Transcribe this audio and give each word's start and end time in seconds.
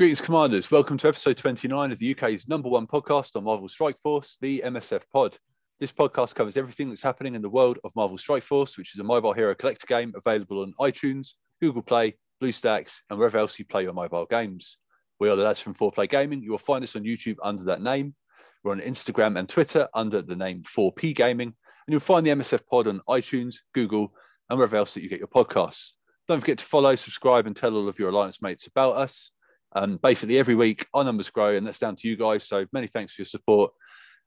Greetings, 0.00 0.22
Commanders. 0.22 0.70
Welcome 0.70 0.96
to 0.96 1.08
episode 1.08 1.36
29 1.36 1.92
of 1.92 1.98
the 1.98 2.12
UK's 2.12 2.48
number 2.48 2.70
one 2.70 2.86
podcast 2.86 3.36
on 3.36 3.44
Marvel 3.44 3.68
Strike 3.68 3.98
Force, 3.98 4.38
the 4.40 4.62
MSF 4.64 5.02
Pod. 5.12 5.36
This 5.78 5.92
podcast 5.92 6.34
covers 6.34 6.56
everything 6.56 6.88
that's 6.88 7.02
happening 7.02 7.34
in 7.34 7.42
the 7.42 7.50
world 7.50 7.78
of 7.84 7.94
Marvel 7.94 8.16
Strike 8.16 8.42
Force, 8.42 8.78
which 8.78 8.94
is 8.94 8.98
a 8.98 9.04
mobile 9.04 9.34
hero 9.34 9.54
collector 9.54 9.86
game 9.86 10.14
available 10.16 10.62
on 10.62 10.72
iTunes, 10.80 11.34
Google 11.60 11.82
Play, 11.82 12.16
BlueStacks, 12.42 13.00
and 13.10 13.18
wherever 13.18 13.36
else 13.36 13.58
you 13.58 13.66
play 13.66 13.82
your 13.82 13.92
mobile 13.92 14.24
games. 14.24 14.78
We 15.18 15.28
are 15.28 15.36
the 15.36 15.42
lads 15.42 15.60
from 15.60 15.74
4Play 15.74 16.08
Gaming. 16.08 16.42
You 16.42 16.52
will 16.52 16.56
find 16.56 16.82
us 16.82 16.96
on 16.96 17.02
YouTube 17.02 17.36
under 17.42 17.64
that 17.64 17.82
name. 17.82 18.14
We're 18.64 18.72
on 18.72 18.80
Instagram 18.80 19.38
and 19.38 19.50
Twitter 19.50 19.86
under 19.92 20.22
the 20.22 20.34
name 20.34 20.62
4P 20.62 21.14
Gaming. 21.14 21.48
And 21.48 21.92
you'll 21.92 22.00
find 22.00 22.24
the 22.24 22.30
MSF 22.30 22.66
Pod 22.66 22.86
on 22.86 23.02
iTunes, 23.06 23.56
Google, 23.74 24.14
and 24.48 24.58
wherever 24.58 24.78
else 24.78 24.94
that 24.94 25.02
you 25.02 25.10
get 25.10 25.18
your 25.18 25.28
podcasts. 25.28 25.92
Don't 26.26 26.40
forget 26.40 26.56
to 26.56 26.64
follow, 26.64 26.94
subscribe, 26.94 27.46
and 27.46 27.54
tell 27.54 27.76
all 27.76 27.86
of 27.86 27.98
your 27.98 28.08
alliance 28.08 28.40
mates 28.40 28.66
about 28.66 28.96
us. 28.96 29.32
And 29.74 30.00
basically, 30.00 30.38
every 30.38 30.54
week 30.54 30.86
our 30.94 31.04
numbers 31.04 31.30
grow, 31.30 31.54
and 31.54 31.66
that's 31.66 31.78
down 31.78 31.96
to 31.96 32.08
you 32.08 32.16
guys. 32.16 32.46
So 32.46 32.66
many 32.72 32.86
thanks 32.86 33.14
for 33.14 33.22
your 33.22 33.26
support, 33.26 33.72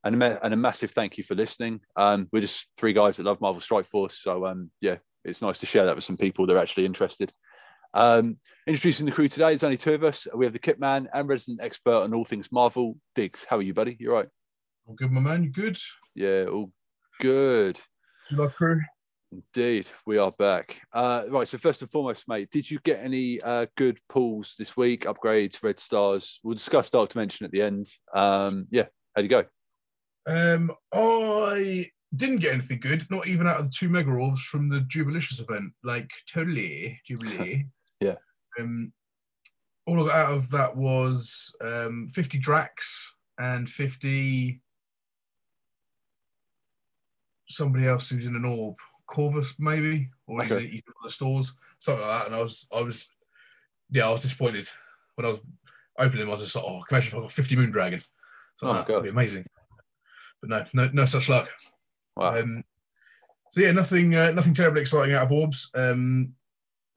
and 0.04 0.22
a, 0.22 0.46
and 0.46 0.54
a 0.54 0.58
massive 0.58 0.92
thank 0.92 1.18
you 1.18 1.24
for 1.24 1.36
listening. 1.36 1.82
Um, 1.96 2.30
we're 2.32 2.42
just 2.42 2.70
three 2.78 2.94
guys 2.94 3.18
that 3.18 3.26
love 3.26 3.42
Marvel 3.42 3.62
Strike 3.62 3.86
Force, 3.86 4.18
so 4.18 4.46
um, 4.46 4.72
yeah, 4.80 4.98
it's 5.26 5.42
nice 5.42 5.60
to 5.60 5.66
share 5.66 5.86
that 5.86 5.96
with 5.96 6.04
some 6.04 6.18
people 6.18 6.46
that 6.48 6.56
are 6.56 6.62
actually 6.62 6.86
interested. 6.86 7.34
Um, 7.94 8.38
introducing 8.66 9.06
the 9.06 9.12
crew 9.12 9.28
today, 9.28 9.50
there's 9.50 9.64
only 9.64 9.78
two 9.78 9.94
of 9.94 10.04
us. 10.04 10.28
We 10.34 10.46
have 10.46 10.54
the 10.54 10.60
kit 10.60 10.80
man 10.80 11.10
and 11.14 11.28
resident 11.28 11.62
expert 11.62 12.04
on 12.04 12.14
all 12.14 12.26
things 12.26 12.52
Marvel, 12.52 12.98
Diggs. 13.16 13.46
How 13.48 13.58
are 13.58 13.62
you, 13.62 13.74
buddy? 13.74 13.98
You're 14.00 14.14
right. 14.14 14.30
All 14.86 14.96
good, 14.96 15.12
my 15.12 15.22
man. 15.22 15.44
You 15.44 15.52
good? 15.52 15.78
Yeah, 16.16 16.46
all 16.46 16.72
good. 17.20 17.80
You 18.30 18.38
love 18.38 18.56
crew? 18.56 18.82
Indeed, 19.34 19.88
we 20.06 20.20
are 20.20 20.32
back. 20.32 20.82
Uh, 20.92 21.24
right, 21.30 21.48
so 21.48 21.58
first 21.58 21.82
and 21.82 21.90
foremost, 21.90 22.28
mate, 22.28 22.50
did 22.52 22.70
you 22.70 22.80
get 22.84 23.00
any 23.02 23.42
uh, 23.42 23.66
good 23.76 24.00
pulls 24.08 24.56
this 24.60 24.78
week? 24.78 25.06
Upgrades, 25.06 25.64
red 25.64 25.80
stars. 25.80 26.40
We'll 26.44 26.54
discuss 26.54 26.92
Dark 26.92 27.10
Dimension 27.10 27.46
at 27.46 27.52
the 27.52 27.64
end. 27.64 27.88
Um, 28.14 28.66
yeah, 28.70 28.86
how'd 29.16 29.24
you 29.24 29.30
go? 29.30 29.46
Um, 30.28 30.72
I 30.94 31.88
didn't 32.16 32.40
get 32.40 32.54
anything 32.54 32.80
good, 32.80 33.10
not 33.10 33.28
even 33.28 33.48
out 33.48 33.60
of 33.60 33.66
the 33.66 33.76
two 33.76 33.90
mega 33.90 34.12
orbs 34.12 34.44
from 34.44 34.70
the 34.70 34.82
Jubilicious 34.82 35.40
event. 35.40 35.74
Like 35.84 36.12
totally 36.32 37.00
Jubilee. 37.06 37.68
Yeah. 38.00 38.16
Um, 38.60 38.92
all 39.88 40.04
I 40.04 40.08
got 40.08 40.18
out 40.18 40.34
of 40.34 40.50
that 40.50 40.76
was 40.76 41.56
um, 41.62 42.10
50 42.10 42.38
Drax 42.38 43.16
and 43.40 43.70
50 43.70 44.62
somebody 47.48 47.88
else 47.88 48.10
who's 48.10 48.26
in 48.26 48.36
an 48.36 48.44
orb. 48.44 48.76
Corvus, 49.14 49.56
maybe, 49.60 50.10
or 50.28 50.44
Okay. 50.44 50.66
in 50.66 50.82
the 51.04 51.12
stores, 51.12 51.54
something 51.80 52.02
like 52.06 52.20
that. 52.20 52.26
And 52.28 52.36
I 52.36 52.42
was, 52.42 52.68
I 52.76 52.82
was, 52.82 53.10
yeah, 53.92 54.08
I 54.08 54.12
was 54.12 54.24
disappointed 54.24 54.68
when 55.16 55.26
I 55.26 55.30
was 55.30 55.42
opening 56.00 56.22
them. 56.22 56.30
I 56.30 56.32
was 56.34 56.42
just 56.42 56.56
like, 56.56 56.66
oh, 56.68 56.82
imagine 56.90 57.08
if 57.10 57.16
I 57.18 57.22
got 57.22 57.32
50 57.32 57.56
Moon 57.56 57.72
Dragon? 57.72 58.02
So 58.56 58.68
Oh 58.68 58.74
that 58.74 58.90
would 58.90 59.04
be 59.04 59.10
amazing. 59.10 59.46
But 60.42 60.50
no, 60.50 60.66
no, 60.74 60.90
no 60.94 61.06
such 61.06 61.30
luck. 61.30 61.48
Wow. 62.18 62.34
Um, 62.36 62.64
so 63.52 63.62
yeah, 63.62 63.72
nothing, 63.72 64.16
uh, 64.16 64.32
nothing 64.32 64.54
terribly 64.56 64.82
exciting 64.82 65.14
out 65.16 65.26
of 65.26 65.32
orbs. 65.32 65.70
Um, 65.76 66.34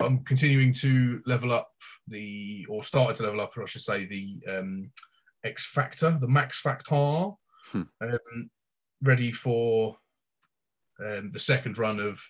I'm 0.01 0.25
continuing 0.25 0.73
to 0.75 1.23
level 1.27 1.53
up 1.53 1.71
the, 2.09 2.67
or 2.71 2.83
started 2.83 3.17
to 3.19 3.25
level 3.25 3.41
up, 3.43 3.57
or 3.57 3.63
I 3.63 3.67
should 3.67 3.83
say, 3.83 4.07
the 4.07 4.41
um, 4.49 4.91
X 5.45 5.67
Factor, 5.67 6.17
the 6.19 6.29
Max 6.29 6.61
Factor, 6.61 7.31
Hmm. 7.73 7.83
um, 8.01 8.51
ready 9.03 9.33
for 9.33 9.99
um, 11.05 11.31
the 11.31 11.39
second 11.39 11.79
run 11.79 12.01
of 12.01 12.21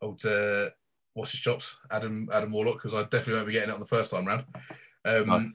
old 0.00 0.24
uh, 0.24 0.66
what's 1.14 1.32
his 1.32 1.40
chops, 1.40 1.76
Adam 1.90 2.28
Adam 2.32 2.52
Warlock, 2.52 2.76
because 2.76 2.94
I 2.94 3.02
definitely 3.02 3.34
won't 3.34 3.46
be 3.46 3.52
getting 3.52 3.70
it 3.70 3.74
on 3.74 3.80
the 3.80 3.86
first 3.86 4.10
time 4.10 4.26
round. 4.26 4.44
Um, 5.04 5.26
No. 5.26 5.50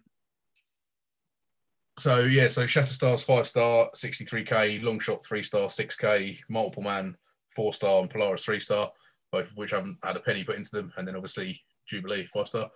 So 1.97 2.19
yeah, 2.21 2.47
so 2.47 2.63
Shatterstar's 2.63 3.23
five 3.23 3.45
star, 3.45 3.89
63k, 3.93 4.81
Long 4.81 4.99
Shot 4.99 5.25
three 5.25 5.43
star, 5.43 5.67
6k, 5.67 6.39
Multiple 6.47 6.83
Man 6.83 7.17
four 7.53 7.73
star, 7.73 7.99
and 7.99 8.09
Polaris 8.09 8.45
three 8.45 8.61
star, 8.61 8.89
both 9.33 9.51
of 9.51 9.57
which 9.57 9.73
I 9.73 9.77
haven't 9.77 9.97
had 10.01 10.15
a 10.15 10.21
penny 10.21 10.45
put 10.45 10.55
into 10.55 10.71
them, 10.71 10.93
and 10.95 11.05
then 11.05 11.17
obviously 11.17 11.61
Jubilee 11.87 12.25
five 12.25 12.47
star. 12.47 12.69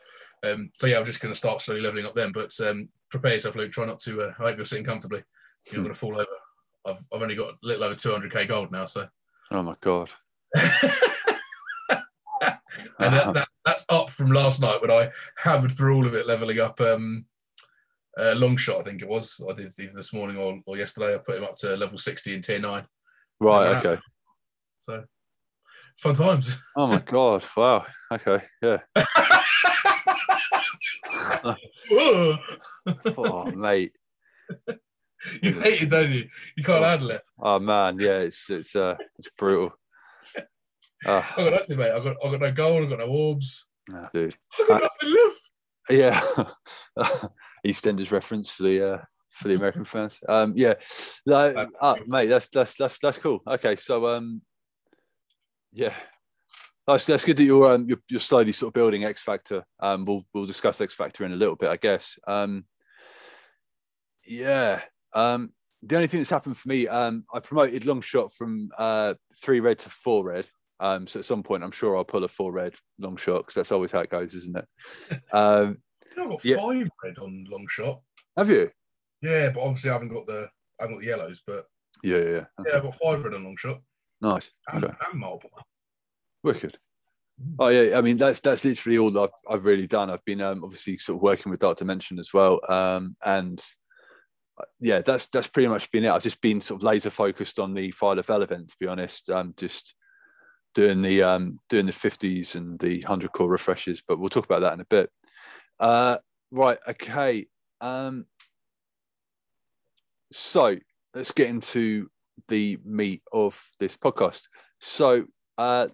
Um, 0.46 0.72
so 0.76 0.88
yeah, 0.88 1.00
I'm 1.00 1.06
just 1.06 1.22
going 1.22 1.34
to 1.34 1.38
start 1.38 1.62
slowly 1.62 1.80
leveling 1.80 2.06
up 2.06 2.16
them, 2.16 2.34
but 2.34 2.52
um, 2.60 2.90
prepare 3.10 3.36
yourself, 3.36 3.56
Luke. 3.56 3.72
Try 3.72 3.86
not 3.86 4.02
to. 4.02 4.24
Uh, 4.24 4.34
I 4.40 4.50
hope 4.50 4.58
you're 4.58 4.66
sitting 4.66 4.84
comfortably. 4.84 5.24
You're 5.68 5.78
not 5.78 5.84
going 5.84 5.94
to 5.94 6.00
fall 6.00 6.16
over. 6.16 6.28
I've, 6.86 7.08
I've 7.14 7.22
only 7.22 7.36
got 7.36 7.52
a 7.52 7.58
little 7.62 7.86
over 7.86 7.96
200k 7.96 8.46
gold 8.50 8.74
now, 8.74 8.86
so. 8.86 9.08
Oh 9.54 9.62
my 9.62 9.76
god. 9.82 10.10
and 10.56 10.64
that, 13.00 13.34
that, 13.34 13.48
that's 13.64 13.86
up 13.88 14.10
from 14.10 14.32
last 14.32 14.60
night 14.60 14.82
when 14.82 14.90
I 14.90 15.12
hammered 15.38 15.72
through 15.72 15.96
all 15.96 16.08
of 16.08 16.16
it, 16.16 16.26
leveling 16.26 16.60
up 16.60 16.82
um, 16.82 17.26
uh, 18.18 18.34
long 18.34 18.58
shot. 18.58 18.80
I 18.80 18.84
think 18.84 19.04
it 19.04 19.08
was. 19.08 19.40
I 19.48 19.54
did 19.54 19.72
either 19.80 19.94
this 19.96 20.12
morning 20.12 20.38
or, 20.38 20.60
or 20.66 20.76
yesterday. 20.76 21.14
I 21.14 21.20
put 21.20 21.38
him 21.38 21.44
up 21.44 21.56
to 21.58 21.78
level 21.78 22.00
60 22.00 22.34
in 22.34 22.42
tier 22.42 22.60
nine. 22.60 22.86
Right. 23.40 23.78
Okay. 23.78 24.02
So 24.80 25.04
fun 26.00 26.16
times. 26.16 26.60
Oh 26.76 26.88
my 26.88 27.00
god. 27.00 27.44
Wow. 27.56 27.86
Okay. 28.12 28.42
Yeah. 28.62 28.80
Oh 33.18 33.46
mate. 33.52 33.94
You 35.42 35.54
hate 35.54 35.84
it, 35.84 35.90
don't 35.90 36.12
you? 36.12 36.28
You 36.56 36.64
can't 36.64 36.84
handle 36.84 37.12
it. 37.12 37.22
Oh 37.40 37.60
man. 37.60 38.00
Yeah. 38.00 38.20
It's 38.20 38.50
it's 38.50 38.76
uh 38.76 38.96
it's 39.18 39.30
brutal. 39.38 39.74
Uh, 41.06 41.24
I 41.38 41.44
got 41.44 41.54
nothing, 41.54 41.78
mate. 41.78 41.92
I 41.92 42.00
got 42.00 42.18
I 42.24 42.32
got 42.32 42.40
no 42.40 42.52
gold. 42.52 42.84
I 42.84 42.90
got 42.90 43.00
no 43.00 43.08
orbs. 43.08 43.68
nah, 43.90 44.08
dude. 44.14 44.36
I 44.60 44.68
got 44.68 44.82
nothing 44.82 45.16
left. 45.24 45.50
Yeah. 45.90 47.28
EastEnders 47.66 48.12
reference 48.12 48.50
for 48.50 48.64
the 48.64 48.94
uh 48.94 48.98
for 49.32 49.48
the 49.48 49.56
American 49.56 49.86
fans. 49.86 50.20
Um. 50.28 50.54
Yeah. 50.56 50.76
No, 51.26 51.70
uh, 51.82 51.96
mate. 52.08 52.28
That's 52.28 52.48
that's 52.50 52.76
that's 52.76 53.00
that's 53.00 53.18
cool. 53.18 53.42
Okay. 53.48 53.76
So 53.76 54.08
um. 54.08 54.42
Yeah. 55.72 55.94
That's, 56.86 57.06
that's 57.06 57.24
good 57.24 57.38
that 57.38 57.44
you're, 57.44 57.74
um, 57.74 57.86
you're 57.88 58.02
you're 58.10 58.20
slowly 58.20 58.52
sort 58.52 58.70
of 58.70 58.74
building 58.74 59.06
X 59.06 59.22
Factor. 59.22 59.64
Um, 59.80 60.04
we'll 60.04 60.26
we'll 60.34 60.46
discuss 60.46 60.82
X 60.82 60.94
Factor 60.94 61.24
in 61.24 61.32
a 61.32 61.38
little 61.38 61.56
bit, 61.56 61.70
I 61.70 61.78
guess. 61.78 62.20
Um, 62.28 62.66
yeah. 64.26 64.82
Um, 65.14 65.52
the 65.82 65.96
only 65.96 66.08
thing 66.08 66.20
that's 66.20 66.30
happened 66.30 66.58
for 66.58 66.70
me, 66.70 66.88
um, 66.88 67.26
I 67.34 67.40
promoted 67.40 67.86
long 67.86 68.02
shot 68.02 68.32
from 68.34 68.70
uh 68.78 69.16
three 69.36 69.60
red 69.60 69.80
to 69.80 69.90
four 69.90 70.24
red. 70.26 70.46
Um, 70.80 71.08
so 71.08 71.20
at 71.20 71.26
some 71.26 71.44
point, 71.44 71.64
I'm 71.64 71.72
sure 71.72 71.96
I'll 71.96 72.04
pull 72.04 72.24
a 72.24 72.28
four 72.28 72.52
red 72.52 72.74
long 73.00 73.16
shot 73.18 73.40
because 73.40 73.54
that's 73.56 73.72
always 73.72 73.92
how 73.92 74.00
it 74.00 74.10
goes, 74.10 74.34
isn't 74.34 74.58
it? 74.58 74.68
Um, 75.34 75.78
I've 76.20 76.30
got 76.30 76.46
Yeah. 76.46 76.58
five 76.58 76.88
red 77.04 77.18
on 77.20 77.46
long 77.50 77.66
shot. 77.70 78.02
have 78.38 78.50
you? 78.50 78.70
Yeah, 79.22 79.50
but 79.54 79.62
obviously 79.62 79.90
I 79.90 79.94
haven't 79.94 80.10
got 80.10 80.28
the 80.28 80.50
I 80.80 80.84
haven't 80.84 80.98
got 80.98 81.02
the 81.02 81.08
yellows, 81.08 81.42
but 81.46 81.66
Yeah, 82.04 82.18
yeah, 82.18 82.24
yeah. 82.30 82.46
yeah, 82.68 82.76
I've 82.78 82.84
got 82.84 82.96
five 82.96 83.24
red 83.24 83.34
on 83.34 83.44
long 83.44 83.56
shot 83.58 83.82
Nice. 84.22 84.52
and, 84.72 84.84
Okay. 84.86 84.94
and 85.12 85.20
multiple. 85.20 85.60
Wicked. 86.44 86.78
Oh 87.58 87.70
yeah, 87.70 87.98
I 87.98 88.02
mean 88.02 88.18
that's 88.18 88.40
that's 88.42 88.64
literally 88.64 88.98
all 89.00 89.18
I've 89.20 89.30
I've 89.50 89.66
really 89.66 89.88
done. 89.88 90.10
I've 90.10 90.24
been 90.26 90.40
um, 90.42 90.64
obviously 90.64 90.98
sort 90.98 91.18
of 91.18 91.24
working 91.24 91.50
with 91.50 91.60
Dark 91.60 91.78
Dimension 91.78 92.20
as 92.20 92.32
well, 92.34 92.60
um, 92.70 93.16
and 93.26 93.64
yeah, 94.80 95.02
that's 95.02 95.28
that's 95.28 95.48
pretty 95.48 95.68
much 95.68 95.92
been 95.92 96.04
it. 96.04 96.12
I've 96.12 96.24
just 96.24 96.42
been 96.42 96.62
sort 96.62 96.80
of 96.80 96.84
laser 96.84 97.10
focused 97.10 97.60
on 97.60 97.74
the 97.74 97.92
Fire 97.92 98.20
of 98.20 98.30
Element, 98.30 98.70
to 98.70 98.76
be 98.80 98.88
honest. 98.88 99.30
Um, 99.30 99.54
just 99.58 99.96
doing 100.74 101.02
the 101.02 101.24
um, 101.24 101.60
doing 101.70 101.86
the 101.86 101.92
fifties 101.92 102.56
and 102.56 102.80
the 102.80 103.02
hundred 103.02 103.32
core 103.32 103.50
refreshes, 103.50 104.04
but 104.08 104.20
we'll 104.20 104.30
talk 104.30 104.46
about 104.46 104.62
that 104.62 104.74
in 104.74 104.82
a 104.82 104.86
bit. 104.86 105.10
Uh, 105.80 106.18
right, 106.52 106.78
okay. 106.88 107.48
Um, 107.82 108.26
so 110.32 110.78
let's 111.14 111.32
get 111.32 111.50
into 111.50 112.10
the 112.48 112.78
meat 112.84 113.22
of 113.32 113.62
this 113.80 113.96
podcast. 113.96 114.44
So 114.80 115.26
uh, 115.58 115.88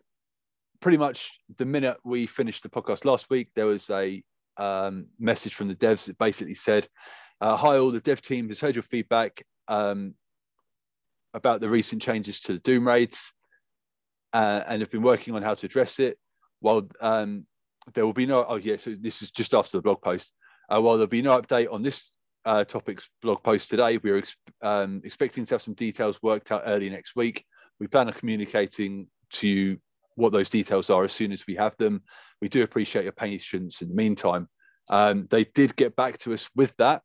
pretty 0.80 0.98
much 0.98 1.40
the 1.58 1.66
minute 1.66 1.98
we 2.04 2.26
finished 2.26 2.64
the 2.64 2.70
podcast 2.70 3.06
last 3.06 3.30
week, 3.30 3.50
there 3.56 3.66
was 3.66 3.90
a 3.90 4.24
um, 4.58 5.08
message 5.20 5.54
from 5.54 5.68
the 5.68 5.76
devs 5.76 6.06
that 6.06 6.18
basically 6.18 6.54
said, 6.54 6.88
uh, 7.42 7.58
"Hi, 7.58 7.78
all 7.78 7.92
the 7.92 8.00
dev 8.00 8.22
team 8.22 8.48
has 8.50 8.60
heard 8.60 8.76
your 8.76 8.84
feedback 8.84 9.44
um, 9.68 10.16
about 11.34 11.62
the 11.62 11.70
recent 11.70 12.02
changes 12.02 12.40
to 12.42 12.54
the 12.54 12.60
Doom 12.60 12.88
raids, 12.88 13.34
uh, 14.34 14.62
and 14.68 14.82
have 14.82 14.92
been 14.92 15.02
working 15.02 15.36
on 15.36 15.42
how 15.42 15.54
to 15.54 15.66
address 15.66 16.00
it. 16.00 16.18
While 16.60 16.90
um, 17.02 17.46
there 17.94 18.06
will 18.06 18.14
be 18.14 18.26
no, 18.26 18.46
oh 18.48 18.56
yeah, 18.56 18.78
so 18.78 18.92
this 18.92 19.22
is 19.22 19.32
just 19.32 19.54
after 19.54 19.78
the 19.78 19.82
blog 19.82 20.02
post. 20.02 20.34
Uh, 20.70 20.82
while 20.82 20.96
there'll 20.96 21.08
be 21.08 21.22
no 21.22 21.40
update 21.40 21.72
on 21.72 21.82
this 21.82 22.16
uh, 22.46 22.64
topic's 22.64 23.10
blog 23.22 23.42
post 23.44 23.70
today, 23.70 23.98
we 23.98 24.12
are 24.12 24.18
ex- 24.18 24.36
um, 24.62 25.02
expecting 25.04 25.46
to 25.46 25.54
have 25.56 25.62
some 25.62 25.74
details 25.74 26.22
worked 26.22 26.52
out 26.52 26.64
early 26.66 26.90
next 26.90 27.16
week. 27.16 27.46
We 27.80 27.88
plan 27.88 28.08
on 28.08 28.14
communicating 28.14 29.08
to 29.32 29.48
you 29.48 29.78
what 30.16 30.32
those 30.32 30.50
details 30.50 30.90
are 30.90 31.04
as 31.04 31.12
soon 31.12 31.32
as 31.32 31.48
we 31.48 31.56
have 31.56 31.76
them. 31.78 32.04
We 32.42 32.50
do 32.50 32.64
appreciate 32.64 33.04
your 33.04 33.14
patience 33.14 33.82
in 33.82 33.90
the 33.90 33.96
meantime. 33.96 34.50
Um, 34.90 35.28
they 35.30 35.46
did 35.46 35.76
get 35.76 35.96
back 35.96 36.18
to 36.20 36.34
us 36.34 36.50
with 36.56 36.76
that. 36.78 37.02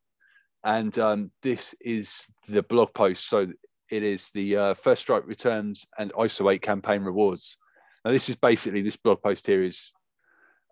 And 0.64 0.98
um, 0.98 1.30
this 1.42 1.74
is 1.80 2.26
the 2.48 2.62
blog 2.62 2.94
post. 2.94 3.28
So 3.28 3.52
it 3.90 4.02
is 4.02 4.30
the 4.30 4.56
uh, 4.56 4.74
First 4.74 5.02
Strike 5.02 5.26
Returns 5.26 5.86
and 5.98 6.12
ISO 6.14 6.52
8 6.52 6.62
campaign 6.62 7.02
rewards. 7.02 7.58
Now, 8.04 8.10
this 8.10 8.28
is 8.28 8.36
basically 8.36 8.82
this 8.82 8.96
blog 8.96 9.22
post 9.22 9.46
here 9.46 9.62
is 9.62 9.92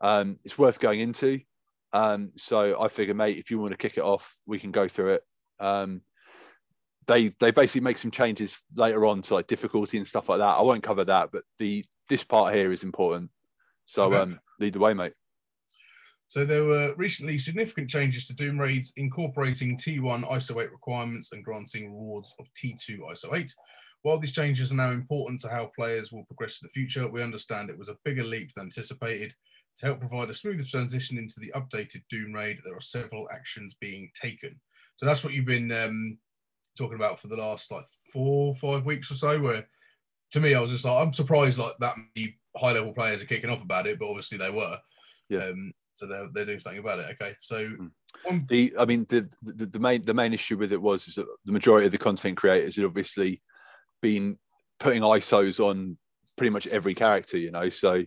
um, 0.00 0.38
it's 0.44 0.58
worth 0.58 0.80
going 0.80 1.00
into. 1.00 1.40
Um, 1.92 2.32
so 2.36 2.80
I 2.80 2.88
figure, 2.88 3.14
mate, 3.14 3.36
if 3.36 3.50
you 3.50 3.58
want 3.58 3.72
to 3.72 3.78
kick 3.78 3.98
it 3.98 4.02
off, 4.02 4.40
we 4.46 4.58
can 4.58 4.72
go 4.72 4.88
through 4.88 5.14
it. 5.14 5.22
Um, 5.60 6.02
they 7.06 7.28
they 7.40 7.50
basically 7.50 7.80
make 7.80 7.98
some 7.98 8.10
changes 8.10 8.62
later 8.76 9.04
on 9.06 9.22
to 9.22 9.34
like 9.34 9.46
difficulty 9.46 9.98
and 9.98 10.06
stuff 10.06 10.28
like 10.28 10.38
that. 10.38 10.56
I 10.56 10.62
won't 10.62 10.82
cover 10.82 11.04
that, 11.04 11.30
but 11.32 11.42
the 11.58 11.84
this 12.08 12.24
part 12.24 12.54
here 12.54 12.72
is 12.72 12.84
important. 12.84 13.30
So 13.84 14.04
Okay. 14.04 14.16
um, 14.16 14.40
lead 14.60 14.72
the 14.72 14.78
way, 14.78 14.94
mate. 14.94 15.12
So 16.32 16.46
there 16.46 16.64
were 16.64 16.94
recently 16.96 17.36
significant 17.36 17.90
changes 17.90 18.26
to 18.26 18.32
Doom 18.32 18.58
raids, 18.58 18.94
incorporating 18.96 19.76
T1 19.76 20.24
ISO 20.24 20.62
8 20.62 20.72
requirements 20.72 21.30
and 21.30 21.44
granting 21.44 21.92
rewards 21.92 22.34
of 22.40 22.48
T2 22.54 23.00
ISO 23.00 23.36
8. 23.36 23.54
While 24.00 24.18
these 24.18 24.32
changes 24.32 24.72
are 24.72 24.76
now 24.76 24.92
important 24.92 25.42
to 25.42 25.50
how 25.50 25.70
players 25.76 26.10
will 26.10 26.24
progress 26.24 26.62
in 26.62 26.68
the 26.68 26.70
future, 26.70 27.06
we 27.06 27.22
understand 27.22 27.68
it 27.68 27.78
was 27.78 27.90
a 27.90 27.98
bigger 28.02 28.24
leap 28.24 28.50
than 28.54 28.64
anticipated. 28.64 29.34
To 29.80 29.86
help 29.86 30.00
provide 30.00 30.30
a 30.30 30.32
smoother 30.32 30.64
transition 30.64 31.18
into 31.18 31.38
the 31.38 31.52
updated 31.54 32.00
Doom 32.08 32.32
raid, 32.32 32.60
there 32.64 32.76
are 32.76 32.80
several 32.80 33.28
actions 33.30 33.76
being 33.78 34.10
taken. 34.18 34.58
So 34.96 35.04
that's 35.04 35.22
what 35.22 35.34
you've 35.34 35.44
been 35.44 35.70
um, 35.70 36.16
talking 36.78 36.96
about 36.96 37.20
for 37.20 37.28
the 37.28 37.36
last 37.36 37.70
like 37.70 37.84
four, 38.10 38.54
five 38.54 38.86
weeks 38.86 39.10
or 39.10 39.16
so. 39.16 39.38
Where 39.38 39.68
to 40.30 40.40
me, 40.40 40.54
I 40.54 40.60
was 40.60 40.70
just 40.70 40.86
like, 40.86 40.96
I'm 40.96 41.12
surprised 41.12 41.58
like 41.58 41.76
that 41.80 41.96
many 42.16 42.38
high 42.56 42.72
level 42.72 42.94
players 42.94 43.22
are 43.22 43.26
kicking 43.26 43.50
off 43.50 43.62
about 43.62 43.86
it, 43.86 43.98
but 43.98 44.08
obviously 44.08 44.38
they 44.38 44.50
were. 44.50 44.78
Yeah. 45.28 45.48
Um, 45.48 45.74
so 46.02 46.08
they're, 46.08 46.28
they're 46.32 46.44
doing 46.46 46.58
something 46.58 46.80
about 46.80 46.98
it. 46.98 47.06
Okay. 47.12 47.34
So 47.40 47.68
one 48.24 48.44
The 48.48 48.74
I 48.78 48.84
mean 48.84 49.06
the, 49.08 49.30
the 49.42 49.66
the 49.66 49.78
main 49.78 50.04
the 50.04 50.14
main 50.14 50.32
issue 50.32 50.56
with 50.56 50.72
it 50.72 50.82
was 50.82 51.06
is 51.06 51.14
that 51.14 51.26
the 51.44 51.52
majority 51.52 51.86
of 51.86 51.92
the 51.92 51.98
content 51.98 52.36
creators 52.36 52.76
had 52.76 52.84
obviously 52.84 53.40
been 54.00 54.38
putting 54.80 55.02
ISOs 55.02 55.60
on 55.60 55.96
pretty 56.36 56.50
much 56.50 56.66
every 56.66 56.94
character, 56.94 57.38
you 57.38 57.52
know. 57.52 57.68
So 57.68 58.04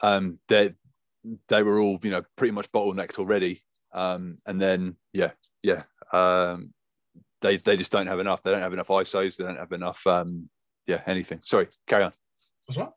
um 0.00 0.38
they 0.48 0.74
they 1.48 1.62
were 1.62 1.78
all, 1.78 1.98
you 2.02 2.10
know, 2.10 2.22
pretty 2.36 2.52
much 2.52 2.72
bottlenecked 2.72 3.18
already. 3.18 3.62
Um 3.92 4.38
and 4.46 4.60
then 4.60 4.96
yeah, 5.12 5.32
yeah. 5.62 5.82
Um 6.12 6.72
they 7.42 7.58
they 7.58 7.76
just 7.76 7.92
don't 7.92 8.06
have 8.06 8.20
enough. 8.20 8.42
They 8.42 8.52
don't 8.52 8.62
have 8.62 8.72
enough 8.72 8.88
ISOs, 8.88 9.36
they 9.36 9.44
don't 9.44 9.58
have 9.58 9.72
enough 9.72 10.06
um 10.06 10.48
yeah, 10.86 11.02
anything. 11.06 11.40
Sorry, 11.42 11.68
carry 11.86 12.04
on. 12.04 12.12
That's 12.66 12.78
right. 12.78 12.88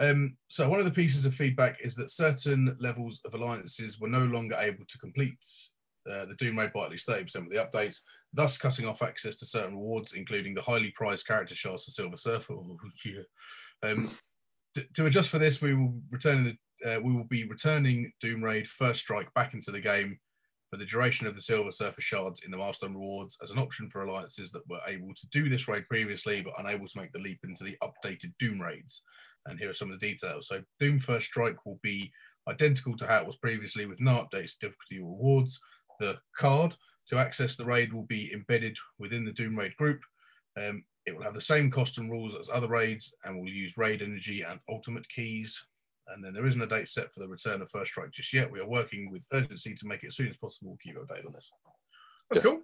Um, 0.00 0.36
so 0.48 0.68
one 0.68 0.78
of 0.78 0.86
the 0.86 0.90
pieces 0.90 1.26
of 1.26 1.34
feedback 1.34 1.78
is 1.84 1.94
that 1.96 2.10
certain 2.10 2.74
levels 2.80 3.20
of 3.26 3.34
alliances 3.34 4.00
were 4.00 4.08
no 4.08 4.24
longer 4.24 4.56
able 4.58 4.84
to 4.88 4.98
complete 4.98 5.36
uh, 6.10 6.24
the 6.24 6.34
Doom 6.38 6.58
raid 6.58 6.72
by 6.72 6.84
at 6.84 6.90
least 6.90 7.06
30% 7.06 7.34
of 7.36 7.50
the 7.50 7.56
updates, 7.56 7.98
thus 8.32 8.56
cutting 8.56 8.86
off 8.86 9.02
access 9.02 9.36
to 9.36 9.46
certain 9.46 9.74
rewards, 9.74 10.14
including 10.14 10.54
the 10.54 10.62
highly 10.62 10.90
prized 10.94 11.26
character 11.26 11.54
shards 11.54 11.84
for 11.84 11.90
Silver 11.90 12.16
Surfer. 12.16 12.54
Oh, 12.54 12.78
um, 13.82 14.10
to, 14.74 14.86
to 14.94 15.06
adjust 15.06 15.28
for 15.28 15.38
this, 15.38 15.60
we 15.60 15.74
will 15.74 16.00
return 16.10 16.44
the, 16.44 16.94
uh, 16.96 17.00
we 17.00 17.12
will 17.12 17.24
be 17.24 17.44
returning 17.44 18.10
Doom 18.20 18.42
Raid 18.42 18.66
First 18.66 19.00
Strike 19.00 19.32
back 19.34 19.52
into 19.52 19.70
the 19.70 19.80
game 19.80 20.18
for 20.70 20.78
the 20.78 20.86
duration 20.86 21.26
of 21.26 21.34
the 21.34 21.42
Silver 21.42 21.72
Surfer 21.72 22.00
shards 22.00 22.42
in 22.44 22.50
the 22.50 22.56
milestone 22.56 22.94
rewards 22.94 23.36
as 23.42 23.50
an 23.50 23.58
option 23.58 23.90
for 23.90 24.02
alliances 24.02 24.52
that 24.52 24.66
were 24.68 24.80
able 24.86 25.12
to 25.14 25.28
do 25.30 25.48
this 25.48 25.66
raid 25.66 25.84
previously 25.88 26.40
but 26.40 26.54
unable 26.58 26.86
to 26.86 26.98
make 26.98 27.12
the 27.12 27.18
leap 27.18 27.40
into 27.42 27.64
the 27.64 27.76
updated 27.82 28.32
Doom 28.38 28.60
raids. 28.60 29.02
And 29.46 29.58
here 29.58 29.70
are 29.70 29.74
some 29.74 29.90
of 29.90 29.98
the 29.98 30.06
details. 30.06 30.48
So 30.48 30.62
Doom 30.78 30.98
First 30.98 31.26
Strike 31.26 31.64
will 31.64 31.80
be 31.82 32.12
identical 32.48 32.96
to 32.96 33.06
how 33.06 33.20
it 33.20 33.26
was 33.26 33.36
previously 33.36 33.86
with 33.86 34.00
no 34.00 34.26
updates, 34.26 34.58
difficulty 34.58 34.98
or 34.98 35.10
rewards. 35.10 35.60
The 35.98 36.18
card 36.36 36.76
to 37.08 37.18
access 37.18 37.56
the 37.56 37.64
raid 37.64 37.92
will 37.92 38.04
be 38.04 38.32
embedded 38.32 38.76
within 38.98 39.24
the 39.24 39.32
Doom 39.32 39.58
Raid 39.58 39.76
group. 39.76 40.00
Um, 40.56 40.84
it 41.06 41.16
will 41.16 41.24
have 41.24 41.34
the 41.34 41.40
same 41.40 41.70
cost 41.70 41.98
and 41.98 42.10
rules 42.10 42.36
as 42.36 42.48
other 42.52 42.68
raids 42.68 43.14
and 43.24 43.38
will 43.38 43.48
use 43.48 43.76
raid 43.76 44.02
energy 44.02 44.42
and 44.42 44.60
ultimate 44.68 45.08
keys. 45.08 45.64
And 46.08 46.24
then 46.24 46.32
there 46.32 46.46
isn't 46.46 46.60
a 46.60 46.66
date 46.66 46.88
set 46.88 47.12
for 47.12 47.20
the 47.20 47.28
return 47.28 47.62
of 47.62 47.70
First 47.70 47.92
Strike 47.92 48.10
just 48.10 48.32
yet. 48.32 48.50
We 48.50 48.60
are 48.60 48.68
working 48.68 49.10
with 49.10 49.22
urgency 49.32 49.74
to 49.74 49.86
make 49.86 50.02
it 50.02 50.08
as 50.08 50.16
soon 50.16 50.28
as 50.28 50.36
possible. 50.36 50.76
Keep 50.82 50.94
you 50.94 51.00
updated 51.00 51.26
on 51.26 51.32
this. 51.32 51.50
That's 52.30 52.44
cool. 52.44 52.60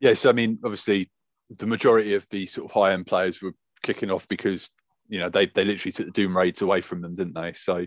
Yeah, 0.00 0.14
so 0.14 0.30
I 0.30 0.32
mean, 0.32 0.58
obviously, 0.64 1.10
the 1.50 1.66
majority 1.66 2.14
of 2.14 2.28
the 2.30 2.46
sort 2.46 2.70
of 2.70 2.72
high 2.72 2.92
end 2.92 3.06
players 3.06 3.40
were 3.40 3.54
kicking 3.82 4.10
off 4.10 4.26
because 4.28 4.70
you 5.08 5.18
know 5.18 5.28
they 5.28 5.46
they 5.46 5.64
literally 5.64 5.92
took 5.92 6.06
the 6.06 6.12
Doom 6.12 6.36
raids 6.36 6.62
away 6.62 6.80
from 6.80 7.00
them, 7.00 7.14
didn't 7.14 7.34
they? 7.34 7.52
So 7.54 7.86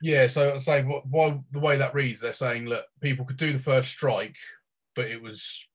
Yeah, 0.00 0.26
so 0.26 0.52
I'd 0.52 0.60
say 0.60 0.82
what, 0.82 1.06
why 1.06 1.40
the 1.50 1.60
way 1.60 1.76
that 1.76 1.94
reads, 1.94 2.20
they're 2.20 2.32
saying 2.32 2.66
look, 2.66 2.84
people 3.00 3.24
could 3.24 3.36
do 3.36 3.52
the 3.52 3.58
first 3.58 3.90
strike, 3.90 4.36
but 4.94 5.06
it 5.06 5.22
was 5.22 5.66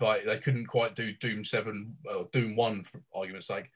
like 0.00 0.24
they 0.24 0.38
couldn't 0.38 0.66
quite 0.66 0.94
do 0.94 1.12
Doom 1.20 1.44
Seven 1.44 1.96
or 2.04 2.28
Doom 2.32 2.56
One 2.56 2.84
for 2.84 3.02
argument's 3.14 3.48
sake. 3.48 3.70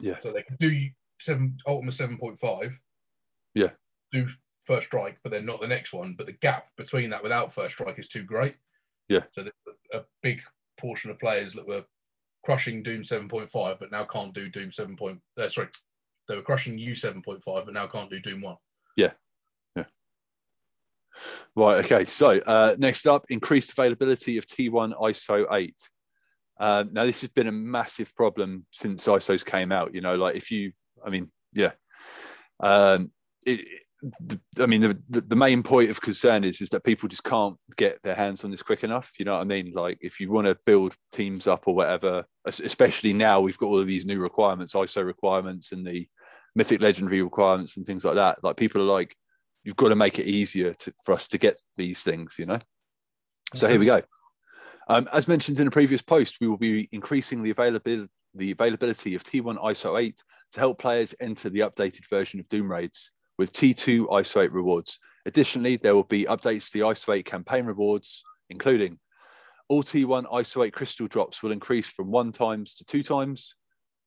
Yeah. 0.00 0.18
So 0.18 0.32
they 0.32 0.42
could 0.42 0.58
do 0.58 0.88
seven 1.20 1.58
Ultimus 1.66 1.96
Seven 1.96 2.18
Point 2.18 2.38
Five. 2.38 2.80
Yeah. 3.54 3.70
Do 4.12 4.28
first 4.64 4.88
strike, 4.88 5.18
but 5.22 5.32
then 5.32 5.46
not 5.46 5.60
the 5.60 5.68
next 5.68 5.92
one. 5.92 6.14
But 6.16 6.26
the 6.26 6.32
gap 6.32 6.66
between 6.76 7.10
that 7.10 7.22
without 7.22 7.52
first 7.52 7.74
strike 7.74 7.98
is 7.98 8.08
too 8.08 8.24
great. 8.24 8.56
Yeah. 9.08 9.22
So 9.32 9.46
a 9.92 10.02
big 10.22 10.42
portion 10.78 11.10
of 11.10 11.18
players 11.18 11.52
that 11.54 11.66
were 11.66 11.84
crushing 12.46 12.80
Doom 12.80 13.02
Seven 13.02 13.26
Point 13.26 13.50
Five, 13.50 13.80
but 13.80 13.90
now 13.90 14.04
can't 14.04 14.32
do 14.32 14.48
Doom 14.48 14.70
Seven 14.70 14.94
Point. 14.94 15.20
Uh, 15.36 15.48
sorry, 15.48 15.66
they 16.28 16.36
were 16.36 16.42
crushing 16.42 16.78
U 16.78 16.94
Seven 16.94 17.20
Point 17.20 17.42
Five, 17.42 17.64
but 17.64 17.74
now 17.74 17.88
can't 17.88 18.08
do 18.08 18.20
Doom 18.20 18.40
One. 18.40 18.54
Yeah. 18.96 19.10
Yeah. 19.74 19.86
Right. 21.56 21.84
Okay. 21.84 22.04
So 22.04 22.38
uh, 22.46 22.76
next 22.78 23.04
up, 23.04 23.24
increased 23.30 23.72
availability 23.72 24.38
of 24.38 24.46
T1 24.46 24.96
ISO 24.96 25.44
8. 25.52 25.74
Um, 26.58 26.90
now, 26.92 27.04
this 27.04 27.20
has 27.22 27.30
been 27.30 27.48
a 27.48 27.52
massive 27.52 28.14
problem 28.14 28.64
since 28.70 29.04
ISOs 29.08 29.44
came 29.44 29.72
out. 29.72 29.92
You 29.92 30.00
know, 30.00 30.14
like 30.14 30.36
if 30.36 30.52
you, 30.52 30.70
I 31.04 31.10
mean, 31.10 31.32
yeah. 31.52 31.72
Um, 32.60 33.10
it, 33.44 33.66
I 34.60 34.66
mean, 34.66 34.82
the, 34.82 35.20
the, 35.22 35.36
main 35.36 35.62
point 35.62 35.90
of 35.90 36.00
concern 36.00 36.44
is 36.44 36.60
is 36.60 36.68
that 36.68 36.84
people 36.84 37.08
just 37.08 37.24
can't 37.24 37.56
get 37.76 38.02
their 38.02 38.14
hands 38.14 38.44
on 38.44 38.50
this 38.50 38.62
quick 38.62 38.84
enough. 38.84 39.12
You 39.18 39.24
know 39.24 39.34
what 39.34 39.40
I 39.40 39.44
mean? 39.44 39.72
Like 39.74 39.98
if 40.02 40.20
you 40.20 40.30
want 40.30 40.46
to 40.46 40.58
build 40.66 40.94
teams 41.12 41.46
up 41.46 41.66
or 41.66 41.74
whatever, 41.74 42.24
especially 42.44 43.14
now 43.14 43.40
we've 43.40 43.56
got 43.56 43.66
all 43.66 43.80
of 43.80 43.86
these 43.86 44.04
new 44.04 44.20
requirements, 44.20 44.74
ISO 44.74 45.04
requirements, 45.04 45.72
and 45.72 45.86
the 45.86 46.06
mythic 46.54 46.80
legendary 46.80 47.22
requirements 47.22 47.76
and 47.76 47.86
things 47.86 48.04
like 48.04 48.16
that. 48.16 48.42
Like 48.44 48.56
people 48.56 48.82
are 48.82 48.84
like, 48.84 49.16
you've 49.64 49.76
got 49.76 49.88
to 49.88 49.96
make 49.96 50.18
it 50.18 50.26
easier 50.26 50.74
to, 50.74 50.92
for 51.02 51.14
us 51.14 51.26
to 51.28 51.38
get 51.38 51.60
these 51.76 52.02
things, 52.02 52.36
you 52.38 52.46
know? 52.46 52.58
So 53.54 53.66
here 53.66 53.78
we 53.78 53.86
go. 53.86 54.02
Um, 54.88 55.08
as 55.12 55.26
mentioned 55.26 55.58
in 55.58 55.66
a 55.66 55.70
previous 55.70 56.02
post, 56.02 56.36
we 56.40 56.48
will 56.48 56.58
be 56.58 56.88
increasing 56.92 57.42
the 57.42 57.50
availability, 57.50 58.08
the 58.34 58.50
availability 58.52 59.14
of 59.14 59.24
T1 59.24 59.58
ISO 59.58 60.00
8 60.00 60.22
to 60.52 60.60
help 60.60 60.78
players 60.78 61.14
enter 61.20 61.50
the 61.50 61.60
updated 61.60 62.08
version 62.08 62.38
of 62.38 62.48
Doom 62.48 62.70
Raids 62.70 63.10
with 63.38 63.52
T2 63.52 64.08
ISO 64.08 64.42
8 64.42 64.52
rewards. 64.52 64.98
Additionally, 65.24 65.76
there 65.76 65.94
will 65.94 66.04
be 66.04 66.24
updates 66.24 66.70
to 66.70 66.78
the 66.78 66.84
ISO 66.84 67.14
8 67.14 67.24
campaign 67.24 67.66
rewards, 67.66 68.22
including 68.48 68.98
all 69.68 69.82
T1 69.82 70.30
ISO 70.32 70.64
8 70.64 70.72
crystal 70.72 71.08
drops 71.08 71.42
will 71.42 71.52
increase 71.52 71.88
from 71.88 72.10
one 72.10 72.32
times 72.32 72.74
to 72.74 72.84
two 72.84 73.02
times. 73.02 73.54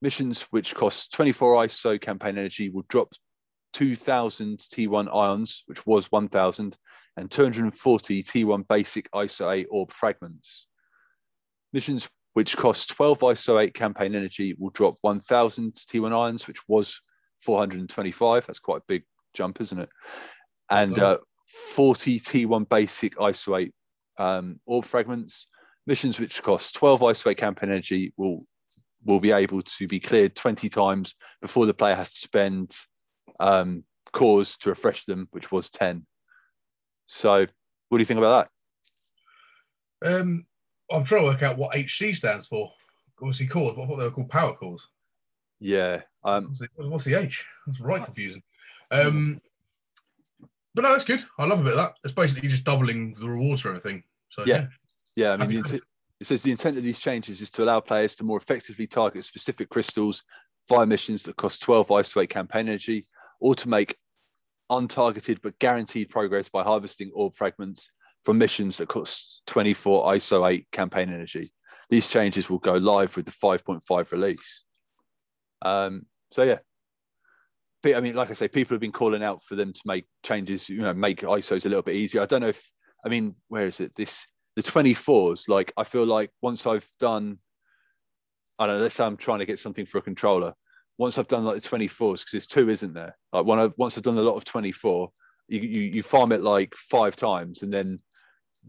Missions 0.01 0.43
which 0.43 0.73
cost 0.73 1.11
24 1.13 1.65
ISO 1.65 1.99
campaign 1.99 2.37
energy 2.37 2.69
will 2.69 2.85
drop 2.87 3.11
2,000 3.73 4.59
T1 4.59 5.13
ions, 5.13 5.63
which 5.65 5.85
was 5.85 6.11
1,000, 6.11 6.77
and 7.17 7.29
240 7.29 8.23
T1 8.23 8.67
basic 8.67 9.11
ISO 9.11 9.53
8 9.53 9.67
orb 9.69 9.91
fragments. 9.91 10.67
Missions 11.73 12.09
which 12.33 12.55
cost 12.55 12.89
12 12.95 13.19
ISO 13.19 13.61
8 13.61 13.73
campaign 13.73 14.15
energy 14.15 14.55
will 14.57 14.69
drop 14.69 14.95
1,000 15.01 15.73
T1 15.73 16.17
ions, 16.17 16.47
which 16.47 16.59
was 16.67 17.01
425. 17.41 18.47
That's 18.47 18.59
quite 18.59 18.77
a 18.77 18.85
big 18.87 19.03
jump, 19.33 19.61
isn't 19.61 19.79
it? 19.79 19.89
And 20.69 20.97
uh, 20.99 21.17
40 21.73 22.19
T1 22.19 22.69
basic 22.69 23.15
ISO 23.15 23.59
8 23.59 23.73
um, 24.17 24.59
orb 24.65 24.85
fragments. 24.85 25.47
Missions 25.87 26.19
which 26.19 26.43
cost 26.43 26.75
12 26.75 27.01
ISO 27.01 27.31
8 27.31 27.37
campaign 27.37 27.71
energy 27.71 28.13
will 28.17 28.45
will 29.05 29.19
be 29.19 29.31
able 29.31 29.61
to 29.61 29.87
be 29.87 29.99
cleared 29.99 30.35
20 30.35 30.67
times 30.67 31.15
before 31.41 31.65
the 31.65 31.73
player 31.73 31.95
has 31.95 32.09
to 32.11 32.19
spend 32.19 32.75
um, 33.39 33.83
cores 34.11 34.57
to 34.57 34.69
refresh 34.69 35.05
them, 35.05 35.27
which 35.31 35.51
was 35.51 35.69
10. 35.69 36.05
So, 37.07 37.47
what 37.87 37.97
do 37.97 38.01
you 38.01 38.05
think 38.05 38.17
about 38.19 38.49
that? 40.01 40.19
Um, 40.19 40.45
I'm 40.91 41.03
trying 41.03 41.23
to 41.23 41.29
work 41.29 41.43
out 41.43 41.57
what 41.57 41.75
HC 41.75 42.13
stands 42.13 42.47
for. 42.47 42.71
Obviously, 43.21 43.47
cores, 43.47 43.75
but 43.75 43.83
I 43.83 43.87
thought 43.87 43.97
they 43.97 44.03
were 44.03 44.11
called 44.11 44.29
power 44.29 44.55
cores. 44.55 44.87
Yeah. 45.59 46.01
Um, 46.23 46.47
What's 46.47 46.59
the, 46.59 46.67
what's 46.89 47.05
the 47.05 47.15
H? 47.15 47.45
That's 47.65 47.81
right 47.81 48.03
confusing. 48.03 48.43
Um, 48.91 49.41
but 50.73 50.83
no, 50.83 50.91
that's 50.91 51.05
good. 51.05 51.21
I 51.37 51.45
love 51.45 51.61
a 51.61 51.63
bit 51.63 51.73
of 51.73 51.77
that. 51.77 51.93
It's 52.03 52.13
basically 52.13 52.49
just 52.49 52.63
doubling 52.63 53.15
the 53.19 53.27
rewards 53.27 53.61
for 53.61 53.69
everything. 53.69 54.03
So 54.29 54.43
Yeah. 54.45 54.55
yeah, 54.55 54.67
yeah, 55.15 55.33
I 55.33 55.37
mean, 55.37 55.39
the 55.39 55.45
Happy 55.45 55.57
intent, 55.57 55.83
it 56.19 56.27
says 56.27 56.43
the 56.43 56.51
intent 56.51 56.77
of 56.77 56.83
these 56.83 56.99
changes 56.99 57.41
is 57.41 57.49
to 57.51 57.63
allow 57.63 57.79
players 57.79 58.15
to 58.15 58.23
more 58.23 58.37
effectively 58.37 58.87
target 58.87 59.23
specific 59.23 59.69
crystals 59.69 60.23
via 60.67 60.85
missions 60.85 61.23
that 61.23 61.35
cost 61.35 61.61
12 61.61 61.87
ISO 61.87 62.21
8 62.23 62.29
campaign 62.29 62.67
energy, 62.67 63.07
or 63.39 63.55
to 63.55 63.67
make 63.69 63.97
untargeted 64.71 65.39
but 65.41 65.57
guaranteed 65.59 66.09
progress 66.09 66.47
by 66.49 66.63
harvesting 66.63 67.11
orb 67.13 67.33
fragments 67.35 67.89
from 68.21 68.37
missions 68.37 68.77
that 68.77 68.87
cost 68.87 69.41
24 69.47 70.05
ISO 70.13 70.49
8 70.49 70.67
campaign 70.71 71.09
energy. 71.09 71.51
These 71.89 72.09
changes 72.09 72.49
will 72.49 72.59
go 72.59 72.75
live 72.75 73.15
with 73.15 73.25
the 73.25 73.31
5.5 73.31 74.11
release. 74.11 74.63
Um, 75.61 76.05
so 76.31 76.43
yeah, 76.43 76.59
I 77.85 77.99
mean, 78.01 78.15
like 78.15 78.29
I 78.29 78.33
say, 78.33 78.47
people 78.47 78.75
have 78.75 78.81
been 78.81 78.91
calling 78.91 79.23
out 79.23 79.41
for 79.43 79.55
them 79.55 79.71
to 79.73 79.81
make 79.85 80.05
changes, 80.23 80.69
you 80.69 80.81
know, 80.81 80.93
make 80.93 81.21
ISOs 81.21 81.65
a 81.65 81.69
little 81.69 81.81
bit 81.81 81.95
easier. 81.95 82.21
I 82.21 82.25
don't 82.25 82.41
know 82.41 82.49
if, 82.49 82.71
I 83.05 83.09
mean, 83.09 83.35
where 83.47 83.67
is 83.67 83.79
it? 83.79 83.95
This, 83.95 84.27
the 84.55 84.63
24s, 84.63 85.47
like, 85.47 85.71
I 85.77 85.85
feel 85.85 86.05
like 86.05 86.31
once 86.41 86.67
I've 86.67 86.87
done, 86.99 87.39
I 88.57 88.67
don't 88.67 88.77
know, 88.77 88.81
let's 88.81 88.95
say 88.95 89.05
I'm 89.05 89.17
trying 89.17 89.39
to 89.39 89.45
get 89.45 89.59
something 89.59 89.85
for 89.85 89.99
a 89.99 90.01
controller. 90.01 90.53
Once 90.97 91.17
I've 91.17 91.29
done 91.29 91.45
like 91.45 91.61
the 91.61 91.69
24s, 91.69 91.97
because 91.97 92.25
there's 92.33 92.47
two, 92.47 92.69
isn't 92.69 92.93
there? 92.93 93.17
Like, 93.31 93.45
when 93.45 93.59
I, 93.59 93.69
once 93.77 93.97
I've 93.97 94.03
done 94.03 94.17
a 94.17 94.21
lot 94.21 94.35
of 94.35 94.43
24, 94.43 95.09
you, 95.47 95.59
you, 95.61 95.81
you 95.81 96.03
farm 96.03 96.33
it 96.33 96.43
like 96.43 96.75
five 96.75 97.15
times 97.15 97.63
and 97.63 97.71
then 97.71 97.99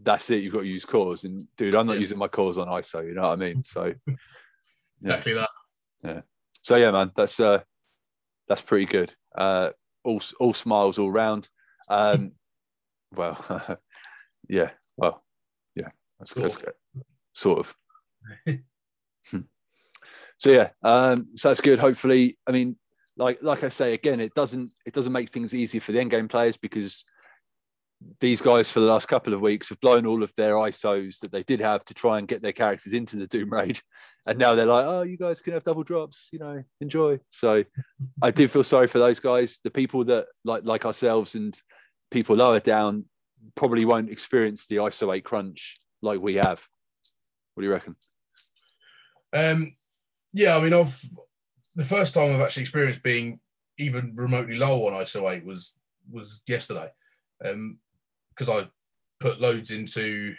that's 0.01 0.29
it. 0.29 0.41
You've 0.41 0.53
got 0.53 0.61
to 0.61 0.67
use 0.67 0.85
cores. 0.85 1.25
And 1.25 1.43
dude, 1.57 1.75
I'm 1.75 1.85
not 1.85 1.95
yeah. 1.95 2.01
using 2.01 2.17
my 2.17 2.29
cores 2.29 2.57
on 2.57 2.67
ISO, 2.67 3.05
you 3.05 3.13
know 3.13 3.23
what 3.23 3.33
I 3.33 3.35
mean? 3.35 3.61
So, 3.61 3.93
yeah. 4.07 4.13
exactly 5.01 5.33
that. 5.33 5.49
Yeah. 6.01 6.21
So, 6.61 6.77
yeah, 6.77 6.91
man, 6.91 7.11
that's, 7.13 7.39
uh, 7.41 7.59
that's 8.51 8.61
pretty 8.61 8.85
good. 8.85 9.13
Uh, 9.33 9.69
all 10.03 10.21
all 10.41 10.53
smiles 10.53 10.99
all 10.99 11.09
round. 11.09 11.47
Um, 11.87 12.33
well, 13.15 13.79
yeah, 14.49 14.71
well, 14.97 15.23
yeah, 15.73 15.87
that's, 16.19 16.33
that's 16.33 16.57
good. 16.57 16.73
Sort 17.33 17.59
of. 17.59 17.75
so 20.37 20.49
yeah, 20.49 20.69
um, 20.83 21.29
so 21.35 21.47
that's 21.47 21.61
good. 21.61 21.79
Hopefully, 21.79 22.37
I 22.45 22.51
mean, 22.51 22.75
like 23.15 23.41
like 23.41 23.63
I 23.63 23.69
say 23.69 23.93
again, 23.93 24.19
it 24.19 24.33
doesn't 24.33 24.73
it 24.85 24.93
doesn't 24.93 25.13
make 25.13 25.29
things 25.29 25.53
easier 25.53 25.79
for 25.79 25.93
the 25.93 26.01
end 26.01 26.11
game 26.11 26.27
players 26.27 26.57
because 26.57 27.05
these 28.19 28.41
guys 28.41 28.71
for 28.71 28.79
the 28.79 28.85
last 28.85 29.07
couple 29.07 29.33
of 29.33 29.41
weeks 29.41 29.69
have 29.69 29.79
blown 29.79 30.05
all 30.05 30.23
of 30.23 30.33
their 30.35 30.53
ISOs 30.53 31.19
that 31.19 31.31
they 31.31 31.43
did 31.43 31.59
have 31.59 31.83
to 31.85 31.93
try 31.93 32.17
and 32.17 32.27
get 32.27 32.41
their 32.41 32.51
characters 32.51 32.93
into 32.93 33.15
the 33.15 33.27
Doom 33.27 33.51
Raid. 33.51 33.79
And 34.27 34.37
now 34.37 34.53
they're 34.53 34.67
like, 34.67 34.85
oh, 34.85 35.01
you 35.01 35.17
guys 35.17 35.41
can 35.41 35.53
have 35.53 35.63
double 35.63 35.81
drops, 35.81 36.29
you 36.31 36.37
know, 36.37 36.63
enjoy. 36.79 37.19
So 37.31 37.63
I 38.21 38.29
do 38.29 38.47
feel 38.47 38.63
sorry 38.63 38.85
for 38.85 38.99
those 38.99 39.19
guys. 39.19 39.59
The 39.63 39.71
people 39.71 40.03
that 40.05 40.27
like 40.45 40.63
like 40.63 40.85
ourselves 40.85 41.33
and 41.33 41.59
people 42.11 42.35
lower 42.35 42.59
down 42.59 43.05
probably 43.55 43.83
won't 43.83 44.11
experience 44.11 44.67
the 44.67 44.75
ISO 44.75 45.11
8 45.11 45.23
crunch 45.23 45.79
like 46.03 46.21
we 46.21 46.35
have. 46.35 46.63
What 47.55 47.61
do 47.61 47.65
you 47.65 47.73
reckon? 47.73 47.95
Um 49.33 49.75
yeah, 50.33 50.55
I 50.55 50.61
mean 50.61 50.75
I've 50.75 51.03
the 51.73 51.85
first 51.85 52.13
time 52.13 52.35
I've 52.35 52.41
actually 52.41 52.61
experienced 52.61 53.01
being 53.01 53.39
even 53.79 54.13
remotely 54.15 54.55
low 54.55 54.85
on 54.85 54.93
ISO 54.93 55.35
8 55.35 55.45
was 55.47 55.73
was 56.11 56.43
yesterday. 56.45 56.91
Um, 57.43 57.79
because 58.31 58.49
I 58.49 58.67
put 59.19 59.39
loads 59.39 59.71
into 59.71 60.33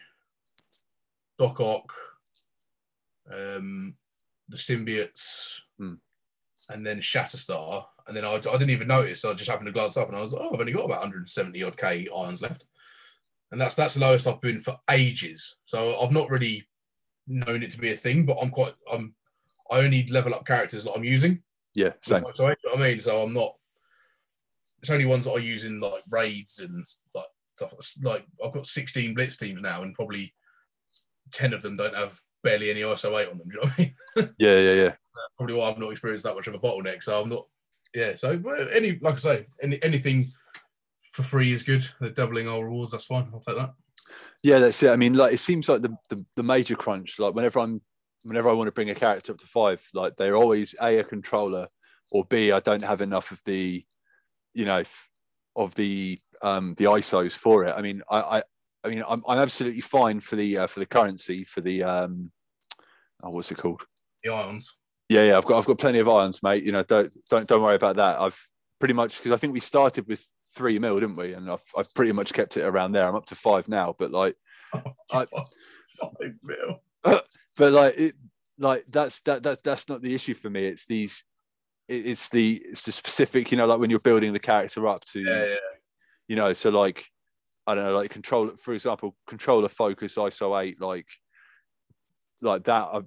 Doc 1.38 1.61
Ock, 1.61 1.92
um, 3.32 3.94
the 4.49 4.56
symbiotes, 4.56 5.61
hmm. 5.78 5.94
and 6.68 6.87
then 6.87 7.00
Shatterstar. 7.00 7.84
And 8.08 8.16
then 8.16 8.25
I, 8.25 8.34
I, 8.34 8.40
didn't 8.40 8.70
even 8.70 8.88
notice. 8.88 9.25
I 9.25 9.32
just 9.32 9.49
happened 9.49 9.66
to 9.66 9.72
glance 9.72 9.96
up 9.96 10.08
and 10.08 10.16
I 10.16 10.20
was, 10.20 10.32
like, 10.32 10.42
oh, 10.42 10.50
I've 10.52 10.61
only 10.61 10.72
got 10.72 10.84
about 10.84 11.00
170 11.00 11.62
odd 11.62 11.76
K 11.76 12.08
ions 12.16 12.42
left. 12.42 12.66
And 13.52 13.61
that's 13.61 13.75
that's 13.75 13.94
the 13.94 14.00
lowest 14.00 14.26
I've 14.26 14.40
been 14.40 14.61
for 14.61 14.78
ages. 14.90 15.58
So 15.66 16.00
I've 16.00 16.11
not 16.11 16.30
really 16.30 16.66
known 17.26 17.62
it 17.62 17.70
to 17.72 17.78
be 17.78 17.92
a 17.92 17.96
thing, 17.96 18.25
but 18.25 18.38
I'm 18.40 18.50
quite 18.50 18.75
I'm 18.90 19.14
I 19.70 19.80
only 19.80 20.06
level 20.06 20.34
up 20.34 20.46
characters 20.46 20.84
that 20.84 20.94
I'm 20.94 21.04
using. 21.04 21.42
Yeah, 21.75 21.92
same. 22.00 22.25
So 22.32 22.49
I 22.49 22.78
mean, 22.78 23.00
so 23.00 23.22
I'm 23.22 23.32
not. 23.32 23.54
It's 24.80 24.90
only 24.90 25.04
ones 25.04 25.26
that 25.26 25.32
I 25.32 25.38
use 25.38 25.64
in 25.64 25.80
like 25.80 26.02
raids 26.11 26.58
and 26.58 26.84
like 27.14 27.26
stuff. 27.69 28.02
Like 28.02 28.26
I've 28.45 28.52
got 28.52 28.66
16 28.66 29.14
blitz 29.14 29.37
teams 29.37 29.61
now, 29.61 29.83
and 29.83 29.95
probably 29.95 30.35
10 31.33 31.52
of 31.52 31.62
them 31.62 31.76
don't 31.76 31.97
have 31.97 32.19
barely 32.42 32.71
any 32.71 32.81
ISO 32.81 33.21
8 33.21 33.31
on 33.31 33.38
them. 33.38 33.49
Do 33.49 33.54
you 33.54 33.61
know 33.61 33.69
what 33.69 33.78
I 33.78 33.83
mean? 33.83 34.35
yeah, 34.38 34.59
yeah, 34.59 34.75
yeah. 34.75 34.92
probably 35.37 35.54
why 35.54 35.71
I've 35.71 35.78
not 35.78 35.90
experienced 35.90 36.25
that 36.25 36.35
much 36.35 36.47
of 36.47 36.54
a 36.54 36.59
bottleneck. 36.59 37.02
So 37.02 37.21
I'm 37.21 37.28
not. 37.28 37.47
Yeah. 37.95 38.16
So 38.16 38.31
any, 38.73 38.99
like 39.00 39.14
I 39.14 39.19
say, 39.19 39.47
any 39.62 39.83
anything 39.83 40.26
for 41.12 41.23
free 41.23 41.52
is 41.52 41.62
good. 41.62 41.85
They're 42.00 42.11
doubling 42.11 42.49
our 42.49 42.64
rewards. 42.64 42.92
That's 42.92 43.04
fine. 43.04 43.28
I'll 43.33 43.40
take 43.40 43.57
that. 43.57 43.75
Yeah, 44.42 44.59
that's 44.59 44.83
it. 44.83 44.90
I 44.90 44.97
mean, 44.97 45.14
like 45.14 45.35
it 45.35 45.38
seems 45.38 45.69
like 45.69 45.83
the, 45.83 45.95
the, 46.09 46.25
the 46.37 46.42
major 46.42 46.75
crunch. 46.75 47.19
Like 47.19 47.35
whenever 47.35 47.61
I'm 47.61 47.81
whenever 48.25 48.49
I 48.49 48.54
want 48.54 48.69
to 48.69 48.73
bring 48.73 48.90
a 48.90 48.95
character 48.95 49.33
up 49.33 49.38
to 49.38 49.47
five, 49.47 49.87
like 49.95 50.16
they're 50.16 50.37
always 50.37 50.75
a 50.81 50.99
a 50.99 51.04
controller 51.04 51.69
or 52.11 52.25
b 52.25 52.52
I 52.52 52.61
don't 52.61 52.83
have 52.83 53.00
enough 53.00 53.31
of 53.31 53.42
the, 53.45 53.85
you 54.54 54.64
know, 54.64 54.83
of 55.57 55.75
the 55.75 56.19
um, 56.42 56.75
the 56.76 56.84
ISOs 56.84 57.32
for 57.32 57.64
it. 57.64 57.75
I 57.76 57.82
mean, 57.82 58.02
I, 58.11 58.20
I, 58.20 58.42
I 58.84 58.88
mean, 58.88 59.04
I'm, 59.08 59.22
I'm 59.26 59.38
absolutely 59.38 59.80
fine 59.80 60.20
for 60.20 60.37
the 60.37 60.58
uh, 60.58 60.66
for 60.66 60.80
the 60.80 60.87
currency 60.87 61.44
for 61.44 61.61
the 61.61 61.82
um, 61.82 62.30
oh, 63.22 63.30
what's 63.30 63.50
it 63.50 63.58
called? 63.58 63.82
The 64.25 64.32
ions. 64.32 64.78
Yeah, 65.08 65.25
yeah, 65.25 65.37
I've 65.37 65.46
got 65.46 65.58
I've 65.58 65.66
got 65.66 65.78
plenty 65.78 65.99
of 65.99 66.08
ions, 66.08 66.42
mate. 66.42 66.64
You 66.64 66.72
know, 66.72 66.82
don't 66.82 67.14
don't 67.30 67.46
don't 67.46 67.62
worry 67.62 67.76
about 67.76 67.96
that. 67.96 68.20
I've 68.20 68.40
pretty 68.78 68.94
much 68.94 69.18
because 69.18 69.32
I 69.32 69.37
think 69.37 69.52
we 69.52 69.61
started 69.61 70.08
with 70.08 70.26
three 70.54 70.78
mil, 70.78 70.99
didn't 70.99 71.16
we? 71.16 71.34
And 71.34 71.50
I've 71.50 71.62
I've 71.76 71.92
pretty 71.94 72.12
much 72.12 72.32
kept 72.32 72.56
it 72.56 72.64
around 72.64 72.92
there. 72.92 73.06
I'm 73.06 73.14
up 73.14 73.26
to 73.26 73.34
five 73.34 73.68
now, 73.68 73.94
but 73.99 74.11
like, 74.11 74.37
oh, 74.75 74.92
I, 75.12 75.26
five 76.00 76.34
mil. 76.42 76.82
but 77.56 77.72
like 77.72 77.94
it, 77.96 78.14
like 78.58 78.84
that's 78.88 79.20
that 79.22 79.42
that 79.44 79.62
that's 79.62 79.88
not 79.88 80.02
the 80.02 80.14
issue 80.14 80.34
for 80.34 80.50
me. 80.50 80.64
It's 80.64 80.87
these 80.87 81.25
it's 81.88 82.28
the 82.30 82.62
it's 82.64 82.84
the 82.84 82.92
specific 82.92 83.50
you 83.50 83.58
know 83.58 83.66
like 83.66 83.78
when 83.78 83.90
you're 83.90 84.00
building 84.00 84.32
the 84.32 84.38
character 84.38 84.87
up 84.87 85.04
to 85.04 85.20
yeah, 85.20 85.44
yeah 85.44 85.56
you 86.32 86.36
know, 86.36 86.54
so 86.54 86.70
like 86.70 87.04
I 87.66 87.74
don't 87.74 87.84
know, 87.84 87.94
like 87.94 88.10
control, 88.10 88.48
for 88.56 88.72
example, 88.72 89.14
controller 89.26 89.68
focus 89.68 90.16
ISO 90.16 90.64
eight, 90.64 90.80
like 90.80 91.06
like 92.40 92.64
that. 92.64 92.88
I, 92.90 93.00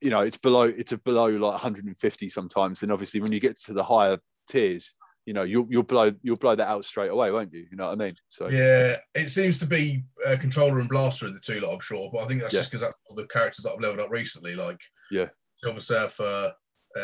you 0.00 0.10
know, 0.10 0.20
it's 0.20 0.36
below, 0.36 0.62
it's 0.62 0.92
a 0.92 0.98
below 0.98 1.26
like 1.26 1.54
150 1.54 2.28
sometimes, 2.28 2.84
and 2.84 2.92
obviously 2.92 3.20
when 3.20 3.32
you 3.32 3.40
get 3.40 3.60
to 3.62 3.72
the 3.72 3.82
higher 3.82 4.18
tiers, 4.48 4.94
you 5.24 5.32
know, 5.32 5.42
you'll 5.42 5.66
you'll 5.68 5.82
blow 5.82 6.12
you'll 6.22 6.36
blow 6.36 6.54
that 6.54 6.68
out 6.68 6.84
straight 6.84 7.10
away, 7.10 7.32
won't 7.32 7.52
you? 7.52 7.66
You 7.68 7.76
know 7.76 7.88
what 7.88 8.00
I 8.00 8.04
mean? 8.04 8.14
So 8.28 8.48
yeah, 8.50 8.98
it 9.16 9.28
seems 9.30 9.58
to 9.58 9.66
be 9.66 10.04
uh, 10.24 10.36
controller 10.38 10.78
and 10.78 10.88
blaster 10.88 11.26
in 11.26 11.34
the 11.34 11.40
two 11.40 11.58
lot, 11.58 11.74
I'm 11.74 11.80
sure, 11.80 12.08
but 12.12 12.20
I 12.20 12.26
think 12.26 12.40
that's 12.40 12.54
yeah. 12.54 12.60
just 12.60 12.70
because 12.70 12.82
that's 12.82 12.98
all 13.10 13.16
the 13.16 13.26
characters 13.26 13.64
that 13.64 13.72
I've 13.72 13.80
leveled 13.80 13.98
up 13.98 14.12
recently, 14.12 14.54
like 14.54 14.78
yeah, 15.10 15.26
Silver 15.56 15.80
Surfer, 15.80 16.52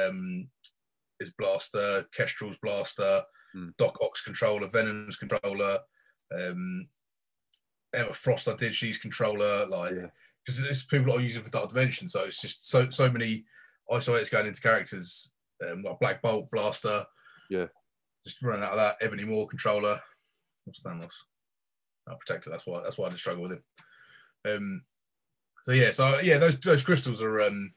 um, 0.00 0.48
is 1.18 1.32
blaster, 1.36 2.06
Kestrel's 2.14 2.58
blaster 2.62 3.24
mm. 3.56 3.76
Doc 3.78 3.98
Ock's 4.00 4.22
controller, 4.22 4.68
Venom's 4.68 5.16
controller, 5.16 5.78
um, 6.34 6.88
Emma 7.94 8.12
Frost. 8.12 8.48
I 8.48 8.56
did 8.56 8.74
she's 8.74 8.98
controller, 8.98 9.66
like 9.66 9.94
because 10.44 10.62
yeah. 10.62 10.70
it's 10.70 10.84
people 10.84 11.12
are 11.12 11.20
using 11.20 11.42
for 11.42 11.50
Dark 11.50 11.70
Dimension. 11.70 12.08
So 12.08 12.24
it's 12.24 12.40
just 12.40 12.68
so 12.68 12.90
so 12.90 13.10
many 13.10 13.44
ISO 13.90 14.18
8s 14.18 14.30
going 14.30 14.46
into 14.46 14.62
characters 14.62 15.30
um, 15.68 15.82
like 15.82 16.00
Black 16.00 16.22
Bolt, 16.22 16.50
Blaster. 16.50 17.04
Yeah, 17.50 17.66
just 18.26 18.42
running 18.42 18.64
out 18.64 18.72
of 18.72 18.78
that. 18.78 18.96
Ebony 19.00 19.24
Maw 19.24 19.46
controller. 19.46 20.00
What's 20.64 20.82
Thanos? 20.82 21.14
Oh, 22.08 22.16
protector. 22.16 22.50
That's 22.50 22.66
why. 22.66 22.80
That's 22.82 22.98
why 22.98 23.06
I 23.06 23.10
did 23.10 23.18
struggle 23.18 23.42
with 23.42 23.52
him. 23.52 23.62
Um, 24.44 24.82
so 25.64 25.72
yeah, 25.72 25.92
so 25.92 26.20
yeah, 26.20 26.38
those 26.38 26.58
those 26.58 26.82
crystals 26.82 27.22
are 27.22 27.40
um 27.42 27.72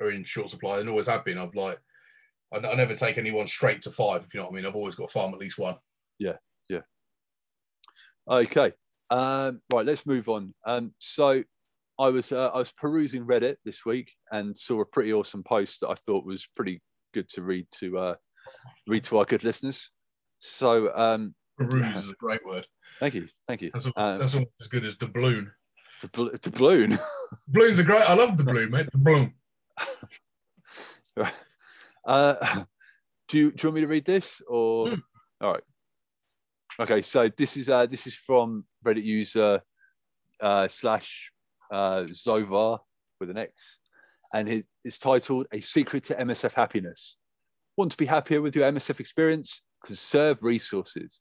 are 0.00 0.10
in 0.10 0.24
short 0.24 0.50
supply 0.50 0.80
and 0.80 0.88
always 0.88 1.08
have 1.08 1.24
been. 1.24 1.38
I've 1.38 1.54
like 1.54 1.80
I, 2.54 2.72
I 2.72 2.74
never 2.74 2.94
take 2.94 3.18
anyone 3.18 3.46
straight 3.46 3.82
to 3.82 3.90
five, 3.90 4.24
if 4.24 4.34
you 4.34 4.40
know 4.40 4.46
what 4.46 4.52
I 4.52 4.56
mean. 4.56 4.66
I've 4.66 4.76
always 4.76 4.94
got 4.94 5.08
to 5.08 5.12
farm 5.12 5.34
at 5.34 5.40
least 5.40 5.58
one. 5.58 5.76
Yeah, 6.18 6.36
yeah. 6.68 6.80
Okay. 8.28 8.72
Um, 9.10 9.60
right, 9.72 9.84
let's 9.86 10.06
move 10.06 10.28
on. 10.28 10.54
Um, 10.66 10.94
so 10.98 11.42
I 11.98 12.08
was 12.08 12.32
uh, 12.32 12.48
I 12.48 12.58
was 12.58 12.72
perusing 12.72 13.26
Reddit 13.26 13.56
this 13.64 13.84
week 13.84 14.12
and 14.32 14.56
saw 14.56 14.80
a 14.80 14.86
pretty 14.86 15.12
awesome 15.12 15.42
post 15.42 15.80
that 15.80 15.88
I 15.88 15.94
thought 15.94 16.24
was 16.24 16.48
pretty 16.56 16.80
good 17.12 17.28
to 17.30 17.42
read 17.42 17.66
to 17.78 17.98
uh, 17.98 18.14
read 18.86 19.04
to 19.04 19.18
our 19.18 19.24
good 19.24 19.44
listeners. 19.44 19.90
So 20.38 20.94
um, 20.96 21.34
peruse 21.58 21.96
is 22.04 22.10
a 22.10 22.14
great 22.14 22.44
word. 22.44 22.66
Thank 22.98 23.14
you, 23.14 23.28
thank 23.46 23.62
you. 23.62 23.70
That's, 23.72 23.86
um, 23.86 24.18
that's 24.18 24.34
almost 24.34 24.52
as 24.60 24.68
good 24.68 24.84
as 24.84 24.96
doubloon. 24.96 25.50
Doubloon. 26.02 26.98
Balloons 27.48 27.78
are 27.78 27.84
great. 27.84 28.02
I 28.02 28.14
love 28.14 28.36
the 28.36 28.44
balloon, 28.44 28.70
mate. 28.70 28.88
The 28.92 28.98
balloon. 28.98 29.34
Uh, 32.06 32.64
do 33.28 33.38
you 33.38 33.50
do 33.50 33.62
you 33.62 33.68
want 33.68 33.74
me 33.74 33.80
to 33.82 33.86
read 33.86 34.04
this 34.04 34.42
or? 34.48 34.88
Mm. 34.88 35.02
All 35.40 35.52
right. 35.52 35.62
Okay, 36.80 37.02
so 37.02 37.28
this 37.36 37.56
is 37.56 37.68
uh, 37.68 37.86
this 37.86 38.06
is 38.06 38.14
from 38.14 38.64
Reddit 38.84 39.04
user 39.04 39.60
uh, 40.40 40.66
slash 40.68 41.32
uh, 41.70 42.00
Zovar 42.00 42.80
with 43.20 43.30
an 43.30 43.38
X, 43.38 43.78
and 44.32 44.64
it's 44.84 44.98
titled 44.98 45.46
"A 45.52 45.60
Secret 45.60 46.04
to 46.04 46.14
MSF 46.14 46.54
Happiness." 46.54 47.16
Want 47.76 47.90
to 47.92 47.96
be 47.96 48.06
happier 48.06 48.40
with 48.40 48.54
your 48.54 48.70
MSF 48.70 49.00
experience? 49.00 49.62
Conserve 49.84 50.42
resources. 50.42 51.20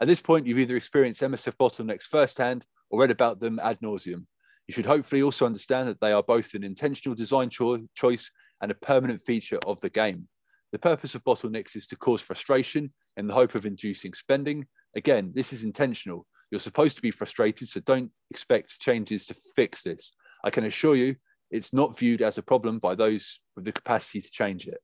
At 0.00 0.08
this 0.08 0.20
point, 0.20 0.46
you've 0.46 0.58
either 0.58 0.76
experienced 0.76 1.22
MSF 1.22 1.54
bottlenecks 1.56 2.02
firsthand 2.02 2.66
or 2.90 3.00
read 3.00 3.10
about 3.10 3.40
them 3.40 3.58
ad 3.62 3.78
nauseum. 3.80 4.24
You 4.66 4.74
should 4.74 4.86
hopefully 4.86 5.22
also 5.22 5.46
understand 5.46 5.88
that 5.88 6.00
they 6.00 6.12
are 6.12 6.22
both 6.22 6.54
an 6.54 6.64
intentional 6.64 7.14
design 7.14 7.50
cho- 7.50 7.86
choice 7.94 8.30
and 8.64 8.72
a 8.72 8.74
permanent 8.74 9.20
feature 9.20 9.58
of 9.66 9.78
the 9.82 9.90
game. 9.90 10.26
The 10.72 10.78
purpose 10.78 11.14
of 11.14 11.22
bottlenecks 11.22 11.76
is 11.76 11.86
to 11.88 11.96
cause 11.96 12.22
frustration 12.22 12.94
in 13.18 13.26
the 13.26 13.34
hope 13.34 13.54
of 13.54 13.66
inducing 13.66 14.14
spending. 14.14 14.66
Again, 14.96 15.32
this 15.34 15.52
is 15.52 15.64
intentional. 15.64 16.26
You're 16.50 16.60
supposed 16.60 16.96
to 16.96 17.02
be 17.02 17.10
frustrated, 17.10 17.68
so 17.68 17.80
don't 17.80 18.10
expect 18.30 18.80
changes 18.80 19.26
to 19.26 19.34
fix 19.54 19.82
this. 19.82 20.12
I 20.44 20.48
can 20.48 20.64
assure 20.64 20.96
you, 20.96 21.16
it's 21.50 21.74
not 21.74 21.98
viewed 21.98 22.22
as 22.22 22.38
a 22.38 22.42
problem 22.42 22.78
by 22.78 22.94
those 22.94 23.38
with 23.54 23.66
the 23.66 23.72
capacity 23.72 24.22
to 24.22 24.30
change 24.30 24.66
it. 24.66 24.78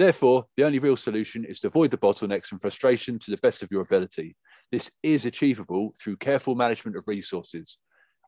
Therefore, 0.00 0.46
the 0.56 0.64
only 0.64 0.80
real 0.80 0.96
solution 0.96 1.44
is 1.44 1.60
to 1.60 1.68
avoid 1.68 1.92
the 1.92 1.98
bottlenecks 1.98 2.50
and 2.50 2.60
frustration 2.60 3.20
to 3.20 3.30
the 3.30 3.36
best 3.36 3.62
of 3.62 3.70
your 3.70 3.82
ability. 3.82 4.34
This 4.72 4.90
is 5.04 5.26
achievable 5.26 5.94
through 5.96 6.16
careful 6.16 6.56
management 6.56 6.96
of 6.96 7.04
resources. 7.06 7.78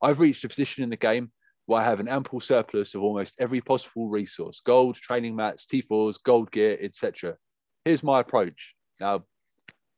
I've 0.00 0.20
reached 0.20 0.44
a 0.44 0.48
position 0.48 0.84
in 0.84 0.90
the 0.90 0.96
game 0.96 1.32
where 1.66 1.80
I 1.80 1.84
have 1.84 2.00
an 2.00 2.08
ample 2.08 2.40
surplus 2.40 2.94
of 2.94 3.02
almost 3.02 3.36
every 3.38 3.60
possible 3.60 4.08
resource 4.08 4.60
gold, 4.64 4.96
training 4.96 5.36
mats, 5.36 5.66
T4s, 5.66 6.16
gold 6.22 6.50
gear, 6.50 6.76
etc. 6.80 7.36
Here's 7.84 8.02
my 8.02 8.20
approach. 8.20 8.74
Now, 9.00 9.24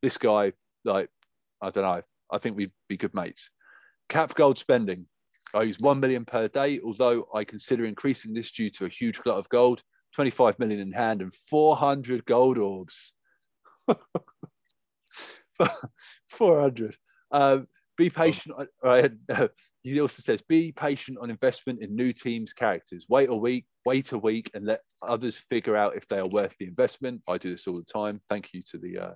this 0.03 0.19
guy, 0.19 0.53
like, 0.85 1.09
I 1.61 1.71
don't 1.71 1.85
know, 1.85 2.03
I 2.31 2.39
think 2.39 2.57
we'd 2.57 2.73
be 2.89 2.97
good 2.97 3.15
mates. 3.15 3.51
Cap 4.09 4.35
gold 4.35 4.59
spending. 4.59 5.07
I 5.55 5.63
use 5.63 5.79
1 5.79 6.01
million 6.01 6.25
per 6.25 6.49
day, 6.49 6.81
although 6.85 7.29
I 7.35 7.45
consider 7.45 7.85
increasing 7.85 8.35
this 8.35 8.51
due 8.51 8.71
to 8.71 8.85
a 8.85 8.89
huge 8.89 9.21
glut 9.21 9.39
of 9.39 9.49
gold, 9.49 9.83
25 10.15 10.59
million 10.59 10.81
in 10.81 10.93
hand, 10.93 11.23
and 11.23 11.33
400 11.33 12.25
gold 12.25 12.59
orbs. 12.59 13.13
400. 16.29 16.97
Um, 17.31 17.69
be 17.97 18.11
patient. 18.11 18.55
Right. 18.83 19.11
he 19.83 20.01
also 20.01 20.21
says, 20.21 20.43
be 20.43 20.73
patient 20.73 21.19
on 21.21 21.31
investment 21.31 21.83
in 21.83 21.95
new 21.95 22.13
teams' 22.13 22.53
characters. 22.53 23.07
Wait 23.09 23.29
a 23.29 23.35
week, 23.35 23.67
wait 23.85 24.13
a 24.13 24.19
week, 24.19 24.51
and 24.55 24.67
let 24.67 24.81
others 25.03 25.39
figure 25.39 25.77
out 25.77 25.97
if 25.97 26.07
they 26.09 26.19
are 26.19 26.29
worth 26.29 26.57
the 26.59 26.67
investment. 26.67 27.23
I 27.29 27.39
do 27.39 27.51
this 27.51 27.67
all 27.67 27.77
the 27.77 27.85
time. 27.85 28.21
Thank 28.29 28.53
you 28.53 28.63
to 28.71 28.79
the 28.79 28.99
uh, 28.99 29.15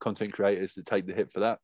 content 0.00 0.32
creators 0.32 0.74
that 0.74 0.86
take 0.86 1.06
the 1.06 1.14
hit 1.14 1.32
for 1.32 1.40
that. 1.40 1.58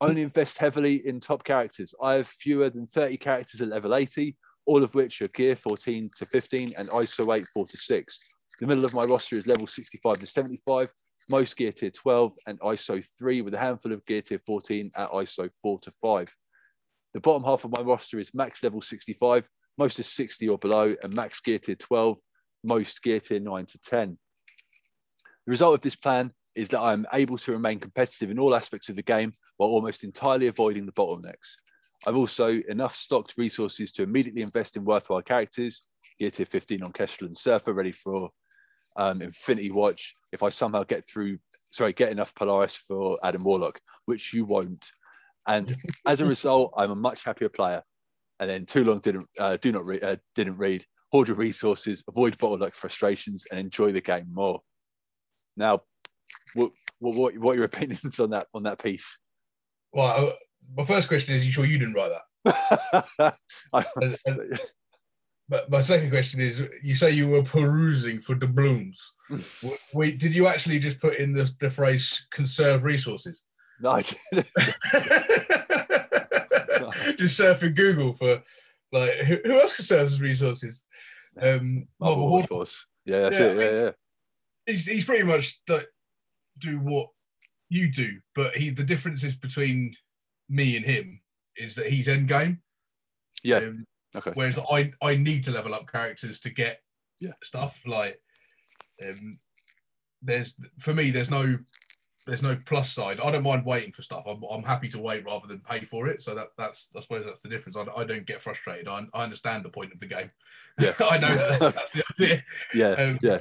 Only 0.00 0.22
invest 0.22 0.56
heavily 0.56 1.06
in 1.06 1.20
top 1.20 1.44
characters. 1.44 1.94
I 2.02 2.14
have 2.14 2.26
fewer 2.26 2.70
than 2.70 2.86
30 2.86 3.18
characters 3.18 3.60
at 3.60 3.68
level 3.68 3.94
80, 3.94 4.34
all 4.64 4.82
of 4.82 4.94
which 4.94 5.20
are 5.20 5.28
gear 5.28 5.56
14 5.56 6.10
to 6.16 6.26
15 6.26 6.72
and 6.78 6.88
ISO 6.88 7.36
8 7.36 7.46
4 7.52 7.66
to 7.66 7.76
6. 7.76 8.18
The 8.60 8.66
middle 8.66 8.84
of 8.84 8.94
my 8.94 9.04
roster 9.04 9.36
is 9.36 9.46
level 9.46 9.66
65 9.66 10.18
to 10.18 10.26
75, 10.26 10.90
most 11.30 11.56
gear 11.56 11.72
tier 11.72 11.90
12 11.90 12.34
and 12.46 12.60
ISO 12.60 13.04
3, 13.18 13.42
with 13.42 13.54
a 13.54 13.58
handful 13.58 13.92
of 13.92 14.04
gear 14.04 14.20
tier 14.20 14.38
14 14.38 14.90
at 14.96 15.10
ISO 15.10 15.48
4 15.62 15.78
to 15.80 15.90
5. 15.90 16.36
The 17.14 17.20
bottom 17.20 17.44
half 17.44 17.64
of 17.64 17.70
my 17.70 17.82
roster 17.82 18.18
is 18.18 18.34
max 18.34 18.62
level 18.62 18.80
65, 18.80 19.48
most 19.78 19.98
is 19.98 20.06
60 20.06 20.48
or 20.48 20.58
below, 20.58 20.94
and 21.02 21.14
max 21.14 21.40
gear 21.40 21.58
tier 21.58 21.76
12, 21.76 22.18
most 22.64 23.02
gear 23.02 23.20
tier 23.20 23.40
9 23.40 23.66
to 23.66 23.78
10. 23.78 24.18
The 25.46 25.50
result 25.50 25.74
of 25.74 25.80
this 25.80 25.96
plan 25.96 26.32
is 26.54 26.68
that 26.70 26.80
I'm 26.80 27.06
able 27.12 27.38
to 27.38 27.52
remain 27.52 27.78
competitive 27.78 28.30
in 28.30 28.38
all 28.38 28.54
aspects 28.54 28.88
of 28.88 28.96
the 28.96 29.02
game 29.02 29.32
while 29.56 29.70
almost 29.70 30.04
entirely 30.04 30.48
avoiding 30.48 30.84
the 30.84 30.92
bottlenecks. 30.92 31.54
I've 32.06 32.16
also 32.16 32.60
enough 32.68 32.94
stocked 32.94 33.34
resources 33.36 33.92
to 33.92 34.02
immediately 34.02 34.42
invest 34.42 34.76
in 34.76 34.84
worthwhile 34.84 35.22
characters, 35.22 35.82
gear 36.18 36.30
tier 36.30 36.46
15 36.46 36.82
on 36.82 36.92
Kestrel 36.92 37.28
and 37.28 37.36
Surfer, 37.36 37.72
ready 37.72 37.92
for 37.92 38.30
um, 38.96 39.22
Infinity 39.22 39.70
Watch. 39.70 40.14
If 40.32 40.42
I 40.42 40.48
somehow 40.48 40.84
get 40.84 41.06
through, 41.06 41.38
sorry, 41.64 41.92
get 41.92 42.12
enough 42.12 42.34
Polaris 42.34 42.76
for 42.76 43.18
Adam 43.22 43.44
Warlock, 43.44 43.80
which 44.06 44.32
you 44.32 44.44
won't. 44.44 44.90
And 45.46 45.74
as 46.06 46.20
a 46.20 46.24
result, 46.26 46.72
I'm 46.76 46.90
a 46.90 46.96
much 46.96 47.24
happier 47.24 47.48
player. 47.48 47.82
And 48.38 48.48
then 48.48 48.64
too 48.64 48.84
long 48.84 49.00
didn't 49.00 49.28
uh, 49.38 49.58
do 49.60 49.70
not 49.72 49.84
re- 49.84 50.00
uh, 50.00 50.16
didn't 50.34 50.56
read. 50.56 50.84
Hoard 51.12 51.28
your 51.28 51.36
resources, 51.36 52.02
avoid 52.08 52.38
bottleneck 52.38 52.74
frustrations, 52.74 53.44
and 53.50 53.60
enjoy 53.60 53.92
the 53.92 54.00
game 54.00 54.28
more. 54.32 54.60
Now, 55.56 55.82
what 56.54 56.70
what 57.00 57.36
what 57.36 57.52
are 57.52 57.56
your 57.56 57.64
opinions 57.66 58.18
on 58.18 58.30
that 58.30 58.46
on 58.54 58.62
that 58.62 58.82
piece? 58.82 59.18
Well, 59.92 60.28
uh, 60.28 60.30
my 60.76 60.84
first 60.84 61.08
question 61.08 61.34
is: 61.34 61.44
You 61.44 61.52
sure 61.52 61.66
you 61.66 61.78
didn't 61.78 61.94
write 61.94 62.12
that? 62.12 63.36
and, 64.24 64.58
but 65.50 65.68
my 65.68 65.80
second 65.80 66.10
question 66.10 66.40
is: 66.40 66.62
You 66.80 66.94
say 66.94 67.10
you 67.10 67.28
were 67.28 67.42
perusing 67.42 68.20
for 68.20 68.36
doubloons. 68.36 69.14
Wait, 69.92 70.20
did 70.20 70.32
you 70.32 70.46
actually 70.46 70.78
just 70.78 71.00
put 71.00 71.16
in 71.16 71.32
the, 71.32 71.52
the 71.58 71.70
phrase 71.70 72.24
"conserve 72.30 72.84
resources"? 72.84 73.42
No, 73.80 73.90
I 73.90 74.02
didn't. 74.02 74.20
just 77.18 77.40
surfing 77.40 77.74
Google 77.74 78.12
for 78.12 78.40
like 78.92 79.10
who, 79.26 79.38
who 79.44 79.60
else 79.60 79.74
conserves 79.74 80.22
resources? 80.22 80.84
Um, 81.40 81.88
Marvel 81.98 82.44
Force. 82.44 82.86
Yeah, 83.04 83.22
that's 83.22 83.40
yeah, 83.40 83.46
it. 83.46 83.56
Yeah, 83.56 83.82
yeah. 83.82 83.90
He's, 84.66 84.86
he's 84.86 85.04
pretty 85.04 85.24
much 85.24 85.58
like 85.68 85.88
do 86.58 86.78
what 86.78 87.08
you 87.68 87.90
do, 87.90 88.20
but 88.36 88.54
he 88.54 88.70
the 88.70 88.84
differences 88.84 89.34
between 89.34 89.96
me 90.48 90.76
and 90.76 90.86
him 90.86 91.22
is 91.56 91.74
that 91.74 91.88
he's 91.88 92.06
end 92.06 92.28
game. 92.28 92.62
Yeah. 93.42 93.56
Um, 93.56 93.84
okay. 94.16 94.32
Whereas 94.34 94.58
I 94.70 94.92
I 95.02 95.16
need 95.16 95.42
to 95.44 95.52
level 95.52 95.74
up 95.74 95.90
characters 95.90 96.40
to 96.40 96.50
get 96.50 96.82
yeah. 97.20 97.32
stuff 97.42 97.82
like 97.86 98.20
um 99.06 99.38
there's 100.22 100.58
for 100.78 100.94
me 100.94 101.10
there's 101.10 101.30
no 101.30 101.58
there's 102.26 102.42
no 102.42 102.56
plus 102.66 102.92
side. 102.92 103.18
I 103.20 103.30
don't 103.30 103.42
mind 103.42 103.64
waiting 103.64 103.92
for 103.92 104.02
stuff. 104.02 104.24
I'm, 104.26 104.42
I'm 104.50 104.62
happy 104.62 104.88
to 104.90 104.98
wait 104.98 105.24
rather 105.24 105.46
than 105.46 105.60
pay 105.60 105.80
for 105.80 106.06
it. 106.06 106.20
So 106.20 106.34
that 106.34 106.48
that's 106.56 106.90
I 106.96 107.00
suppose 107.00 107.24
that's 107.24 107.40
the 107.40 107.48
difference. 107.48 107.76
I, 107.76 107.86
I 107.96 108.04
don't 108.04 108.26
get 108.26 108.42
frustrated. 108.42 108.88
I, 108.88 109.06
I 109.14 109.24
understand 109.24 109.64
the 109.64 109.70
point 109.70 109.92
of 109.92 110.00
the 110.00 110.06
game. 110.06 110.30
Yeah, 110.78 110.92
I 111.10 111.18
know 111.18 111.34
that 111.34 111.60
that's, 111.60 111.74
that's 111.74 111.92
the 111.92 112.04
idea. 112.18 112.44
Yeah, 112.74 112.90
um, 112.90 113.18
yeah. 113.22 113.38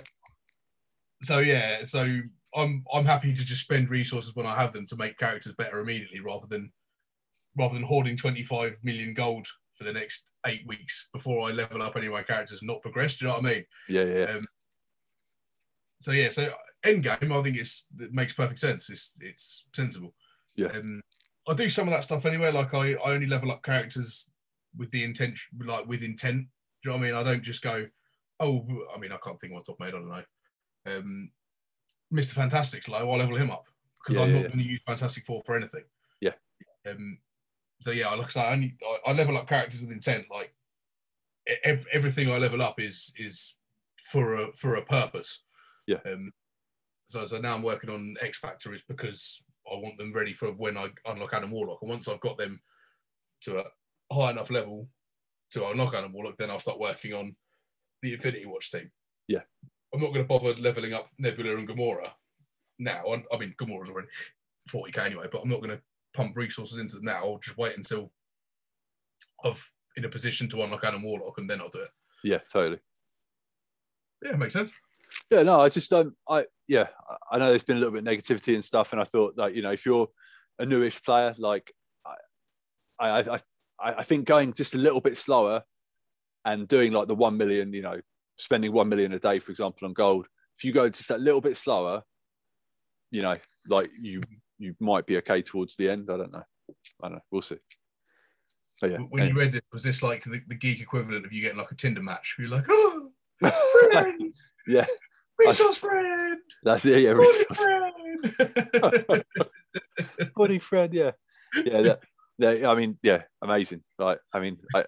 So 1.21 1.39
yeah, 1.39 1.84
so 1.84 2.21
I'm 2.55 2.86
I'm 2.93 3.05
happy 3.05 3.34
to 3.34 3.45
just 3.45 3.62
spend 3.62 3.89
resources 3.89 4.36
when 4.36 4.47
I 4.47 4.55
have 4.55 4.73
them 4.73 4.88
to 4.88 4.95
make 4.95 5.17
characters 5.17 5.53
better 5.53 5.79
immediately, 5.79 6.21
rather 6.21 6.47
than 6.47 6.71
rather 7.58 7.73
than 7.73 7.84
hoarding 7.84 8.15
25 8.15 8.79
million 8.84 9.13
gold 9.13 9.47
for 9.73 9.84
the 9.84 9.93
next 9.93 10.28
eight 10.45 10.65
weeks 10.65 11.10
before 11.13 11.49
I 11.49 11.52
level 11.52 11.82
up 11.82 11.95
any 11.95 12.08
of 12.08 12.13
my 12.13 12.23
characters 12.23 12.62
and 12.62 12.67
not 12.67 12.82
progress. 12.82 13.17
Do 13.17 13.25
you 13.25 13.32
know 13.32 13.38
what 13.38 13.45
I 13.45 13.54
mean? 13.54 13.65
Yeah, 13.88 14.04
yeah. 14.04 14.23
Um, 14.25 14.41
so 16.02 16.12
yeah, 16.12 16.30
so 16.30 16.52
end 16.84 17.04
game, 17.04 17.32
I 17.32 17.41
think 17.41 17.58
it's 17.58 17.86
it 17.99 18.13
makes 18.13 18.34
perfect 18.34 18.60
sense. 18.60 18.89
It's 18.89 19.13
it's 19.19 19.65
sensible. 19.73 20.13
Yeah. 20.56 20.67
Um, 20.67 21.02
I 21.47 21.54
do 21.54 21.69
some 21.69 21.88
of 21.88 21.93
that 21.93 22.04
stuff 22.04 22.25
anyway. 22.25 22.52
Like 22.52 22.73
I, 22.73 22.93
I 22.93 23.12
only 23.12 23.28
level 23.28 23.52
up 23.52 23.63
characters 23.63 24.30
with 24.78 24.91
the 24.91 25.04
intention, 25.04 25.60
like 25.65 25.88
with 25.88 26.04
intent. 26.04 26.47
Do 26.82 26.89
you 26.89 26.91
know 26.91 26.97
what 26.97 27.08
I 27.08 27.12
mean? 27.12 27.19
I 27.19 27.23
don't 27.23 27.43
just 27.43 27.62
go, 27.62 27.88
oh, 28.39 28.65
I 28.95 28.99
mean, 28.99 29.12
I 29.12 29.17
can't 29.17 29.39
think 29.39 29.54
of 29.54 29.65
top 29.65 29.80
made. 29.80 29.88
I 29.88 29.91
don't 29.91 30.10
know. 30.10 30.23
Um, 30.86 31.32
Mr. 32.13 32.34
Fantastic's 32.34 32.88
low, 32.88 33.12
I'll 33.12 33.17
level 33.17 33.36
him 33.36 33.52
up 33.52 33.65
because 33.99 34.17
yeah, 34.17 34.23
I'm 34.23 34.34
not 34.34 34.41
yeah. 34.43 34.47
going 34.47 34.60
to 34.60 34.65
use 34.65 34.82
Fantastic 34.86 35.25
Four 35.25 35.41
for 35.45 35.56
anything. 35.58 35.84
Yeah. 36.21 36.34
Um. 36.88 37.17
So 37.81 37.91
yeah, 37.91 38.09
like 38.09 38.27
I 38.27 38.29
say, 38.29 38.41
I, 38.41 38.53
only, 38.53 38.75
I, 38.83 39.11
I 39.11 39.13
level 39.13 39.37
up 39.37 39.47
characters 39.47 39.81
with 39.81 39.91
intent. 39.91 40.25
Like 40.31 40.53
ev- 41.63 41.87
everything 41.91 42.31
I 42.31 42.37
level 42.37 42.61
up 42.61 42.79
is 42.79 43.13
is 43.17 43.55
for 43.97 44.35
a 44.35 44.51
for 44.53 44.75
a 44.75 44.85
purpose. 44.85 45.43
Yeah. 45.87 45.99
Um. 46.05 46.31
So 47.05 47.25
so 47.25 47.39
now 47.39 47.55
I'm 47.55 47.63
working 47.63 47.89
on 47.89 48.15
X 48.21 48.37
Factor 48.37 48.73
is 48.73 48.83
because 48.83 49.41
I 49.71 49.75
want 49.75 49.97
them 49.97 50.13
ready 50.13 50.33
for 50.33 50.51
when 50.51 50.77
I 50.77 50.89
unlock 51.05 51.33
Adam 51.33 51.51
Warlock, 51.51 51.79
and 51.81 51.89
once 51.89 52.07
I've 52.07 52.19
got 52.19 52.37
them 52.37 52.61
to 53.41 53.59
a 53.59 53.63
high 54.13 54.31
enough 54.31 54.51
level 54.51 54.89
to 55.51 55.67
unlock 55.67 55.93
Adam 55.93 56.13
Warlock, 56.13 56.37
then 56.37 56.49
I'll 56.49 56.59
start 56.59 56.79
working 56.79 57.13
on 57.13 57.35
the 58.01 58.13
Infinity 58.13 58.45
Watch 58.45 58.71
team. 58.71 58.91
Yeah. 59.27 59.41
I'm 59.93 59.99
not 59.99 60.13
going 60.13 60.23
to 60.23 60.27
bother 60.27 60.53
leveling 60.55 60.93
up 60.93 61.09
Nebula 61.17 61.57
and 61.57 61.67
Gamora 61.67 62.11
now. 62.77 63.03
I, 63.07 63.23
I 63.33 63.37
mean, 63.39 63.55
Gamora's 63.57 63.89
already 63.89 64.07
40k 64.69 65.05
anyway, 65.05 65.27
but 65.31 65.41
I'm 65.41 65.49
not 65.49 65.61
going 65.61 65.71
to 65.71 65.81
pump 66.19 66.36
resources 66.36 66.77
into 66.77 66.95
them 66.95 67.05
now. 67.05 67.19
I'll 67.23 67.39
just 67.39 67.58
wait 67.58 67.77
until 67.77 68.12
I've 69.45 69.71
in 69.95 70.05
a 70.05 70.10
position 70.10 70.49
to 70.49 70.63
unlock 70.63 70.84
Adam 70.84 71.03
Warlock, 71.03 71.38
and 71.38 71.49
then 71.49 71.62
I'll 71.62 71.69
do 71.69 71.79
it. 71.79 71.89
Yeah, 72.23 72.39
totally. 72.51 72.79
Yeah, 74.23 74.36
makes 74.36 74.53
sense. 74.53 74.73
Yeah, 75.32 75.43
no, 75.43 75.62
I 75.62 75.69
just 75.69 75.91
um, 75.93 76.15
I 76.27 76.45
yeah, 76.67 76.88
I 77.32 77.38
know 77.38 77.47
there's 77.47 77.63
been 77.63 77.77
a 77.77 77.79
little 77.79 77.93
bit 77.93 78.05
of 78.05 78.13
negativity 78.13 78.53
and 78.53 78.63
stuff, 78.63 78.91
and 78.91 79.01
I 79.01 79.05
thought 79.05 79.38
like 79.38 79.55
you 79.55 79.62
know 79.62 79.71
if 79.71 79.86
you're 79.86 80.10
a 80.60 80.65
newish 80.65 81.01
player, 81.01 81.34
like 81.38 81.71
I 82.05 82.15
I 82.99 83.19
I, 83.19 83.39
I 83.79 84.03
think 84.03 84.27
going 84.27 84.51
just 84.53 84.75
a 84.75 84.77
little 84.77 85.01
bit 85.01 85.17
slower 85.17 85.63
and 86.45 86.67
doing 86.67 86.91
like 86.91 87.08
the 87.08 87.15
one 87.15 87.38
million, 87.38 87.71
you 87.71 87.82
know, 87.82 87.99
spending 88.38 88.73
one 88.73 88.89
million 88.89 89.13
a 89.13 89.19
day, 89.19 89.39
for 89.39 89.51
example, 89.51 89.88
on 89.88 89.93
gold, 89.93 90.27
if 90.58 90.63
you 90.65 90.73
go 90.73 90.89
just 90.89 91.10
a 91.12 91.17
little 91.17 91.41
bit 91.41 91.55
slower, 91.55 92.03
you 93.12 93.21
know, 93.21 93.36
like 93.67 93.89
you 94.01 94.21
you 94.60 94.76
might 94.80 95.06
be 95.06 95.17
okay 95.17 95.41
towards 95.41 95.76
the 95.76 95.89
end. 95.89 96.10
I 96.12 96.17
don't 96.17 96.32
know. 96.32 96.43
I 97.02 97.08
don't 97.08 97.13
know. 97.13 97.22
We'll 97.32 97.41
see. 97.41 97.58
But 98.82 98.91
yeah. 98.91 98.98
When 98.98 99.24
anyway. 99.24 99.34
you 99.34 99.39
read 99.39 99.52
this, 99.54 99.62
was 99.74 99.84
this 99.84 100.04
like 100.04 100.24
the, 100.24 100.41
the, 100.48 100.56
geek 100.56 100.80
equivalent 100.82 101.26
of 101.26 101.34
you 101.34 101.41
getting 101.41 101.58
like 101.58 101.72
a 101.72 101.76
Tinder 101.76 102.04
match? 102.04 102.36
You're 102.38 102.50
like, 102.50 102.65
oh, 102.69 103.10
friend, 103.39 104.34
yeah, 104.67 104.86
resource 105.38 105.78
friend. 105.78 106.39
That's 106.63 106.86
it. 106.86 107.02
Yeah, 107.02 107.12
resource 107.12 107.62
friend. 109.10 109.24
Buddy 110.36 110.60
friend. 110.60 110.93
Yeah, 110.93 111.12
yeah. 111.65 111.95
That, 112.38 112.60
yeah, 112.62 112.72
I 112.72 112.76
mean, 112.76 112.98
yeah, 113.04 113.24
amazing. 113.41 113.84
Like, 113.98 114.19
I 114.32 114.39
mean, 114.39 114.60
I, 114.74 114.86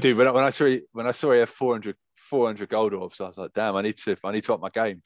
dude, 0.00 0.18
when 0.18 0.28
I, 0.28 0.30
when 0.32 0.44
I 0.44 0.50
saw 0.50 0.76
when 0.92 1.06
I 1.06 1.12
saw 1.12 1.32
he 1.32 1.38
had 1.38 1.48
400 1.48 1.96
400 2.28 2.68
gold 2.68 2.94
orbs. 2.94 3.20
I 3.20 3.26
was 3.26 3.38
like, 3.38 3.52
damn, 3.52 3.76
I 3.76 3.82
need 3.82 3.96
to, 3.98 4.16
I 4.22 4.32
need 4.32 4.44
to 4.44 4.54
up 4.54 4.60
my 4.60 4.70
game. 4.70 5.02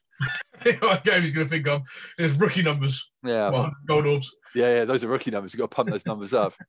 What 0.81 1.05
game 1.05 1.23
he's 1.23 1.33
going 1.33 1.47
to 1.47 1.51
think 1.51 1.67
of? 1.67 1.83
There's 2.19 2.35
rookie 2.35 2.63
numbers. 2.63 3.11
Yeah, 3.25 3.71
gold 3.87 4.07
orbs. 4.07 4.35
Yeah, 4.55 4.77
yeah, 4.77 4.85
those 4.85 5.03
are 5.05 5.09
rookie 5.09 5.31
numbers. 5.31 5.53
You've 5.53 5.61
got 5.61 5.71
to 5.71 5.75
pump 5.75 5.91
those 5.91 6.07
numbers 6.07 6.33
up. 6.33 6.55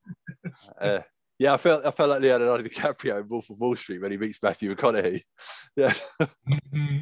Uh, 0.79 0.99
yeah, 1.39 1.53
I 1.53 1.57
felt 1.57 1.85
I 1.85 1.91
felt 1.91 2.09
like 2.09 2.21
Leonardo 2.21 2.63
DiCaprio 2.63 3.21
in 3.21 3.27
Wolf 3.29 3.49
of 3.49 3.57
Wall 3.57 3.75
Street 3.75 4.01
when 4.01 4.11
he 4.11 4.17
meets 4.17 4.43
Matthew 4.43 4.75
McConaughey. 4.75 5.21
Yeah, 5.75 5.93
mm-hmm. 6.21 6.97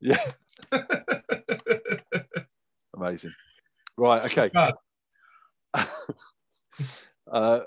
Yeah. 0.00 0.18
Amazing. 2.96 3.32
Right. 3.96 4.24
Okay. 4.24 4.50
uh, 7.30 7.60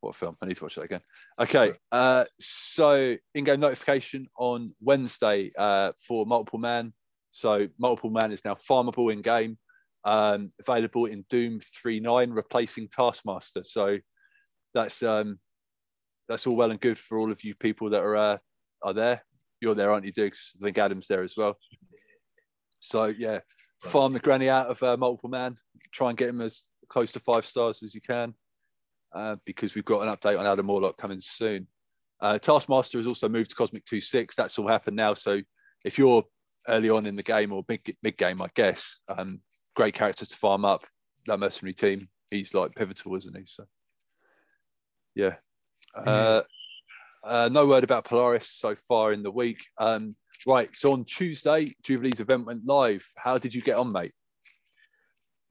what 0.00 0.14
film? 0.14 0.36
I 0.40 0.46
need 0.46 0.56
to 0.56 0.64
watch 0.64 0.76
that 0.76 0.82
again. 0.82 1.00
Okay. 1.38 1.72
Uh, 1.90 2.24
so 2.38 3.16
in-game 3.34 3.60
notification 3.60 4.28
on 4.38 4.72
Wednesday 4.80 5.50
uh, 5.58 5.92
for 6.06 6.24
multiple 6.26 6.58
man. 6.58 6.92
So 7.36 7.68
multiple 7.78 8.10
man 8.10 8.32
is 8.32 8.44
now 8.44 8.54
farmable 8.54 9.12
in 9.12 9.20
game, 9.20 9.58
um, 10.04 10.50
available 10.58 11.04
in 11.06 11.24
Doom 11.28 11.60
3.9, 11.60 12.34
replacing 12.34 12.88
Taskmaster. 12.88 13.62
So 13.64 13.98
that's 14.72 15.02
um, 15.02 15.38
that's 16.28 16.46
all 16.46 16.56
well 16.56 16.70
and 16.70 16.80
good 16.80 16.98
for 16.98 17.18
all 17.18 17.30
of 17.30 17.44
you 17.44 17.54
people 17.54 17.90
that 17.90 18.02
are 18.02 18.16
uh, 18.16 18.38
are 18.82 18.94
there. 18.94 19.22
You're 19.60 19.74
there, 19.74 19.92
aren't 19.92 20.06
you, 20.06 20.12
Diggs? 20.12 20.52
I 20.60 20.64
think 20.64 20.78
Adam's 20.78 21.06
there 21.08 21.22
as 21.22 21.34
well. 21.36 21.56
So 22.80 23.06
yeah, 23.06 23.40
farm 23.82 24.12
the 24.12 24.20
granny 24.20 24.48
out 24.48 24.68
of 24.68 24.82
uh, 24.82 24.96
multiple 24.96 25.30
man. 25.30 25.56
Try 25.92 26.10
and 26.10 26.18
get 26.18 26.28
him 26.30 26.40
as 26.40 26.62
close 26.88 27.12
to 27.12 27.20
five 27.20 27.44
stars 27.44 27.82
as 27.82 27.94
you 27.94 28.00
can, 28.00 28.34
uh, 29.14 29.36
because 29.44 29.74
we've 29.74 29.84
got 29.84 30.06
an 30.06 30.14
update 30.14 30.38
on 30.38 30.46
Adam 30.46 30.66
Warlock 30.66 30.96
coming 30.96 31.20
soon. 31.20 31.66
Uh, 32.20 32.38
Taskmaster 32.38 32.98
has 32.98 33.06
also 33.06 33.28
moved 33.28 33.50
to 33.50 33.56
Cosmic 33.56 33.84
2.6. 33.84 34.34
That's 34.34 34.58
all 34.58 34.68
happened 34.68 34.96
now. 34.96 35.12
So 35.12 35.40
if 35.84 35.98
you're 35.98 36.24
early 36.68 36.90
on 36.90 37.06
in 37.06 37.16
the 37.16 37.22
game 37.22 37.52
or 37.52 37.64
mid, 37.68 37.80
mid 38.02 38.16
game, 38.16 38.42
I 38.42 38.48
guess, 38.54 39.00
um, 39.08 39.40
great 39.74 39.94
character 39.94 40.26
to 40.26 40.36
farm 40.36 40.64
up. 40.64 40.84
That 41.26 41.40
mercenary 41.40 41.74
team, 41.74 42.08
he's 42.30 42.54
like 42.54 42.74
pivotal, 42.74 43.16
isn't 43.16 43.36
he? 43.36 43.44
So 43.46 43.64
yeah. 45.14 45.34
Uh, 45.94 46.42
uh, 47.24 47.48
no 47.50 47.66
word 47.66 47.82
about 47.82 48.04
Polaris 48.04 48.48
so 48.48 48.74
far 48.74 49.12
in 49.12 49.22
the 49.22 49.30
week. 49.30 49.64
Um, 49.78 50.14
right, 50.46 50.68
so 50.76 50.92
on 50.92 51.04
Tuesday, 51.04 51.66
Jubilee's 51.82 52.20
event 52.20 52.46
went 52.46 52.66
live. 52.66 53.04
How 53.16 53.38
did 53.38 53.54
you 53.54 53.62
get 53.62 53.76
on, 53.76 53.90
mate? 53.90 54.12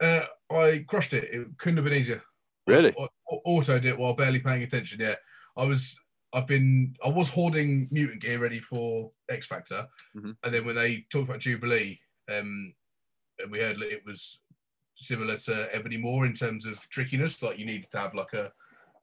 Uh, 0.02 0.22
I 0.50 0.84
crushed 0.86 1.12
it. 1.12 1.24
It 1.24 1.48
couldn't 1.58 1.78
have 1.78 1.84
been 1.84 1.98
easier. 1.98 2.22
Really? 2.66 2.94
I, 2.98 3.02
I 3.02 3.36
autoed 3.46 3.84
it 3.84 3.98
while 3.98 4.14
barely 4.14 4.40
paying 4.40 4.62
attention. 4.62 5.00
Yeah, 5.00 5.16
I 5.56 5.64
was. 5.66 5.98
I've 6.36 6.46
been. 6.46 6.94
I 7.04 7.08
was 7.08 7.32
hoarding 7.32 7.88
mutant 7.90 8.20
gear 8.20 8.38
ready 8.38 8.60
for 8.60 9.10
X 9.30 9.46
Factor, 9.46 9.88
Mhm. 10.14 10.36
and 10.44 10.54
then 10.54 10.64
when 10.66 10.76
they 10.76 11.06
talked 11.10 11.28
about 11.30 11.40
Jubilee, 11.40 11.98
um, 12.30 12.74
and 13.38 13.50
we 13.50 13.60
heard 13.60 13.78
that 13.78 13.90
it 13.92 14.04
was 14.04 14.42
similar 14.96 15.38
to 15.38 15.74
Ebony 15.74 15.96
Maw 15.96 16.24
in 16.24 16.34
terms 16.34 16.66
of 16.66 16.78
trickiness. 16.90 17.42
Like 17.42 17.58
you 17.58 17.64
needed 17.66 17.90
to 17.90 17.98
have 17.98 18.14
like 18.14 18.34
a, 18.34 18.52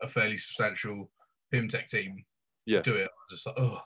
a 0.02 0.08
fairly 0.08 0.38
substantial 0.38 1.12
Pym 1.52 1.68
Tech 1.68 1.88
team 1.88 2.24
Yeah. 2.66 2.82
to 2.82 2.92
do 2.92 2.98
it. 2.98 3.06
I 3.06 3.22
was 3.22 3.30
just 3.32 3.46
like, 3.48 3.56
oh, 3.58 3.82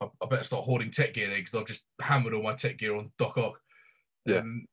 I, 0.00 0.06
I 0.22 0.26
better 0.28 0.44
start 0.44 0.64
hoarding 0.64 0.90
tech 0.90 1.14
gear 1.14 1.28
there 1.28 1.38
because 1.38 1.54
I've 1.54 1.66
just 1.66 1.82
hammered 2.00 2.34
all 2.34 2.42
my 2.42 2.54
tech 2.54 2.76
gear 2.78 2.94
on 2.96 3.12
Doc 3.18 3.36
Ock. 3.38 3.58
Yeah. 4.26 4.36
Um, 4.38 4.66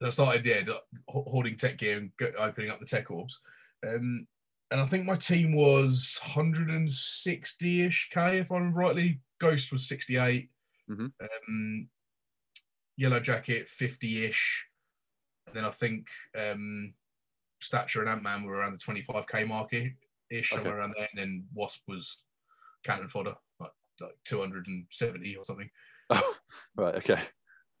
so 0.00 0.06
I 0.06 0.10
started, 0.10 0.46
yeah, 0.46 0.62
hoarding 1.08 1.56
tech 1.56 1.78
gear 1.78 1.96
and 1.98 2.16
go, 2.16 2.30
opening 2.38 2.70
up 2.70 2.78
the 2.78 2.86
tech 2.86 3.10
orbs. 3.10 3.40
Um, 3.86 4.26
and 4.70 4.80
I 4.80 4.86
think 4.86 5.04
my 5.04 5.16
team 5.16 5.54
was 5.54 6.18
160-ish 6.22 8.10
K, 8.12 8.38
if 8.38 8.52
I 8.52 8.56
remember 8.56 8.80
rightly. 8.80 9.20
Ghost 9.40 9.72
was 9.72 9.88
68. 9.88 10.50
Mhm. 10.90 11.12
Um, 11.20 11.88
Yellow 12.96 13.20
Jacket, 13.20 13.66
50-ish. 13.66 14.66
And 15.46 15.56
then 15.56 15.64
I 15.64 15.70
think 15.70 16.08
um, 16.38 16.94
Stature 17.60 18.00
and 18.00 18.10
Ant-Man 18.10 18.44
were 18.44 18.54
around 18.54 18.78
the 18.78 18.84
25K 18.84 19.46
mark 19.46 19.72
ish, 20.30 20.50
somewhere 20.50 20.78
around 20.78 20.94
there. 20.96 21.08
And 21.12 21.18
then 21.18 21.46
Wasp 21.54 21.82
was 21.86 22.24
cannon 22.84 23.08
fodder, 23.08 23.36
like, 23.60 23.72
like 24.00 24.16
270 24.24 25.36
or 25.36 25.44
something. 25.44 25.70
Oh, 26.10 26.34
right. 26.76 26.96
Okay. 26.96 27.20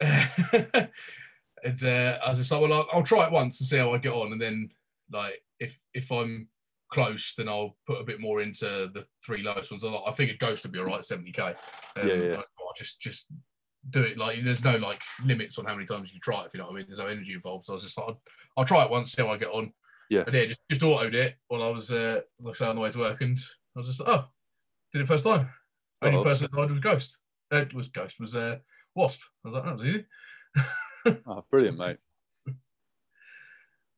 it's 1.62 1.84
uh, 1.84 2.18
I 2.24 2.30
was 2.30 2.38
just 2.38 2.52
like, 2.52 2.60
well, 2.60 2.72
I'll, 2.72 2.88
I'll 2.92 3.02
try 3.02 3.26
it 3.26 3.32
once 3.32 3.60
and 3.60 3.68
see 3.68 3.78
how 3.78 3.92
I 3.92 3.98
get 3.98 4.12
on, 4.12 4.32
and 4.32 4.40
then 4.40 4.70
like 5.10 5.42
if 5.58 5.80
if 5.94 6.12
I'm 6.12 6.48
close, 6.90 7.34
then 7.36 7.48
I'll 7.48 7.76
put 7.86 8.00
a 8.00 8.04
bit 8.04 8.20
more 8.20 8.40
into 8.40 8.64
the 8.92 9.04
three 9.24 9.42
lowest 9.42 9.70
ones. 9.70 9.84
I, 9.84 10.12
figured 10.12 10.38
Ghost 10.38 10.62
would 10.64 10.72
be 10.72 10.78
alright, 10.78 11.02
70k. 11.02 11.40
Um, 12.00 12.08
yeah, 12.08 12.14
yeah. 12.14 12.36
I'll 12.36 12.72
just 12.76 13.00
just 13.00 13.26
do 13.90 14.02
it. 14.02 14.18
Like 14.18 14.42
there's 14.42 14.64
no 14.64 14.76
like 14.76 15.00
limits 15.24 15.58
on 15.58 15.64
how 15.64 15.74
many 15.74 15.86
times 15.86 16.08
you 16.12 16.20
can 16.20 16.32
try 16.32 16.42
it. 16.42 16.46
If 16.46 16.54
you 16.54 16.58
know 16.58 16.66
what 16.66 16.72
I 16.72 16.76
mean, 16.76 16.84
there's 16.88 16.98
no 16.98 17.06
energy 17.06 17.32
involved. 17.32 17.64
So 17.64 17.72
I 17.72 17.74
was 17.74 17.84
just 17.84 17.98
like, 17.98 18.08
I'll, 18.08 18.20
I'll 18.56 18.64
try 18.64 18.84
it 18.84 18.90
once, 18.90 19.12
see 19.12 19.22
how 19.22 19.30
I 19.30 19.38
get 19.38 19.48
on. 19.48 19.72
Yeah. 20.10 20.24
And 20.26 20.34
yeah, 20.34 20.46
just, 20.46 20.58
just 20.70 20.82
autoed 20.82 21.14
it 21.14 21.36
while 21.48 21.62
I 21.62 21.68
was 21.68 21.90
uh, 21.92 22.20
like 22.40 22.54
I 22.54 22.56
say 22.56 22.66
on 22.66 22.76
the 22.76 22.82
way 22.82 22.90
to 22.90 22.98
work, 22.98 23.20
and 23.20 23.38
I 23.76 23.80
was 23.80 23.88
just 23.88 24.00
like, 24.00 24.08
oh, 24.08 24.24
did 24.92 25.02
it 25.02 25.08
first 25.08 25.24
time. 25.24 25.50
Only 26.00 26.18
Oh, 26.18 26.24
person 26.24 26.48
that 26.50 26.56
died 26.56 26.70
was 26.70 26.80
Ghost. 26.80 27.18
Uh, 27.52 27.56
it 27.58 27.74
was 27.74 27.88
Ghost 27.88 28.18
was 28.20 28.34
uh, 28.36 28.58
Wasp. 28.94 29.20
I 29.44 29.48
was 29.48 29.54
like, 29.54 29.64
that 29.64 29.72
was 29.72 29.84
easy. 29.84 30.04
Oh, 31.26 31.44
brilliant, 31.50 31.78
mate. 31.78 31.96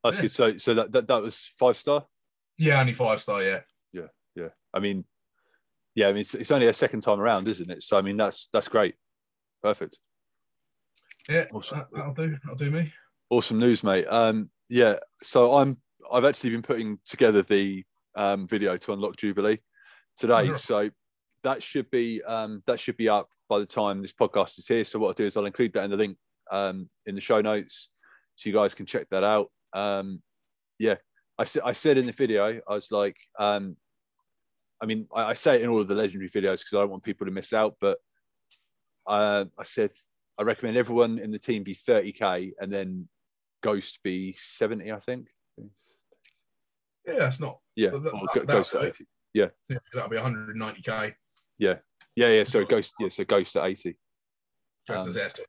That's 0.05 0.17
Yeah. 0.17 0.23
good. 0.23 0.33
So, 0.33 0.57
so 0.57 0.75
that, 0.75 0.93
that 0.93 1.07
that 1.09 1.23
was 1.23 1.45
five 1.59 1.77
star. 1.77 2.07
Yeah, 2.61 2.79
only 2.81 2.93
five 2.93 3.21
star. 3.23 3.43
Yeah. 3.43 3.61
Yeah. 3.93 4.09
Yeah. 4.37 4.49
I 4.75 4.81
mean, 4.81 5.05
yeah. 5.95 6.09
I 6.09 6.13
mean, 6.13 6.21
it's, 6.21 6.35
it's 6.35 6.51
only 6.51 6.67
a 6.69 6.75
second 6.75 7.01
time 7.01 7.19
around, 7.19 7.49
isn't 7.49 7.71
it? 7.71 7.83
So, 7.83 7.97
I 7.97 8.03
mean, 8.03 8.19
that's 8.19 8.49
that's 8.53 8.69
great. 8.69 8.97
Perfect. 9.63 9.99
Yeah, 11.29 11.47
Awesome. 11.53 11.79
that, 11.79 11.87
that'll 11.93 12.15
do. 12.15 12.37
That'll 12.43 12.57
do 12.57 12.71
me. 12.71 12.93
Awesome 13.31 13.59
news, 13.59 13.83
mate. 13.83 14.07
Um, 14.07 14.51
yeah. 14.69 14.97
So 15.23 15.57
I'm 15.57 15.79
I've 16.13 16.27
actually 16.27 16.51
been 16.51 16.63
putting 16.63 16.99
together 17.07 17.41
the 17.43 17.83
um, 18.15 18.47
video 18.47 18.77
to 18.77 18.93
unlock 18.93 19.17
Jubilee 19.17 19.59
today. 20.19 20.47
Sure. 20.47 20.55
So 20.57 20.91
that 21.43 21.63
should 21.63 21.91
be 21.91 22.23
um, 22.25 22.63
that 22.67 22.79
should 22.79 22.99
be 22.99 23.09
up 23.09 23.31
by 23.49 23.59
the 23.59 23.67
time 23.67 24.03
this 24.03 24.13
podcast 24.13 24.59
is 24.59 24.67
here. 24.67 24.85
So 24.85 24.99
what 24.99 25.09
I'll 25.09 25.15
do 25.15 25.25
is 25.25 25.37
I'll 25.37 25.47
include 25.47 25.73
that 25.73 25.85
in 25.85 25.91
the 25.91 25.97
link 25.97 26.19
um, 26.51 26.91
in 27.07 27.15
the 27.15 27.23
show 27.23 27.41
notes, 27.41 27.89
so 28.37 28.51
you 28.51 28.55
guys 28.55 28.75
can 28.75 28.85
check 28.85 29.07
that 29.11 29.25
out. 29.25 29.51
Um, 29.73 30.23
yeah, 30.79 30.97
I 31.41 31.45
said 31.45 31.63
I 31.65 31.73
said 31.73 31.97
in 31.97 32.05
the 32.05 32.13
video 32.13 32.61
I 32.69 32.75
was 32.75 32.93
like, 32.93 33.17
um, 33.39 33.77
I 34.83 34.85
mean 34.87 35.09
I, 35.15 35.25
I 35.25 35.33
say 35.33 35.57
it 35.57 35.63
in 35.63 35.71
all 35.71 35.81
of 35.81 35.89
the 35.89 35.95
legendary 35.95 36.29
videos 36.29 36.61
because 36.61 36.75
I 36.75 36.81
don't 36.81 36.91
want 36.91 37.03
people 37.03 37.27
to 37.27 37.33
miss 37.33 37.55
out, 37.55 37.77
but 37.81 37.97
uh, 39.07 39.47
I 39.59 39.63
said 39.65 39.91
I 40.39 40.43
recommend 40.43 40.77
everyone 40.77 41.19
in 41.19 41.31
the 41.31 41.39
team 41.39 41.63
be 41.63 41.75
30k 41.75 42.53
and 42.61 42.71
then 42.71 43.09
Ghost 43.63 44.01
be 44.03 44.33
70, 44.33 44.93
I 44.93 44.99
think. 44.99 45.29
Yeah, 47.07 47.19
that's 47.19 47.41
not. 47.41 47.59
Yeah, 47.75 47.91
That- 47.91 48.05
that- 48.05 48.33
that- 48.35 48.47
Ghost 48.47 48.75
at 48.75 48.85
80. 48.85 49.07
Yeah. 49.33 49.47
that'll 49.95 50.11
be 50.11 50.17
190k. 50.17 51.15
Yeah, 51.59 51.77
yeah. 52.17 52.29
yeah. 52.29 52.45
So 52.45 52.65
Ghost. 52.65 52.95
Yeah, 53.01 53.09
so 53.09 53.25
Ghost 53.25 53.57
at 53.57 53.65
80. 53.65 53.97
Just 54.87 55.19
Um, 55.19 55.45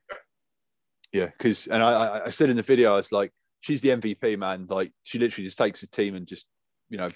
Yeah, 1.12 1.25
because 1.25 1.67
and 1.67 1.84
I 1.84 2.25
I 2.25 2.30
said 2.30 2.49
in 2.49 2.58
the 2.58 2.63
video 2.63 2.93
I 2.93 2.97
was 2.97 3.12
like, 3.12 3.34
she's 3.62 3.82
the 3.82 3.89
MVP, 3.89 4.38
man. 4.38 4.67
Like 4.69 4.91
she 5.04 5.19
literally 5.19 5.45
just 5.45 5.58
takes 5.58 5.82
a 5.84 5.88
team 5.88 6.15
and 6.15 6.28
just 6.28 6.45
you 6.89 6.97
know 6.97 7.10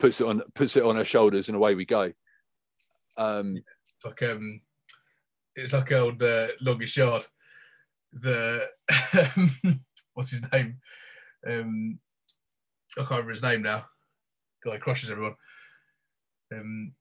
puts 0.00 0.20
it 0.20 0.26
on 0.26 0.42
puts 0.54 0.76
it 0.76 0.82
on 0.82 0.96
her 0.96 1.04
shoulders 1.04 1.48
and 1.48 1.56
away 1.56 1.74
we 1.74 1.84
go. 1.84 2.12
Um, 3.16 3.56
It's 3.56 4.04
like 4.04 4.22
um, 4.24 4.60
it's 5.54 5.72
like 5.72 5.92
old 5.92 6.22
uh, 6.22 6.48
longest 6.60 6.96
yard. 6.96 7.24
The 8.12 8.68
what's 10.14 10.30
his 10.30 10.50
name? 10.52 10.78
Um, 11.46 11.98
I 12.96 13.00
can't 13.00 13.10
remember 13.10 13.32
his 13.32 13.42
name 13.42 13.62
now. 13.62 13.86
Guy 14.64 14.78
crushes 14.78 15.10
everyone. 15.10 15.34
Um, 16.52 16.92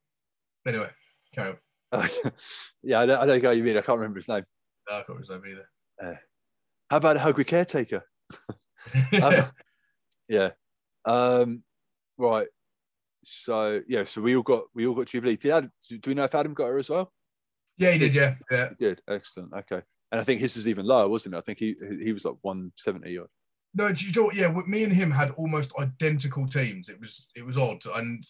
anyway, 0.67 0.89
carry 1.33 1.55
on. 1.91 2.09
yeah, 2.83 2.99
I 2.99 3.05
don't, 3.05 3.21
I 3.21 3.25
don't 3.25 3.41
know 3.41 3.49
what 3.49 3.57
you 3.57 3.63
mean. 3.63 3.77
I 3.77 3.81
can't 3.81 3.97
remember 3.97 4.19
his 4.19 4.27
name. 4.27 4.43
No, 4.89 4.95
I 4.95 5.03
can't 5.03 5.19
remember 5.19 5.47
his 5.47 5.57
name 5.57 5.63
either. 6.01 6.21
How 6.89 6.97
about 6.97 7.15
a 7.15 7.19
hungry 7.19 7.45
caretaker? 7.45 8.03
Um, 9.21 9.45
yeah. 10.27 10.49
Um, 11.05 11.63
right. 12.17 12.47
So 13.23 13.81
yeah, 13.87 14.03
so 14.03 14.21
we 14.21 14.35
all 14.35 14.43
got 14.43 14.65
we 14.73 14.85
all 14.85 14.93
got 14.93 15.07
Jubilee. 15.07 15.37
Did 15.37 15.51
Adam, 15.51 15.71
do 15.89 15.99
we 16.05 16.13
know 16.13 16.25
if 16.25 16.35
Adam 16.35 16.53
got 16.53 16.67
her 16.67 16.77
as 16.77 16.89
well? 16.89 17.11
yeah, 17.77 17.91
he 17.91 17.97
did. 17.97 18.13
Yeah, 18.13 18.35
yeah. 18.51 18.69
He 18.69 18.75
did. 18.75 19.01
Excellent. 19.09 19.53
Okay. 19.53 19.81
And 20.11 20.21
I 20.21 20.23
think 20.23 20.39
his 20.39 20.55
was 20.55 20.67
even 20.67 20.85
lower, 20.85 21.07
wasn't 21.07 21.35
it? 21.35 21.39
I 21.39 21.41
think 21.41 21.59
he 21.59 21.75
he 22.01 22.13
was 22.13 22.25
like 22.25 22.35
170 22.41 23.17
or 23.17 23.27
No, 23.73 23.91
do 23.91 24.05
you 24.05 24.11
know 24.13 24.23
what? 24.25 24.35
Yeah, 24.35 24.51
me 24.67 24.83
and 24.83 24.93
him 24.93 25.11
had 25.11 25.31
almost 25.31 25.73
identical 25.79 26.47
teams. 26.47 26.89
It 26.89 26.99
was 26.99 27.27
it 27.35 27.45
was 27.45 27.57
odd, 27.57 27.83
and 27.95 28.23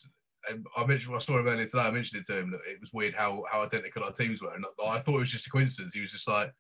I 0.78 0.86
mentioned 0.86 1.14
my 1.14 1.20
story 1.20 1.44
earlier 1.46 1.66
today. 1.66 1.80
I 1.82 1.92
mentioned 1.92 2.22
it 2.22 2.32
to 2.32 2.40
him 2.40 2.52
that 2.52 2.62
it 2.68 2.80
was 2.80 2.94
weird 2.94 3.16
how 3.16 3.44
how 3.52 3.64
identical 3.64 4.04
our 4.04 4.12
teams 4.12 4.42
were, 4.42 4.54
and 4.54 4.66
I 4.86 5.00
thought 5.00 5.18
it 5.18 5.20
was 5.20 5.32
just 5.32 5.48
a 5.48 5.50
coincidence. 5.50 5.94
He 5.94 6.02
was 6.02 6.12
just 6.12 6.28
like, 6.28 6.52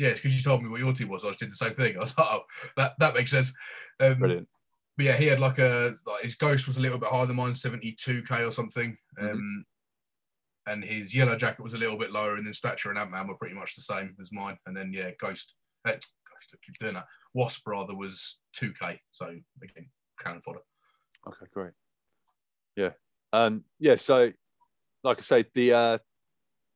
"Yeah, 0.00 0.14
because 0.14 0.34
you 0.34 0.42
told 0.42 0.62
me 0.62 0.68
what 0.70 0.80
your 0.80 0.94
team 0.94 1.08
was. 1.08 1.24
I 1.24 1.28
just 1.28 1.40
did 1.40 1.50
the 1.50 1.54
same 1.54 1.74
thing." 1.74 1.96
I 1.96 2.00
was 2.00 2.16
like, 2.16 2.26
"Oh, 2.30 2.42
that 2.76 2.94
that 2.98 3.14
makes 3.14 3.30
sense." 3.30 3.52
Um, 4.00 4.18
brilliant. 4.18 4.48
but 4.96 5.06
yeah, 5.06 5.16
he 5.16 5.26
had 5.26 5.38
like 5.38 5.58
a 5.58 5.94
like 6.06 6.22
his 6.22 6.36
ghost 6.36 6.66
was 6.66 6.78
a 6.78 6.80
little 6.80 6.98
bit 6.98 7.10
higher 7.10 7.26
than 7.26 7.36
mine, 7.36 7.54
seventy 7.54 7.92
two 7.92 8.22
k 8.22 8.42
or 8.42 8.52
something. 8.52 8.96
Um, 9.20 9.64
and 10.66 10.84
his 10.84 11.14
yellow 11.14 11.36
jacket 11.36 11.62
was 11.62 11.74
a 11.74 11.78
little 11.78 11.98
bit 11.98 12.12
lower, 12.12 12.36
and 12.36 12.46
then 12.46 12.54
stature 12.54 12.90
and 12.90 12.98
Ant 12.98 13.10
Man 13.10 13.28
were 13.28 13.36
pretty 13.36 13.54
much 13.54 13.74
the 13.74 13.82
same 13.82 14.16
as 14.20 14.32
mine. 14.32 14.56
And 14.66 14.76
then 14.76 14.92
yeah, 14.92 15.10
ghost, 15.18 15.56
uh, 15.86 15.92
ghost, 15.92 16.54
I 16.54 16.56
keep 16.64 16.78
doing 16.78 16.94
that. 16.94 17.06
Wasp 17.34 17.66
rather 17.66 17.94
was 17.94 18.40
two 18.52 18.72
k. 18.72 19.00
So 19.12 19.26
again, 19.62 19.90
cannon 20.18 20.40
fodder. 20.40 20.60
Okay, 21.26 21.46
great. 21.52 21.72
Yeah. 22.76 22.90
Um, 23.32 23.64
yeah, 23.78 23.96
so 23.96 24.32
like 25.04 25.18
I 25.18 25.22
say, 25.22 25.44
the 25.54 25.72
uh 25.72 25.98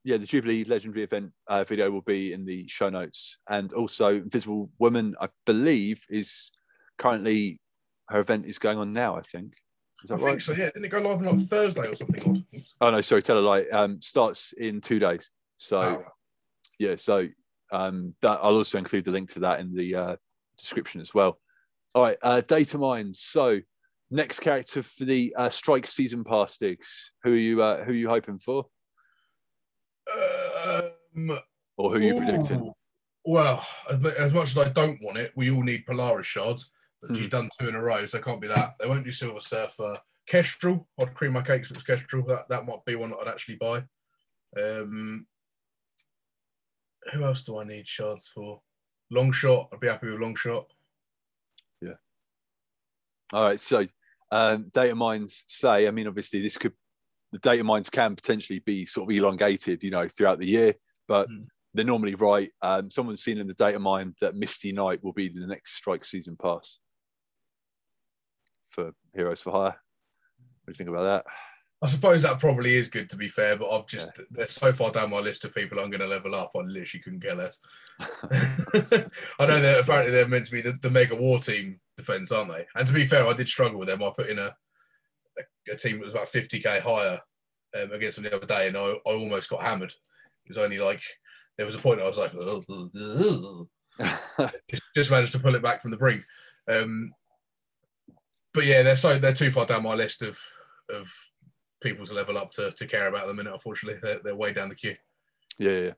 yeah, 0.05 0.19
the 0.19 0.27
Jubilee 0.27 0.64
Legendary 0.64 1.03
event 1.03 1.33
uh, 1.49 1.64
video 1.64 1.90
will 1.90 2.03
be 2.03 2.35
in 2.35 2.45
the 2.45 2.69
show 2.69 2.90
notes, 2.90 3.38
and 3.49 3.73
also 3.73 4.17
Invisible 4.17 4.71
Woman, 4.79 5.14
I 5.21 5.29
believe, 5.47 6.05
is 6.11 6.51
currently 6.99 7.61
her 8.11 8.21
event 8.21 8.45
is 8.45 8.59
going 8.59 8.79
on 8.79 8.93
now. 8.93 9.17
I 9.17 9.23
think. 9.23 9.55
Is 10.05 10.11
I 10.11 10.17
that 10.17 10.21
think 10.21 10.33
right? 10.33 10.43
so. 10.43 10.53
Yeah, 10.53 10.67
didn't 10.67 10.85
it 10.85 10.88
go 10.88 10.99
live 10.99 11.21
on 11.21 11.25
like 11.25 11.47
Thursday 11.47 11.88
or 11.88 11.97
something? 11.97 12.45
Odd? 12.55 12.64
Oh 12.83 12.90
no, 12.90 13.01
sorry, 13.01 13.23
tell 13.23 13.38
a 13.38 13.40
lie. 13.40 13.64
Um, 13.73 14.01
starts 14.03 14.53
in 14.53 14.83
two 14.83 14.99
days. 14.99 15.31
So 15.57 15.81
Oh, 15.81 16.05
yeah, 16.79 16.97
so 16.97 17.29
um, 17.73 18.14
that 18.21 18.40
I'll 18.43 18.57
also 18.57 18.77
include 18.77 19.07
the 19.07 19.11
link 19.11 19.33
to 19.33 19.40
that 19.40 19.61
in 19.61 19.75
the 19.75 19.95
uh, 19.95 20.17
description 20.59 21.01
as 21.01 21.14
well. 21.14 21.38
All 21.95 22.03
right, 22.03 22.19
uh, 22.23 22.43
data 22.43 22.77
mines. 22.77 23.21
So 23.21 23.61
next 24.11 24.40
character 24.40 24.83
for 24.83 25.05
the 25.05 25.35
uh, 25.37 25.49
strike 25.49 25.87
season 25.87 26.25
pass. 26.25 26.59
Who 26.59 27.33
are 27.33 27.37
you? 27.37 27.62
Uh, 27.62 27.85
who 27.85 27.93
are 27.93 27.97
you 27.97 28.09
hoping 28.11 28.38
for, 28.38 28.67
um, 30.12 31.38
or 31.77 31.90
who 31.90 31.97
are 31.97 32.01
you 32.01 32.17
predicting? 32.17 32.73
Well, 33.25 33.67
as, 33.90 34.05
as 34.14 34.35
much 34.35 34.51
as 34.51 34.59
I 34.59 34.69
don't 34.69 35.03
want 35.03 35.19
it, 35.19 35.33
we 35.35 35.51
all 35.51 35.62
need 35.62 35.87
Polaris 35.87 36.27
shards. 36.27 36.71
But 37.01 37.11
Hmm. 37.11 37.17
She's 37.17 37.29
done 37.29 37.51
two 37.59 37.69
in 37.69 37.75
a 37.75 37.83
row, 37.83 38.07
so 38.07 38.19
it 38.19 38.25
can't 38.25 38.40
be 38.40 38.49
that. 38.49 38.75
They 38.79 38.88
won't 38.88 39.05
do 39.05 39.12
Silver 39.12 39.40
Surfer. 39.40 39.99
Kestrel, 40.27 40.88
I'd 40.99 41.12
cream 41.14 41.33
my 41.33 41.43
cakes 41.43 41.71
if 41.71 41.77
it's 41.77 41.85
Kestrel. 41.85 42.25
That, 42.27 42.49
that 42.49 42.64
might 42.64 42.85
be 42.87 42.97
one 42.97 43.11
that 43.11 43.19
I'd 43.19 43.29
actually 43.29 43.57
buy. 43.57 43.85
Um, 44.59 45.27
who 47.12 47.25
else 47.25 47.43
do 47.43 47.59
I 47.59 47.64
need 47.64 47.87
shards 47.87 48.29
for? 48.29 48.62
Long 49.11 49.33
shot. 49.33 49.69
I'd 49.73 49.81
be 49.81 49.88
happy 49.88 50.07
with 50.11 50.21
long 50.21 50.35
shot. 50.35 50.67
Yeah. 51.83 51.97
All 53.33 53.49
right, 53.49 53.61
so 53.61 53.87
um, 54.31 54.71
data 54.73 54.95
mines 54.95 55.45
say. 55.47 55.87
I 55.87 55.90
mean, 55.90 56.07
obviously, 56.07 56.40
this 56.40 56.57
could 56.57 56.73
the 57.35 57.40
data 57.40 57.64
mines 57.64 57.90
can 57.90 58.14
potentially 58.14 58.61
be 58.61 58.87
sort 58.87 59.11
of 59.11 59.16
elongated, 59.16 59.83
you 59.83 59.90
know, 59.90 60.07
throughout 60.09 60.38
the 60.38 60.47
year, 60.47 60.75
but 61.09 61.29
Hmm. 61.29 61.44
they're 61.75 61.85
normally 61.85 62.14
right. 62.14 62.51
Um, 62.62 62.88
someone's 62.88 63.25
seen 63.25 63.38
in 63.38 63.49
the 63.49 63.55
data 63.55 63.79
mine 63.81 64.14
that 64.20 64.37
Misty 64.37 64.70
Knight 64.70 65.03
will 65.03 65.12
be 65.12 65.29
the 65.29 65.47
next 65.47 65.75
strike 65.75 66.05
season 66.05 66.37
pass 66.40 66.79
for 68.68 68.92
Heroes 69.14 69.40
for 69.40 69.51
Hire. 69.51 69.77
What 70.64 70.66
do 70.66 70.70
you 70.70 70.75
think 70.75 70.90
about 70.90 71.03
that? 71.03 71.33
I 71.83 71.88
suppose 71.88 72.23
that 72.23 72.38
probably 72.38 72.77
is 72.77 72.88
good 72.88 73.11
to 73.11 73.16
be 73.16 73.29
fair, 73.29 73.57
but 73.57 73.68
I've 73.70 73.87
just 73.87 74.11
they're 74.31 74.49
so 74.49 74.73
far 74.73 74.90
down 74.90 75.11
my 75.11 75.18
list 75.18 75.44
of 75.44 75.55
people 75.55 75.79
I'm 75.79 75.90
going 75.90 76.01
to 76.01 76.07
level 76.07 76.35
up. 76.35 76.53
I 76.57 76.61
literally 76.61 77.03
couldn't 77.03 77.20
care 77.20 77.35
less. 77.35 77.59
I 78.01 79.47
know 79.47 79.61
that 79.61 79.81
apparently 79.83 80.12
they're 80.12 80.29
meant 80.29 80.47
to 80.47 80.53
be 80.53 80.62
the, 80.62 80.73
the 80.81 80.90
mega 80.90 81.14
war 81.14 81.40
team 81.40 81.81
defense, 81.99 82.33
aren't 82.33 82.53
they? 82.53 82.64
And 82.77 82.87
to 82.88 82.94
be 82.94 83.05
fair, 83.05 83.27
I 83.27 83.35
did 83.35 83.49
struggle 83.49 83.79
with 83.79 83.88
them. 83.88 84.03
I 84.03 84.11
put 84.16 84.31
in 84.31 84.38
a 84.38 84.55
a, 85.70 85.77
team 85.77 85.99
that 85.99 86.05
was 86.05 86.14
about 86.14 86.27
50k 86.27 86.81
higher 86.81 87.20
um, 87.81 87.92
against 87.92 88.16
them 88.16 88.25
the 88.25 88.37
other 88.37 88.47
day, 88.47 88.68
and 88.68 88.77
I, 88.77 88.81
I 88.81 88.99
almost 89.07 89.51
got 89.51 89.62
hammered. 89.62 89.90
It 89.90 90.49
was 90.49 90.59
only 90.59 90.79
like 90.79 91.03
there 91.57 91.66
was 91.66 91.75
a 91.75 91.79
point 91.79 92.01
I 92.01 92.09
was 92.09 92.18
like, 92.18 92.33
just, 94.97 95.11
managed 95.11 95.33
to 95.33 95.38
pull 95.38 95.55
it 95.55 95.62
back 95.62 95.81
from 95.81 95.90
the 95.90 95.97
brink. 95.97 96.25
Um, 96.70 97.12
but 98.53 98.64
yeah, 98.64 98.83
they're 98.83 98.97
so 98.97 99.18
they're 99.18 99.33
too 99.33 99.51
far 99.51 99.66
down 99.66 99.83
my 99.83 99.94
list 99.94 100.23
of 100.23 100.38
of 100.90 101.12
people 101.83 102.07
to 102.07 102.14
level 102.14 102.38
up 102.38 102.51
to, 102.53 102.70
to 102.73 102.87
care 102.87 103.09
about 103.09 103.27
them. 103.27 103.38
And 103.38 103.49
unfortunately, 103.49 104.01
they're, 104.03 104.20
they're 104.23 104.37
way 104.37 104.53
down 104.53 104.68
the 104.68 104.75
queue. 104.75 104.97
yeah, 105.59 105.79
yeah. 105.79 105.92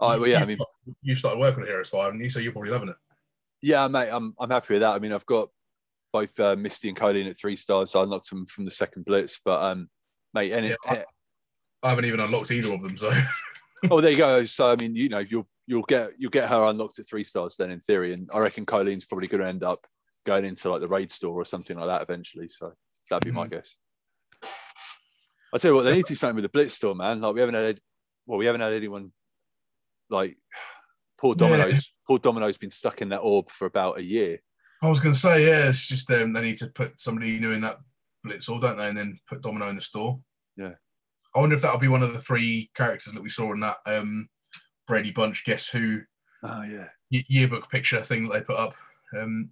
All 0.00 0.10
right, 0.10 0.20
well, 0.20 0.28
yeah, 0.28 0.42
I 0.42 0.44
mean, 0.44 0.58
you 1.02 1.14
started 1.14 1.38
working 1.38 1.62
on 1.62 1.68
Heroes 1.68 1.88
Fire, 1.88 2.06
haven't 2.06 2.20
you? 2.20 2.28
So 2.28 2.40
you're 2.40 2.52
probably 2.52 2.72
loving 2.72 2.88
it. 2.88 2.96
yeah, 3.62 3.86
mate, 3.88 4.08
I'm 4.10 4.34
I'm 4.38 4.50
happy 4.50 4.74
with 4.74 4.82
that. 4.82 4.94
I 4.94 4.98
mean, 4.98 5.12
I've 5.12 5.26
got 5.26 5.50
both 6.14 6.38
uh, 6.38 6.54
Misty 6.54 6.86
and 6.88 6.96
Colleen 6.96 7.26
at 7.26 7.36
three 7.36 7.56
stars. 7.56 7.90
So 7.90 7.98
I 7.98 8.04
unlocked 8.04 8.30
them 8.30 8.46
from 8.46 8.64
the 8.64 8.70
second 8.70 9.04
blitz, 9.04 9.40
but 9.44 9.60
um, 9.60 9.88
mate, 10.32 10.52
any, 10.52 10.68
Yeah, 10.68 10.76
I- 10.86 11.04
I 11.82 11.88
haven't 11.90 12.04
even 12.04 12.20
unlocked 12.20 12.52
either 12.52 12.72
of 12.72 12.80
them. 12.82 12.96
So 12.96 13.10
oh, 13.90 14.00
there 14.00 14.12
you 14.12 14.16
go. 14.16 14.44
So 14.46 14.70
I 14.70 14.76
mean, 14.76 14.94
you 14.94 15.08
know, 15.08 15.18
you'll 15.18 15.48
you'll 15.66 15.82
get 15.82 16.12
you'll 16.16 16.30
get 16.30 16.48
her 16.48 16.64
unlocked 16.70 17.00
at 17.00 17.08
three 17.08 17.24
stars 17.24 17.56
then 17.56 17.72
in 17.72 17.80
theory, 17.80 18.12
and 18.14 18.30
I 18.32 18.38
reckon 18.38 18.64
Colleen's 18.64 19.04
probably 19.04 19.26
going 19.26 19.42
to 19.42 19.48
end 19.48 19.64
up 19.64 19.84
going 20.24 20.44
into 20.44 20.70
like 20.70 20.80
the 20.80 20.88
raid 20.88 21.10
store 21.10 21.34
or 21.34 21.44
something 21.44 21.76
like 21.76 21.88
that 21.88 22.00
eventually. 22.02 22.48
So 22.48 22.72
that'd 23.10 23.24
be 23.26 23.32
my 23.36 23.48
guess. 23.48 23.76
I 25.52 25.58
tell 25.58 25.72
you 25.72 25.74
what, 25.74 25.82
they 25.82 25.94
need 25.94 26.06
to 26.06 26.12
do 26.12 26.16
something 26.16 26.36
with 26.36 26.44
the 26.44 26.48
blitz 26.48 26.74
store, 26.74 26.94
man. 26.94 27.20
Like 27.20 27.34
we 27.34 27.40
haven't 27.40 27.54
had, 27.56 27.80
well, 28.26 28.38
we 28.38 28.46
haven't 28.46 28.60
had 28.62 28.72
anyone 28.72 29.12
like 30.10 30.36
poor 31.18 31.34
Yeah. 31.36 31.48
Domino's. 31.48 31.90
Poor 32.06 32.18
Domino's 32.18 32.56
been 32.58 32.70
stuck 32.70 33.02
in 33.02 33.08
that 33.10 33.18
orb 33.20 33.50
for 33.50 33.66
about 33.66 33.98
a 33.98 34.02
year. 34.02 34.38
I 34.84 34.88
was 34.88 35.00
going 35.00 35.14
to 35.14 35.18
say, 35.18 35.46
yeah, 35.46 35.68
it's 35.68 35.88
just 35.88 36.10
um, 36.10 36.32
they 36.32 36.42
need 36.42 36.58
to 36.58 36.66
put 36.68 37.00
somebody 37.00 37.38
new 37.38 37.52
in 37.52 37.62
that 37.62 37.78
blitz 38.22 38.48
all, 38.48 38.58
don't 38.58 38.76
they? 38.76 38.88
And 38.88 38.96
then 38.96 39.18
put 39.28 39.40
Domino 39.40 39.68
in 39.68 39.76
the 39.76 39.82
store. 39.82 40.20
Yeah. 40.56 40.74
I 41.34 41.40
wonder 41.40 41.56
if 41.56 41.62
that'll 41.62 41.78
be 41.78 41.88
one 41.88 42.02
of 42.02 42.12
the 42.12 42.18
three 42.20 42.70
characters 42.76 43.14
that 43.14 43.22
we 43.22 43.28
saw 43.28 43.52
in 43.52 43.60
that 43.60 43.78
um, 43.86 44.28
Brady 44.86 45.10
Bunch 45.10 45.44
Guess 45.44 45.68
Who 45.70 46.02
Oh 46.42 46.62
yeah, 46.62 46.88
y- 47.10 47.24
yearbook 47.28 47.70
picture 47.70 48.02
thing 48.02 48.28
that 48.28 48.32
they 48.34 48.40
put 48.42 48.58
up. 48.58 48.74
Um, 49.18 49.50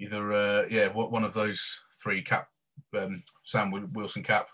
either, 0.00 0.32
uh, 0.32 0.62
yeah, 0.68 0.88
one 0.88 1.22
of 1.22 1.34
those 1.34 1.80
three 2.02 2.20
cap, 2.22 2.48
um, 2.98 3.22
Sam 3.44 3.70
Wilson 3.92 4.24
cap, 4.24 4.48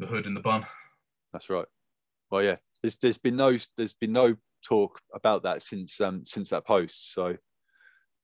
the 0.00 0.06
hood 0.06 0.26
and 0.26 0.36
the 0.36 0.40
bun. 0.40 0.66
that's 1.32 1.48
right. 1.48 1.66
Well, 2.30 2.42
yeah, 2.42 2.56
there's 2.82 2.96
there's 2.96 3.18
been 3.18 3.36
no 3.36 3.56
there's 3.76 3.94
been 3.94 4.12
no 4.12 4.34
talk 4.64 4.98
about 5.14 5.44
that 5.44 5.62
since 5.62 6.00
um 6.00 6.24
since 6.24 6.50
that 6.50 6.66
post. 6.66 7.14
So 7.14 7.36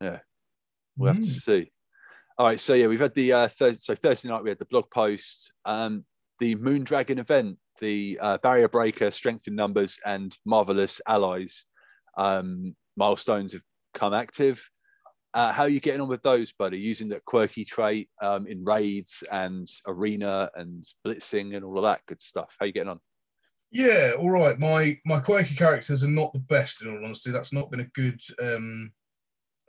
yeah, 0.01 0.21
we'll 0.97 1.13
have 1.13 1.23
to 1.23 1.29
Mm. 1.29 1.43
see. 1.43 1.73
All 2.39 2.47
right, 2.47 2.59
so 2.61 2.75
yeah, 2.75 2.87
we've 2.87 3.01
had 3.01 3.15
the 3.15 3.33
uh, 3.33 3.49
so 3.49 3.95
Thursday 3.95 4.29
night 4.29 4.43
we 4.43 4.49
had 4.49 4.59
the 4.59 4.65
blog 4.65 4.91
post, 4.91 5.53
um, 5.65 6.05
the 6.39 6.55
Moon 6.55 6.85
Dragon 6.85 7.19
event, 7.19 7.59
the 7.81 8.19
uh, 8.21 8.39
Barrier 8.39 8.69
Breaker, 8.69 9.11
Strength 9.11 9.47
in 9.49 9.55
Numbers, 9.55 9.99
and 10.07 10.37
Marvelous 10.47 11.01
Allies 11.07 11.67
um, 12.17 12.75
milestones 12.97 13.53
have 13.53 13.63
come 13.95 14.15
active. 14.15 14.69
Uh, 15.33 15.53
how 15.53 15.63
are 15.63 15.69
you 15.69 15.81
getting 15.81 16.01
on 16.01 16.09
with 16.09 16.23
those, 16.23 16.53
buddy? 16.53 16.79
Using 16.79 17.09
that 17.11 17.25
quirky 17.25 17.65
trait 17.65 18.09
um, 18.21 18.47
in 18.47 18.65
raids 18.65 19.23
and 19.31 19.69
arena 19.87 20.51
and 20.57 20.85
blitzing 21.07 21.55
and 21.55 21.65
all 21.65 21.79
of 21.79 21.85
that 21.85 22.01
good 22.07 22.21
stuff. 22.21 22.57
How 22.59 22.65
are 22.65 22.67
you 22.67 22.73
getting 22.73 22.89
on? 22.89 23.01
Yeah, 23.71 24.15
all 24.19 24.31
right. 24.31 24.59
My 24.59 24.99
my 25.05 25.21
quirky 25.21 25.55
characters 25.55 26.03
are 26.03 26.09
not 26.11 26.33
the 26.33 26.41
best, 26.41 26.83
in 26.83 26.91
all 26.91 27.05
honesty. 27.05 27.31
That's 27.31 27.53
not 27.53 27.71
been 27.71 27.81
a 27.81 27.85
good 27.85 28.21
um, 28.43 28.93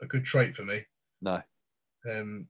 a 0.02 0.06
good 0.06 0.24
trait 0.24 0.54
for 0.54 0.64
me. 0.64 0.80
No. 1.20 1.42
Um, 2.10 2.48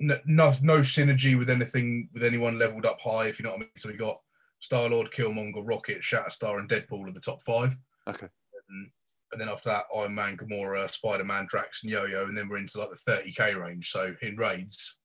no, 0.00 0.18
no, 0.26 0.52
no 0.62 0.78
synergy 0.78 1.38
with 1.38 1.48
anything 1.48 2.08
with 2.12 2.24
anyone 2.24 2.58
leveled 2.58 2.86
up 2.86 3.00
high. 3.00 3.26
If 3.26 3.38
you 3.38 3.44
know 3.44 3.52
what 3.52 3.58
I 3.58 3.60
mean. 3.60 3.70
So 3.76 3.88
we 3.88 3.96
got 3.96 4.20
Star 4.58 4.88
Lord, 4.88 5.10
Killmonger, 5.12 5.62
Rocket, 5.64 6.02
Shatterstar, 6.02 6.58
and 6.58 6.68
Deadpool 6.68 7.08
are 7.08 7.12
the 7.12 7.20
top 7.20 7.42
five. 7.42 7.76
Okay. 8.08 8.26
Um, 8.26 8.90
and 9.32 9.40
then 9.40 9.48
after 9.48 9.70
that, 9.70 9.84
Iron 9.96 10.14
Man, 10.14 10.36
Gamora, 10.36 10.90
Spider 10.90 11.24
Man, 11.24 11.46
Drax, 11.48 11.82
and 11.82 11.92
Yo 11.92 12.04
Yo, 12.04 12.24
and 12.24 12.36
then 12.36 12.48
we're 12.48 12.58
into 12.58 12.78
like 12.78 12.90
the 12.90 13.10
30k 13.12 13.58
range. 13.58 13.90
So 13.90 14.14
in 14.20 14.36
raids, 14.36 14.98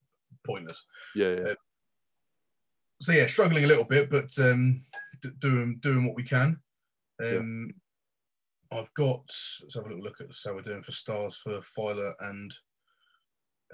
pointless. 0.46 0.86
Yeah, 1.16 1.36
yeah. 1.36 1.54
so 3.02 3.14
yeah, 3.14 3.28
struggling 3.28 3.64
a 3.64 3.68
little 3.68 3.86
bit, 3.86 4.10
but 4.10 4.38
um, 4.40 4.84
d- 5.22 5.30
doing 5.40 5.78
doing 5.80 6.06
what 6.06 6.16
we 6.16 6.24
can. 6.24 6.60
Um, 7.24 7.72
I've 8.72 8.94
got 8.94 9.24
let's 9.62 9.76
have 9.76 9.86
a 9.86 9.88
little 9.88 10.04
look 10.04 10.22
at 10.22 10.28
how 10.46 10.54
we're 10.54 10.62
doing 10.62 10.84
for 10.84 10.92
stars 10.92 11.38
for 11.38 11.60
Phyla 11.60 12.14
and 12.20 12.54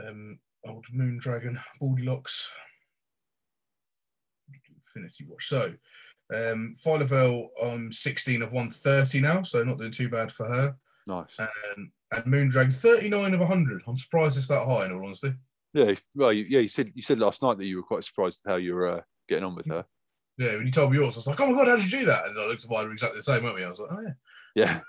um, 0.06 0.40
old 0.68 0.86
Moon 0.92 1.18
Dragon, 1.18 1.60
Baldylocks, 1.82 2.50
Infinity 4.76 5.26
Watch. 5.28 5.48
So 5.48 5.74
um, 6.34 6.76
Phyla-Vell, 6.84 7.50
I'm 7.64 7.92
16 7.92 8.42
of 8.42 8.52
130 8.52 9.22
now, 9.22 9.42
so 9.42 9.64
not 9.64 9.80
doing 9.80 9.92
too 9.92 10.10
bad 10.10 10.32
for 10.32 10.48
her. 10.48 10.76
Nice. 11.06 11.38
And 11.40 11.92
and 12.12 12.26
Moon 12.28 12.48
Dragon, 12.48 12.72
39 12.72 13.34
of 13.34 13.40
100. 13.40 13.82
I'm 13.88 13.98
surprised 13.98 14.38
it's 14.38 14.48
that 14.48 14.66
high, 14.66 14.86
in 14.86 14.92
all 14.92 15.06
honesty. 15.06 15.34
Yeah, 15.74 15.96
well, 16.16 16.32
you, 16.32 16.46
yeah. 16.48 16.60
You 16.60 16.68
said 16.68 16.92
you 16.94 17.02
said 17.02 17.18
last 17.18 17.42
night 17.42 17.58
that 17.58 17.66
you 17.66 17.78
were 17.78 17.84
quite 17.84 18.04
surprised 18.04 18.42
at 18.46 18.52
how 18.52 18.58
you 18.58 18.76
were 18.76 18.88
uh, 18.88 19.02
getting 19.28 19.44
on 19.44 19.56
with 19.56 19.66
her. 19.68 19.86
Yeah, 20.38 20.56
when 20.56 20.66
you 20.66 20.72
told 20.72 20.92
me 20.92 20.98
yours, 20.98 21.16
I 21.16 21.20
was 21.20 21.28
like, 21.28 21.40
oh 21.42 21.52
my 21.52 21.58
god, 21.58 21.68
how 21.68 21.76
did 21.76 21.92
you 21.92 22.00
do 22.00 22.06
that? 22.06 22.28
And 22.28 22.40
I 22.40 22.46
looked 22.46 22.64
at 22.64 22.70
mine, 22.70 22.86
we're 22.86 22.94
exactly 22.94 23.20
the 23.20 23.24
same, 23.24 23.44
weren't 23.44 23.56
we? 23.56 23.64
I 23.64 23.70
was 23.70 23.80
like, 23.80 23.90
oh 23.92 24.02
yeah. 24.02 24.14
Yeah, 24.56 24.82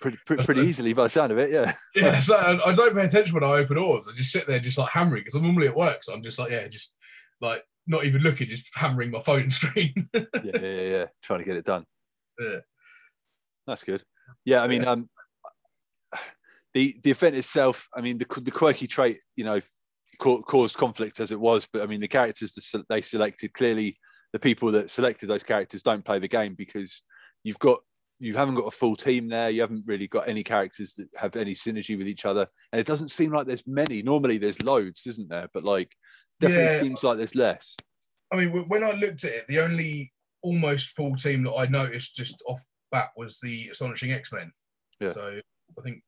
pretty 0.00 0.18
pretty, 0.26 0.44
pretty 0.44 0.60
easily 0.68 0.92
by 0.92 1.04
the 1.04 1.10
sound 1.10 1.32
of 1.32 1.38
it. 1.38 1.50
Yeah, 1.50 1.74
Yeah, 1.94 2.18
so 2.18 2.60
I 2.64 2.72
don't 2.72 2.94
pay 2.94 3.04
attention 3.04 3.34
when 3.34 3.44
I 3.44 3.54
open 3.54 3.78
orbs. 3.78 4.08
I 4.08 4.12
just 4.12 4.32
sit 4.32 4.46
there, 4.46 4.58
just 4.58 4.78
like 4.78 4.90
hammering, 4.90 5.22
because 5.22 5.34
I'm 5.34 5.42
normally 5.42 5.68
at 5.68 5.76
work. 5.76 6.02
So 6.02 6.12
I'm 6.12 6.22
just 6.22 6.38
like, 6.38 6.50
yeah, 6.50 6.66
just 6.68 6.94
like 7.40 7.62
not 7.86 8.04
even 8.04 8.22
looking, 8.22 8.48
just 8.48 8.70
hammering 8.74 9.10
my 9.10 9.20
phone 9.20 9.50
screen. 9.50 10.08
yeah, 10.14 10.22
yeah, 10.42 10.58
yeah, 10.60 10.80
yeah. 10.80 11.06
Trying 11.22 11.40
to 11.40 11.44
get 11.44 11.56
it 11.56 11.64
done. 11.64 11.84
Yeah. 12.38 12.58
That's 13.66 13.84
good. 13.84 14.02
Yeah, 14.44 14.62
I 14.62 14.68
mean, 14.68 14.84
um, 14.84 15.08
the 16.74 16.98
the 17.02 17.10
event 17.10 17.36
itself. 17.36 17.88
I 17.94 18.00
mean, 18.00 18.18
the 18.18 18.26
the 18.40 18.50
quirky 18.50 18.86
trait, 18.86 19.20
you 19.36 19.44
know, 19.44 19.60
caused 20.18 20.76
conflict 20.76 21.20
as 21.20 21.32
it 21.32 21.40
was, 21.40 21.66
but 21.72 21.82
I 21.82 21.86
mean, 21.86 22.00
the 22.00 22.08
characters 22.08 22.52
that 22.72 22.84
they 22.88 23.00
selected 23.00 23.54
clearly, 23.54 23.96
the 24.32 24.38
people 24.38 24.70
that 24.72 24.90
selected 24.90 25.28
those 25.28 25.42
characters 25.42 25.82
don't 25.82 26.04
play 26.04 26.18
the 26.18 26.28
game 26.28 26.54
because 26.54 27.02
you've 27.42 27.58
got 27.58 27.80
you 28.24 28.34
haven't 28.34 28.54
got 28.54 28.66
a 28.66 28.70
full 28.70 28.96
team 28.96 29.28
there. 29.28 29.50
You 29.50 29.60
haven't 29.60 29.86
really 29.86 30.08
got 30.08 30.28
any 30.28 30.42
characters 30.42 30.94
that 30.94 31.08
have 31.16 31.36
any 31.36 31.54
synergy 31.54 31.96
with 31.98 32.08
each 32.08 32.24
other, 32.24 32.46
and 32.72 32.80
it 32.80 32.86
doesn't 32.86 33.08
seem 33.10 33.32
like 33.32 33.46
there's 33.46 33.66
many. 33.66 34.02
Normally, 34.02 34.38
there's 34.38 34.62
loads, 34.62 35.06
isn't 35.06 35.28
there? 35.28 35.48
But 35.52 35.64
like, 35.64 35.92
definitely 36.40 36.64
Yeah. 36.64 36.80
seems 36.80 37.02
like 37.04 37.18
there's 37.18 37.34
less. 37.34 37.76
I 38.32 38.36
mean, 38.36 38.50
when 38.68 38.82
I 38.82 38.92
looked 38.92 39.24
at 39.24 39.32
it, 39.32 39.46
the 39.48 39.60
only 39.60 40.12
almost 40.42 40.90
full 40.90 41.14
team 41.14 41.42
that 41.44 41.54
I 41.54 41.66
noticed 41.66 42.16
just 42.16 42.42
off 42.48 42.62
bat 42.90 43.10
was 43.16 43.38
the 43.42 43.68
astonishing 43.68 44.12
X 44.12 44.32
Men. 44.32 44.52
Yeah. 45.00 45.12
So 45.12 45.40
I 45.78 45.82
think 45.82 46.02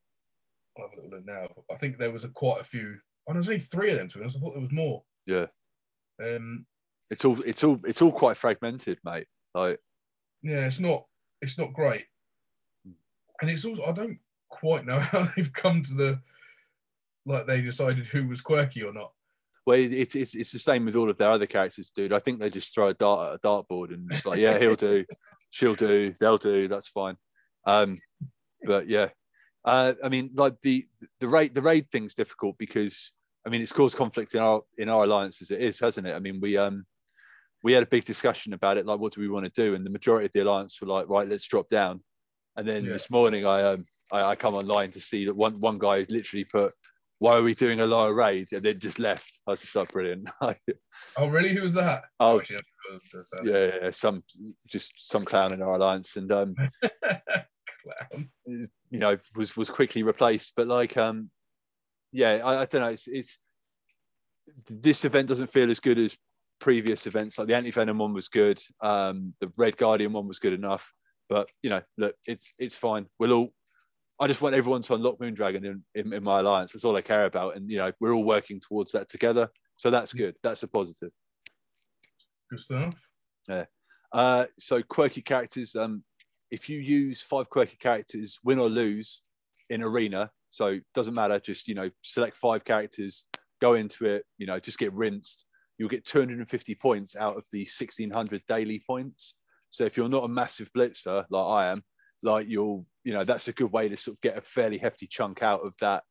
I'll 0.79 0.88
have 0.88 0.92
a 0.98 1.02
little 1.02 1.18
look 1.18 1.26
now. 1.26 1.48
I 1.70 1.76
think 1.76 1.98
there 1.98 2.11
was 2.12 2.24
a 2.24 2.29
quite 2.29 2.61
a 2.61 2.64
few. 2.64 2.96
Oh, 3.29 3.33
there's 3.33 3.48
only 3.48 3.61
three 3.61 3.90
of 3.90 3.98
them. 3.98 4.09
To 4.09 4.18
be 4.18 4.22
honest, 4.22 4.37
I 4.37 4.40
thought 4.40 4.52
there 4.52 4.61
was 4.61 4.72
more. 4.72 5.02
Yeah. 5.26 5.46
Um. 6.20 6.66
It's 7.11 7.24
all 7.24 7.40
it's 7.42 7.62
all 7.62 7.81
it's 7.85 8.02
all 8.02 8.12
quite 8.12 8.37
fragmented, 8.37 8.98
mate. 9.05 9.26
Like 9.55 9.79
Yeah, 10.42 10.66
it's 10.66 10.81
not. 10.81 11.05
It's 11.40 11.59
not 11.59 11.72
great. 11.72 12.07
And 13.40 13.51
it's 13.51 13.64
also 13.64 13.83
I 13.85 13.92
don't 13.92 14.18
quite 14.49 14.87
know 14.87 14.99
how 15.01 15.27
they've 15.37 15.53
come 15.53 15.83
to 15.85 15.94
the 15.94 16.20
like 17.25 17.46
they 17.46 17.61
decided 17.61 18.07
who 18.07 18.29
was 18.29 18.40
quirky 18.40 18.83
or 18.83 18.92
not. 18.92 19.12
well, 19.66 19.79
it's 19.79 20.14
it's 20.14 20.35
it's 20.35 20.53
the 20.53 20.59
same 20.59 20.85
with 20.85 20.96
all 20.96 21.11
of 21.11 21.18
their 21.18 21.31
other 21.31 21.46
characters, 21.46 21.90
dude. 21.90 22.12
I 22.12 22.20
think 22.20 22.38
they 22.38 22.51
just 22.51 22.72
throw 22.72 22.88
a 22.88 22.94
dart 22.94 23.29
at 23.29 23.35
a 23.35 23.38
dartboard 23.46 23.92
and 23.92 24.11
it's 24.12 24.25
like, 24.25 24.38
yeah, 24.38 24.59
he'll 24.59 24.77
do, 24.77 25.05
she'll 25.51 25.75
do, 25.75 26.14
they'll 26.20 26.38
do, 26.38 26.68
that's 26.68 26.88
fine. 26.88 27.16
Um, 27.66 27.96
but 28.62 28.88
yeah, 28.88 29.09
uh, 29.64 29.94
I 30.03 30.09
mean, 30.09 30.31
like 30.35 30.55
the 30.62 30.87
the 31.20 31.29
raid 31.29 31.55
the 31.55 31.62
raid 31.62 31.90
thing's 31.90 32.14
difficult 32.14 32.57
because 32.59 33.12
I 33.44 33.51
mean 33.51 33.61
it's 33.61 33.72
caused 33.72 33.96
conflict 33.96 34.35
in 34.35 34.40
our 34.40 34.62
in 34.79 34.88
our 34.88 35.05
alliance 35.05 35.42
as 35.42 35.51
it 35.51 35.61
is, 35.61 35.81
hasn't 35.81 36.07
it? 36.07 36.14
I 36.14 36.20
mean, 36.20 36.40
we 36.40 36.57
um 36.57 36.87
we 37.62 37.72
had 37.72 37.82
a 37.82 37.86
big 37.86 38.04
discussion 38.04 38.52
about 38.52 38.76
it, 38.76 38.86
like 38.86 38.98
what 39.00 39.12
do 39.12 39.20
we 39.20 39.28
want 39.28 39.44
to 39.44 39.62
do, 39.62 39.74
and 39.74 39.84
the 39.84 39.90
majority 39.90 40.26
of 40.26 40.32
the 40.32 40.40
alliance 40.40 40.80
were 40.80 40.86
like, 40.88 41.08
right, 41.08 41.28
let's 41.28 41.46
drop 41.46 41.68
down. 41.68 42.02
And 42.56 42.66
then 42.68 42.84
Yeah. 42.84 42.92
this 42.92 43.10
morning, 43.10 43.46
I 43.46 43.62
um 43.62 43.84
I, 44.12 44.22
I 44.22 44.36
come 44.36 44.54
online 44.54 44.92
to 44.92 45.00
see 45.00 45.24
that 45.26 45.34
one 45.34 45.54
one 45.60 45.78
guy 45.78 46.06
literally 46.08 46.44
put, 46.44 46.72
"Why 47.18 47.36
are 47.36 47.42
we 47.42 47.54
doing 47.54 47.80
a 47.80 47.86
lower 47.86 48.14
raid?" 48.14 48.48
and 48.52 48.62
then 48.62 48.78
just 48.78 48.98
left. 48.98 49.40
I 49.46 49.50
was 49.50 49.60
just 49.60 49.74
like, 49.76 49.92
brilliant. 49.92 50.28
Oh, 51.18 51.28
really? 51.28 51.52
Who 51.54 51.62
was 51.62 51.74
that? 51.74 52.04
Oh, 52.20 52.38
actually, 52.40 52.56
I 52.90 52.92
was 52.92 53.02
gonna 53.10 53.24
say. 53.24 53.36
yeah, 53.44 53.58
yeah, 53.66 53.84
yeah, 53.84 53.90
some 53.90 54.22
just 54.68 54.92
some 55.10 55.24
clown 55.24 55.52
in 55.52 55.62
our 55.62 55.72
alliance, 55.76 56.16
and 56.16 56.30
um, 56.30 56.54
Clown. 57.82 58.30
you 58.46 58.68
know, 58.98 59.16
was 59.34 59.56
was 59.56 59.70
quickly 59.70 60.02
replaced. 60.02 60.52
But 60.56 60.66
like, 60.66 60.96
um, 60.96 61.30
yeah, 62.12 62.40
I, 62.44 62.62
I 62.62 62.64
don't 62.66 62.82
know. 62.82 62.88
It's, 62.88 63.06
it's 63.08 63.38
this 64.70 65.04
event 65.04 65.28
doesn't 65.28 65.48
feel 65.48 65.70
as 65.70 65.80
good 65.80 65.98
as 65.98 66.16
previous 66.60 67.06
events. 67.06 67.38
Like 67.38 67.48
the 67.48 67.56
anti 67.56 67.70
venom 67.70 67.98
one 67.98 68.12
was 68.12 68.28
good. 68.28 68.60
Um, 68.80 69.34
the 69.40 69.52
Red 69.56 69.76
Guardian 69.76 70.12
one 70.12 70.28
was 70.28 70.38
good 70.38 70.52
enough. 70.52 70.92
But 71.28 71.48
you 71.62 71.70
know, 71.70 71.82
look, 71.98 72.14
it's 72.26 72.52
it's 72.58 72.76
fine. 72.76 73.06
We'll 73.18 73.32
all. 73.32 73.52
I 74.18 74.26
just 74.26 74.40
want 74.40 74.54
everyone 74.54 74.80
to 74.82 74.94
unlock 74.94 75.18
Moondragon 75.18 75.66
in, 75.66 75.84
in, 75.94 76.10
in 76.14 76.24
my 76.24 76.40
alliance. 76.40 76.72
That's 76.72 76.84
all 76.84 76.96
I 76.96 77.02
care 77.02 77.26
about, 77.26 77.56
and 77.56 77.70
you 77.70 77.76
know, 77.76 77.92
we're 78.00 78.14
all 78.14 78.24
working 78.24 78.60
towards 78.60 78.92
that 78.92 79.10
together. 79.10 79.50
So 79.76 79.90
that's 79.90 80.14
good. 80.14 80.36
That's 80.42 80.62
a 80.62 80.68
positive. 80.68 81.10
Good 82.48 82.60
stuff. 82.60 82.94
Yeah 83.46 83.66
uh, 84.12 84.46
so 84.58 84.82
quirky 84.82 85.22
characters. 85.22 85.76
Um, 85.76 86.02
if 86.50 86.68
you 86.68 86.78
use 86.78 87.22
five 87.22 87.48
quirky 87.50 87.76
characters, 87.76 88.38
win 88.44 88.58
or 88.58 88.68
lose 88.68 89.22
in 89.68 89.82
arena, 89.82 90.30
so 90.48 90.78
doesn't 90.94 91.14
matter. 91.14 91.38
Just 91.38 91.68
you 91.68 91.74
know, 91.74 91.90
select 92.02 92.36
five 92.36 92.64
characters, 92.64 93.24
go 93.60 93.74
into 93.74 94.04
it. 94.06 94.24
You 94.38 94.46
know, 94.46 94.58
just 94.58 94.78
get 94.78 94.92
rinsed. 94.92 95.44
You'll 95.78 95.88
get 95.88 96.04
250 96.04 96.74
points 96.76 97.16
out 97.16 97.36
of 97.36 97.44
the 97.52 97.60
1600 97.60 98.42
daily 98.48 98.82
points. 98.86 99.34
So 99.70 99.84
if 99.84 99.96
you're 99.96 100.08
not 100.08 100.24
a 100.24 100.28
massive 100.28 100.70
blitzer 100.72 101.24
like 101.28 101.46
I 101.46 101.66
am, 101.68 101.82
like 102.22 102.48
you'll, 102.48 102.86
you 103.04 103.12
know, 103.12 103.24
that's 103.24 103.48
a 103.48 103.52
good 103.52 103.70
way 103.72 103.88
to 103.88 103.96
sort 103.96 104.16
of 104.16 104.20
get 104.22 104.38
a 104.38 104.40
fairly 104.40 104.78
hefty 104.78 105.06
chunk 105.06 105.42
out 105.42 105.60
of 105.64 105.74
that. 105.80 106.02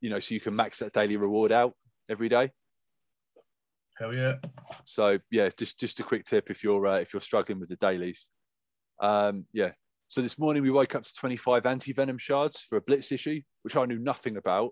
You 0.00 0.10
know, 0.10 0.18
so 0.18 0.34
you 0.34 0.40
can 0.40 0.56
max 0.56 0.78
that 0.78 0.92
daily 0.92 1.16
reward 1.16 1.52
out 1.52 1.74
every 2.08 2.28
day. 2.28 2.50
Hell 3.98 4.14
yeah. 4.14 4.34
So 4.84 5.18
yeah, 5.30 5.48
just 5.56 5.78
just 5.78 5.98
a 6.00 6.04
quick 6.04 6.24
tip 6.24 6.50
if 6.50 6.62
you're 6.62 6.86
uh, 6.86 6.98
if 6.98 7.12
you're 7.12 7.20
struggling 7.20 7.58
with 7.58 7.68
the 7.68 7.76
dailies. 7.76 8.28
Um, 9.00 9.46
yeah. 9.52 9.72
So 10.08 10.22
this 10.22 10.38
morning 10.38 10.62
we 10.62 10.70
woke 10.70 10.94
up 10.94 11.02
to 11.02 11.14
25 11.14 11.66
anti 11.66 11.92
venom 11.92 12.16
shards 12.18 12.62
for 12.62 12.78
a 12.78 12.80
blitz 12.80 13.12
issue, 13.12 13.42
which 13.62 13.76
I 13.76 13.84
knew 13.84 13.98
nothing 13.98 14.36
about. 14.36 14.70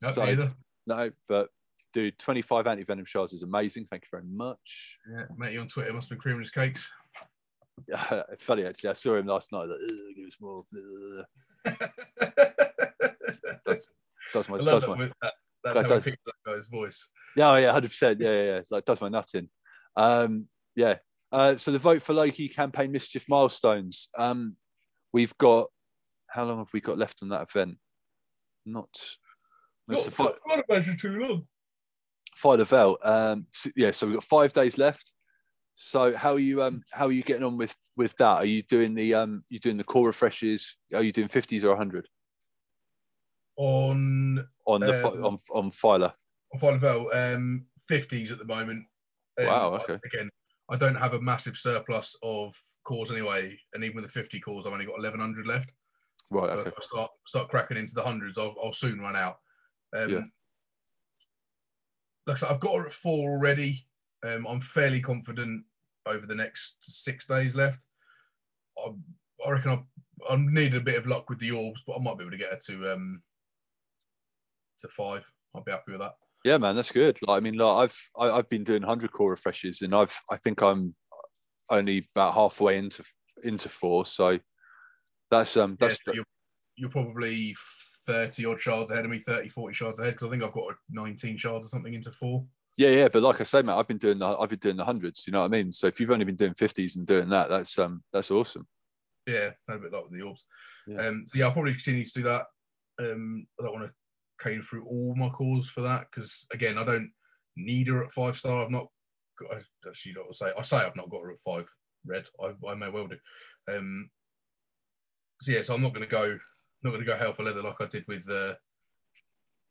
No, 0.00 0.10
So- 0.10 0.24
neither. 0.24 0.50
No, 0.86 1.10
but 1.28 1.48
dude, 1.96 2.18
25 2.18 2.66
anti 2.66 2.84
venom 2.84 3.06
shards 3.06 3.32
is 3.32 3.42
amazing. 3.42 3.86
Thank 3.86 4.02
you 4.04 4.08
very 4.10 4.24
much. 4.30 4.98
Yeah, 5.10 5.24
met 5.34 5.54
you 5.54 5.60
on 5.62 5.66
Twitter. 5.66 5.90
Must 5.94 6.10
have 6.10 6.18
been 6.18 6.20
creaming 6.20 6.42
his 6.42 6.50
cakes. 6.50 6.92
Funny 8.38 8.66
actually, 8.66 8.90
I 8.90 8.92
saw 8.92 9.16
him 9.16 9.26
last 9.26 9.50
night. 9.50 9.64
Like, 9.64 9.78
"Ugh, 9.82 10.14
give 10.14 10.26
us 10.26 10.36
more. 10.38 10.64
Does, 13.66 13.88
does 14.32 14.48
my 14.48 14.58
does 14.58 14.82
that. 14.82 14.88
my 14.88 15.06
that 15.06 15.32
that's 15.64 15.74
that 15.74 15.74
how 15.74 15.82
does- 15.88 16.04
picked 16.04 16.24
that 16.24 16.34
guy's 16.44 16.68
voice. 16.68 17.08
Yeah, 17.34 17.50
oh, 17.50 17.56
yeah, 17.56 17.72
hundred 17.72 17.88
percent. 17.88 18.20
Yeah, 18.20 18.30
yeah, 18.30 18.42
yeah. 18.44 18.56
It's 18.58 18.70
like 18.70 18.84
does 18.84 19.00
my 19.00 19.08
nut 19.08 19.28
in. 19.34 19.48
Um, 19.96 20.46
yeah. 20.76 20.96
Uh, 21.32 21.56
so 21.56 21.72
the 21.72 21.78
vote 21.78 22.02
for 22.02 22.12
Loki 22.12 22.48
campaign 22.48 22.92
mischief 22.92 23.24
milestones. 23.28 24.08
Um, 24.16 24.56
we've 25.12 25.36
got 25.38 25.68
how 26.28 26.44
long 26.44 26.58
have 26.58 26.72
we 26.72 26.80
got 26.80 26.98
left 26.98 27.22
on 27.22 27.30
that 27.30 27.48
event? 27.48 27.78
Not. 28.64 28.94
Not, 29.88 30.04
the 30.04 30.10
fi- 30.10 30.32
can't 30.48 30.64
imagine 30.68 30.96
too 30.96 31.18
long. 31.18 31.46
Phyla-Vell. 32.42 32.98
Um, 33.02 33.46
s- 33.54 33.72
yeah, 33.76 33.90
so 33.90 34.06
we've 34.06 34.16
got 34.16 34.24
five 34.24 34.52
days 34.52 34.78
left. 34.78 35.12
So 35.74 36.14
how 36.16 36.32
are 36.32 36.38
you? 36.38 36.62
Um, 36.62 36.82
how 36.90 37.06
are 37.06 37.12
you 37.12 37.22
getting 37.22 37.44
on 37.44 37.56
with 37.58 37.74
with 37.96 38.16
that? 38.16 38.36
Are 38.38 38.44
you 38.46 38.62
doing 38.62 38.94
the 38.94 39.14
um, 39.14 39.44
you 39.50 39.58
doing 39.58 39.76
the 39.76 39.84
core 39.84 40.06
refreshes? 40.06 40.78
Are 40.94 41.02
you 41.02 41.12
doing 41.12 41.28
fifties 41.28 41.64
or 41.64 41.76
hundred 41.76 42.08
On 43.56 44.46
on 44.66 44.80
the 44.80 45.06
Um, 45.06 45.24
on 45.24 45.38
on 45.52 45.70
Phyla? 45.70 46.12
on 46.54 46.60
Phyla-Vell, 46.60 47.10
um, 47.12 47.66
50s 47.90 48.30
at 48.32 48.38
the 48.38 48.44
moment. 48.44 48.86
Um, 49.38 49.46
Wow, 49.46 49.74
okay. 49.76 49.98
Again, 50.04 50.30
I 50.70 50.76
don't 50.76 50.94
have 50.94 51.12
a 51.14 51.20
massive 51.20 51.56
surplus 51.56 52.16
of 52.22 52.54
cores 52.84 53.10
anyway, 53.10 53.58
and 53.74 53.82
even 53.84 53.96
with 53.96 54.04
the 54.04 54.10
50 54.10 54.40
cores, 54.40 54.64
I've 54.66 54.72
only 54.72 54.86
got 54.86 54.92
1100 54.94 55.46
left. 55.46 55.72
Right. 56.30 56.50
So 56.50 56.58
Okay. 56.58 56.68
if 56.70 56.74
I 56.78 56.82
start 56.82 57.10
start 57.26 57.48
cracking 57.50 57.76
into 57.76 57.94
the 57.94 58.02
hundreds, 58.02 58.38
I'll, 58.38 58.54
I'll 58.62 58.72
soon 58.72 59.00
run 59.00 59.16
out. 59.16 59.38
Um, 59.94 60.10
Yeah. 60.10 60.22
Like 62.26 62.42
I 62.42 62.50
I've 62.50 62.60
got 62.60 62.76
her 62.76 62.86
at 62.86 62.92
four 62.92 63.30
already. 63.30 63.86
Um, 64.26 64.46
I'm 64.46 64.60
fairly 64.60 65.00
confident 65.00 65.64
over 66.06 66.26
the 66.26 66.34
next 66.34 66.78
six 66.82 67.26
days 67.26 67.54
left. 67.54 67.84
I, 68.78 68.90
I 69.46 69.50
reckon 69.50 69.70
I, 69.70 70.32
I 70.32 70.36
need 70.36 70.74
a 70.74 70.80
bit 70.80 70.96
of 70.96 71.06
luck 71.06 71.28
with 71.28 71.38
the 71.38 71.50
orbs, 71.52 71.82
but 71.86 71.96
I 71.96 72.02
might 72.02 72.18
be 72.18 72.24
able 72.24 72.32
to 72.32 72.38
get 72.38 72.50
her 72.50 72.58
to 72.66 72.92
um 72.92 73.22
to 74.80 74.88
five. 74.88 75.30
I'll 75.54 75.62
be 75.62 75.72
happy 75.72 75.92
with 75.92 76.00
that. 76.00 76.14
Yeah, 76.44 76.58
man, 76.58 76.76
that's 76.76 76.92
good. 76.92 77.18
Like, 77.26 77.38
I 77.38 77.40
mean, 77.40 77.56
like 77.56 77.90
I've 77.90 78.10
I, 78.18 78.38
I've 78.38 78.48
been 78.48 78.64
doing 78.64 78.82
hundred 78.82 79.12
core 79.12 79.30
refreshes, 79.30 79.82
and 79.82 79.94
I've 79.94 80.18
I 80.30 80.36
think 80.36 80.62
I'm 80.62 80.94
only 81.70 82.06
about 82.14 82.34
halfway 82.34 82.78
into 82.78 83.04
into 83.42 83.68
four. 83.68 84.06
So 84.06 84.38
that's 85.30 85.56
um 85.56 85.72
Yeah, 85.72 85.88
that's 85.88 85.98
so 86.04 86.14
you're, 86.14 86.24
you're 86.76 86.90
probably 86.90 87.54
30 88.06 88.46
odd 88.46 88.60
shards 88.60 88.90
ahead 88.90 89.04
of 89.04 89.10
me, 89.10 89.18
30, 89.18 89.48
40 89.48 89.74
shards 89.74 89.98
ahead, 89.98 90.14
because 90.14 90.26
I 90.26 90.30
think 90.30 90.42
I've 90.42 90.52
got 90.52 90.74
19 90.90 91.36
shards 91.36 91.66
or 91.66 91.68
something 91.68 91.94
into 91.94 92.12
four. 92.12 92.44
yeah, 92.76 92.90
yeah. 92.90 93.08
But 93.08 93.22
like 93.22 93.40
I 93.40 93.44
say, 93.44 93.62
man, 93.62 93.76
I've 93.76 93.88
been 93.88 93.98
doing 93.98 94.18
the 94.18 94.26
I've 94.26 94.48
been 94.48 94.58
doing 94.58 94.76
the 94.76 94.84
hundreds. 94.84 95.26
You 95.26 95.32
know 95.32 95.40
what 95.40 95.46
I 95.46 95.48
mean? 95.48 95.72
So 95.72 95.86
if 95.86 95.98
you've 96.00 96.10
only 96.10 96.24
been 96.24 96.36
doing 96.36 96.54
fifties 96.54 96.96
and 96.96 97.06
doing 97.06 97.28
that, 97.30 97.48
that's 97.48 97.78
um 97.78 98.02
that's 98.12 98.30
awesome. 98.30 98.66
Yeah, 99.26 99.50
a 99.68 99.78
bit 99.78 99.92
like 99.92 100.04
with 100.04 100.18
the 100.18 100.24
orbs. 100.24 100.44
Yeah. 100.86 101.06
Um, 101.06 101.24
so 101.26 101.38
yeah, 101.38 101.46
I'll 101.46 101.52
probably 101.52 101.72
continue 101.72 102.04
to 102.04 102.12
do 102.14 102.22
that. 102.22 102.46
Um, 103.00 103.46
I 103.58 103.64
don't 103.64 103.74
want 103.74 103.86
to 103.86 103.92
cane 104.42 104.62
through 104.62 104.84
all 104.84 105.14
my 105.16 105.28
cores 105.30 105.68
for 105.68 105.80
that 105.82 106.06
because 106.10 106.46
again, 106.52 106.78
I 106.78 106.84
don't 106.84 107.10
need 107.56 107.88
her 107.88 108.04
at 108.04 108.12
five 108.12 108.36
star. 108.36 108.64
I've 108.64 108.70
not 108.70 108.86
got. 109.38 109.52
I 109.54 109.88
actually 109.88 110.12
don't 110.12 110.34
say. 110.34 110.52
I 110.56 110.62
say 110.62 110.78
I've 110.78 110.96
not 110.96 111.10
got 111.10 111.22
her 111.22 111.32
at 111.32 111.40
five 111.40 111.68
red. 112.06 112.26
I, 112.40 112.52
I 112.68 112.74
may 112.74 112.88
well 112.88 113.08
do. 113.08 113.16
Um, 113.74 114.10
so 115.40 115.52
yeah, 115.52 115.62
so 115.62 115.74
I'm 115.74 115.82
not 115.82 115.92
going 115.92 116.06
to 116.06 116.10
go. 116.10 116.38
Not 116.86 116.92
going 116.92 117.04
to 117.04 117.10
go 117.10 117.16
hell 117.18 117.32
for 117.32 117.42
leather 117.42 117.62
like 117.62 117.80
I 117.80 117.86
did 117.86 118.06
with 118.06 118.30
uh, 118.30 118.54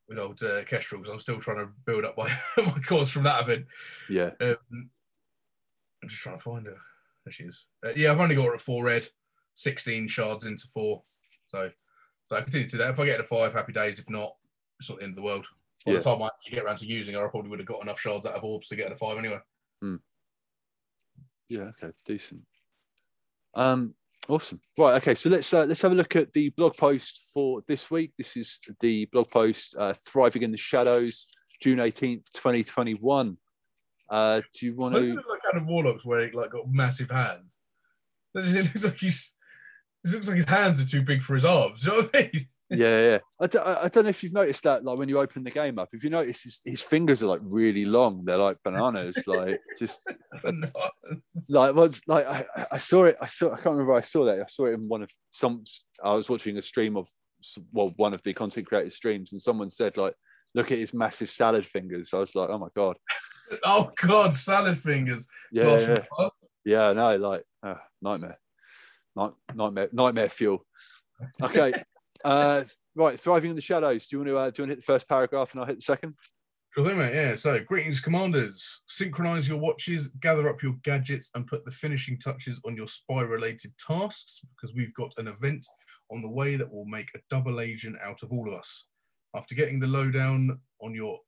with 0.10 0.20
old 0.20 0.44
uh, 0.44 0.66
Kestrel 0.66 1.00
because 1.00 1.14
I'm 1.14 1.20
still 1.20 1.40
trying 1.40 1.60
to 1.66 1.72
build 1.86 2.04
up 2.04 2.18
my 2.18 2.30
my 2.58 2.78
cores 2.86 3.10
from 3.10 3.24
that 3.24 3.42
event. 3.42 3.68
Yeah, 4.10 4.32
Um, 4.42 4.58
I'm 6.04 6.10
just 6.10 6.22
trying 6.22 6.38
to 6.38 6.44
find 6.44 6.66
her. 6.66 6.76
There 7.24 7.32
she 7.32 7.44
is. 7.46 7.68
Uh, 7.86 7.92
yeah, 7.96 8.12
I've 8.12 8.20
only 8.20 8.36
got 8.36 8.48
her 8.48 8.54
at 8.56 8.60
four 8.60 8.84
red, 8.84 9.08
16 9.56 10.10
shards 10.10 10.46
into 10.46 10.68
four. 10.68 11.04
So, 11.48 11.72
so 12.26 12.36
I 12.36 12.42
continue 12.42 12.68
to 12.68 12.72
do 12.74 12.78
that. 12.80 12.90
If 12.90 13.00
I 13.00 13.06
get 13.06 13.18
to 13.18 13.24
five, 13.24 13.54
happy 13.54 13.72
days. 13.72 13.98
If 13.98 14.10
not, 14.10 14.36
it's 14.82 14.90
not 14.90 15.00
the 15.00 15.06
end 15.06 15.12
of 15.14 15.16
the 15.16 15.24
world. 15.24 15.48
By 15.86 15.94
Yeah. 15.94 16.00
the 16.00 16.04
time 16.04 16.22
I 16.22 16.28
actually 16.28 16.56
get 16.56 16.66
around 16.66 16.78
to 16.80 16.86
using 16.86 17.16
her, 17.16 17.26
I 17.26 17.30
probably 17.30 17.50
would 17.50 17.60
have 17.60 17.68
got 17.68 17.82
enough 17.82 18.00
shards 18.02 18.26
out 18.26 18.36
of 18.36 18.44
orbs 18.44 18.68
to 18.68 18.76
get 18.76 18.90
to 18.90 18.96
five 18.98 19.18
anyway. 19.18 19.40
yeah. 21.48 21.72
Okay, 21.82 21.92
decent. 22.06 22.42
Um, 23.54 23.96
awesome. 24.28 24.60
Right. 24.78 24.96
Okay. 24.96 25.16
So 25.16 25.30
let's 25.30 25.54
uh, 25.54 25.66
let's 25.66 25.82
have 25.82 25.92
a 25.92 25.96
look 25.96 26.16
at 26.16 26.34
the 26.34 26.50
blog 26.50 26.76
post 26.78 27.30
for 27.34 27.62
this 27.68 27.90
week. 27.90 28.14
This 28.18 28.38
is 28.38 28.60
the 28.80 29.06
blog 29.06 29.30
post 29.30 29.76
uh, 29.78 29.94
"Thriving 29.94 30.44
in 30.44 30.52
the 30.52 30.58
Shadows," 30.58 31.28
June 31.62 31.80
eighteenth, 31.80 32.32
twenty 32.34 32.64
twenty 32.64 32.94
one. 32.94 33.38
Uh, 34.10 34.42
do 34.54 34.66
you 34.66 34.76
want 34.76 34.96
to? 34.96 35.16
like 35.16 35.42
Adam 35.52 35.68
Warlock's 35.68 36.06
wearing 36.06 36.34
like 36.34 36.52
got 36.52 36.70
massive 36.70 37.12
hands? 37.12 37.62
It 38.38 38.66
looks 38.66 38.84
like 38.84 38.98
he's. 38.98 39.34
It 40.04 40.12
looks 40.12 40.28
like 40.28 40.38
his 40.38 40.50
hands 40.50 40.82
are 40.82 40.86
too 40.86 41.02
big 41.02 41.22
for 41.22 41.34
his 41.36 41.46
arms. 41.46 41.86
You 41.86 41.92
know 41.92 41.98
what 42.00 42.10
I 42.14 42.30
mean? 42.34 42.48
Yeah, 42.70 43.02
yeah. 43.02 43.18
I 43.40 43.48
don't, 43.48 44.04
know 44.04 44.10
if 44.10 44.24
you've 44.24 44.34
noticed 44.34 44.64
that, 44.64 44.84
like 44.84 44.98
when 44.98 45.10
you 45.10 45.20
open 45.20 45.44
the 45.44 45.52
game 45.52 45.78
up, 45.78 45.90
if 45.94 46.04
you 46.04 46.10
notice 46.10 46.44
his, 46.44 46.62
his 46.66 46.82
fingers 46.82 47.22
are 47.22 47.28
like 47.28 47.42
really 47.44 47.86
long, 47.86 48.26
they're 48.26 48.38
like 48.38 48.58
bananas, 48.64 49.24
like 49.28 49.60
just 49.78 50.08
like 51.50 51.76
what's 51.76 52.02
like 52.08 52.26
I, 52.26 52.46
I 52.72 52.78
saw 52.78 53.06
it. 53.06 53.18
I 53.22 53.28
saw. 53.28 53.52
I 53.54 53.58
can't 53.58 53.76
remember. 53.76 53.94
I 53.94 54.02
saw 54.02 54.26
that. 54.26 54.40
I 54.40 54.46
saw 54.48 54.66
it 54.66 54.74
in 54.74 54.88
one 54.88 55.04
of 55.04 55.12
some. 55.30 55.64
I 56.04 56.16
was 56.16 56.30
watching 56.30 56.58
a 56.58 56.62
stream 56.62 56.98
of 56.98 57.08
well, 57.72 57.94
one 57.98 58.14
of 58.14 58.24
the 58.24 58.34
content 58.34 58.68
creators' 58.68 58.96
streams, 58.96 59.32
and 59.32 59.42
someone 59.42 59.70
said 59.70 59.96
like, 59.98 60.16
"Look 60.56 60.72
at 60.72 60.80
his 60.80 60.94
massive 60.94 61.30
salad 61.30 61.66
fingers." 61.66 62.14
I 62.14 62.20
was 62.20 62.34
like, 62.34 62.50
"Oh 62.50 62.58
my 62.58 62.70
god." 62.76 62.98
oh 63.64 63.92
god, 64.02 64.34
salad 64.34 64.78
fingers. 64.80 65.28
Yeah, 65.52 65.80
yeah. 66.18 66.30
yeah. 66.66 66.94
No, 66.94 67.16
like 67.18 67.44
uh, 67.62 67.76
nightmare, 68.02 68.40
Night, 69.16 69.32
nightmare, 69.54 69.90
nightmare 69.94 70.28
fuel. 70.28 70.66
Okay. 71.42 71.74
Uh, 72.26 72.64
right, 72.96 73.20
thriving 73.20 73.52
in 73.52 73.56
the 73.56 73.62
shadows. 73.62 74.08
Do 74.08 74.16
you 74.16 74.20
want 74.20 74.30
to 74.30 74.38
uh, 74.38 74.50
do 74.50 74.62
you 74.62 74.64
want 74.64 74.70
to 74.70 74.76
hit 74.76 74.80
the 74.80 74.94
first 74.94 75.08
paragraph 75.08 75.52
and 75.52 75.62
I'll 75.62 75.68
hit 75.68 75.78
the 75.78 75.82
second? 75.82 76.16
Sure 76.74 76.84
thing, 76.84 76.98
mate. 76.98 77.14
Yeah. 77.14 77.36
So, 77.36 77.58
greetings, 77.64 78.02
commanders. 78.02 78.82
Synchronize 78.88 79.48
your 79.48 79.60
watches, 79.60 80.08
gather 80.20 80.50
up 80.50 80.64
your 80.64 80.74
gadgets, 80.84 81.30
and 81.36 81.46
put 81.46 81.64
the 81.66 81.72
finishing 81.72 82.18
touches 82.18 82.60
on 82.66 82.76
your 82.76 82.88
spy-related 82.88 83.74
tasks 83.78 84.42
because 84.56 84.76
we've 84.76 84.94
got 84.96 85.14
an 85.18 85.28
event 85.28 85.68
on 86.12 86.24
the 86.24 86.30
way 86.30 86.56
that 86.56 86.74
will 86.74 86.86
make 86.86 87.12
a 87.16 87.20
double 87.30 87.62
agent 87.62 87.96
out 88.04 88.24
of 88.24 88.32
all 88.32 88.52
of 88.52 88.60
us. 88.60 88.88
After 89.36 89.54
getting 89.54 89.80
the 89.80 89.88
lowdown 89.88 90.60
on 90.82 90.96
your 90.96 91.20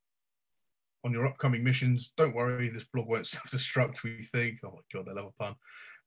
on 1.06 1.14
your 1.14 1.28
upcoming 1.28 1.64
missions, 1.64 2.12
don't 2.18 2.36
worry, 2.36 2.70
this 2.70 2.86
blog 2.92 3.08
won't 3.08 3.28
self-destruct. 3.28 4.02
We 4.02 4.24
think. 4.24 4.62
Oh 4.66 4.72
my 4.72 4.82
god, 4.92 5.08
I 5.10 5.14
love 5.14 5.32
a 5.40 5.44
pun. 5.44 5.56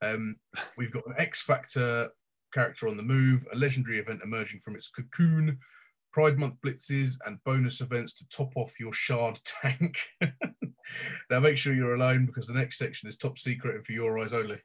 Um, 0.03 0.36
we've 0.76 0.93
got 0.93 1.07
an 1.07 1.14
X 1.16 1.43
Factor 1.43 2.11
character 2.53 2.88
on 2.88 2.96
the 2.96 3.03
move, 3.03 3.46
a 3.53 3.57
legendary 3.57 3.98
event 3.98 4.20
emerging 4.22 4.61
from 4.61 4.76
its 4.76 4.90
cocoon, 4.90 5.59
Pride 6.12 6.38
Month 6.38 6.57
blitzes, 6.64 7.18
and 7.24 7.42
bonus 7.44 7.80
events 7.80 8.14
to 8.14 8.28
top 8.28 8.53
off 8.57 8.80
your 8.80 8.92
shard 8.92 9.40
tank. 9.62 9.98
now 11.30 11.40
make 11.40 11.57
sure 11.57 11.72
you're 11.72 11.94
alone 11.94 12.26
because 12.26 12.46
the 12.46 12.55
next 12.55 12.78
section 12.78 13.09
is 13.09 13.16
top 13.16 13.38
secret 13.38 13.76
and 13.76 13.86
for 13.86 13.92
your 13.92 14.18
eyes 14.18 14.34
only. 14.34 14.59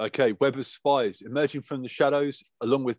Okay, 0.00 0.34
Web 0.40 0.56
of 0.56 0.66
Spies 0.66 1.22
emerging 1.22 1.62
from 1.62 1.82
the 1.82 1.88
shadows, 1.88 2.42
along 2.60 2.84
with 2.84 2.98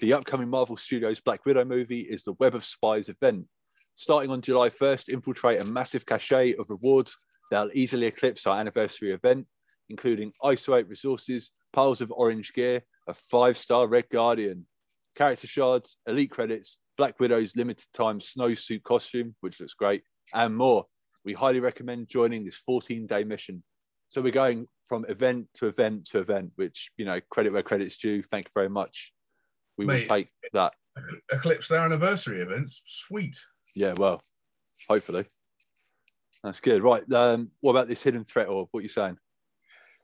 the 0.00 0.12
upcoming 0.12 0.48
Marvel 0.48 0.76
Studios 0.76 1.20
Black 1.20 1.44
Widow 1.44 1.64
movie, 1.64 2.00
is 2.00 2.22
the 2.22 2.32
Web 2.34 2.54
of 2.54 2.64
Spies 2.64 3.08
event. 3.08 3.46
Starting 3.94 4.30
on 4.30 4.40
July 4.40 4.68
1st, 4.68 5.10
infiltrate 5.10 5.60
a 5.60 5.64
massive 5.64 6.06
cachet 6.06 6.54
of 6.54 6.70
rewards 6.70 7.16
that'll 7.50 7.70
easily 7.74 8.06
eclipse 8.06 8.46
our 8.46 8.58
anniversary 8.58 9.12
event, 9.12 9.46
including 9.90 10.32
ISO 10.42 10.78
8 10.78 10.88
resources, 10.88 11.50
piles 11.72 12.00
of 12.00 12.10
orange 12.12 12.52
gear, 12.54 12.82
a 13.10 13.14
five 13.14 13.56
star 13.56 13.86
Red 13.86 14.08
Guardian, 14.10 14.66
character 15.14 15.46
shards, 15.46 15.98
elite 16.06 16.30
credits, 16.30 16.78
Black 16.96 17.20
Widow's 17.20 17.56
limited 17.56 17.86
time 17.92 18.20
snowsuit 18.20 18.82
costume, 18.82 19.34
which 19.40 19.60
looks 19.60 19.74
great, 19.74 20.02
and 20.32 20.56
more. 20.56 20.86
We 21.24 21.34
highly 21.34 21.60
recommend 21.60 22.08
joining 22.08 22.44
this 22.44 22.56
14 22.56 23.06
day 23.06 23.24
mission. 23.24 23.62
So 24.08 24.22
we're 24.22 24.32
going 24.32 24.66
from 24.84 25.04
event 25.08 25.48
to 25.54 25.66
event 25.66 26.06
to 26.06 26.18
event, 26.18 26.52
which, 26.56 26.90
you 26.96 27.04
know, 27.04 27.20
credit 27.30 27.52
where 27.52 27.62
credit's 27.62 27.98
due. 27.98 28.22
Thank 28.22 28.46
you 28.46 28.52
very 28.54 28.70
much. 28.70 29.12
We 29.76 29.86
Mate, 29.86 30.08
will 30.08 30.16
take 30.16 30.28
that. 30.52 30.72
Eclipse 31.30 31.68
their 31.68 31.80
anniversary 31.80 32.40
events. 32.40 32.82
Sweet. 32.86 33.36
Yeah, 33.74 33.92
well, 33.92 34.20
hopefully. 34.88 35.26
That's 36.42 36.60
good. 36.60 36.82
Right. 36.82 37.10
Um, 37.12 37.50
what 37.60 37.72
about 37.72 37.86
this 37.86 38.02
hidden 38.02 38.24
threat 38.24 38.48
or 38.48 38.66
what 38.70 38.80
are 38.80 38.82
you 38.82 38.88
saying? 38.88 39.18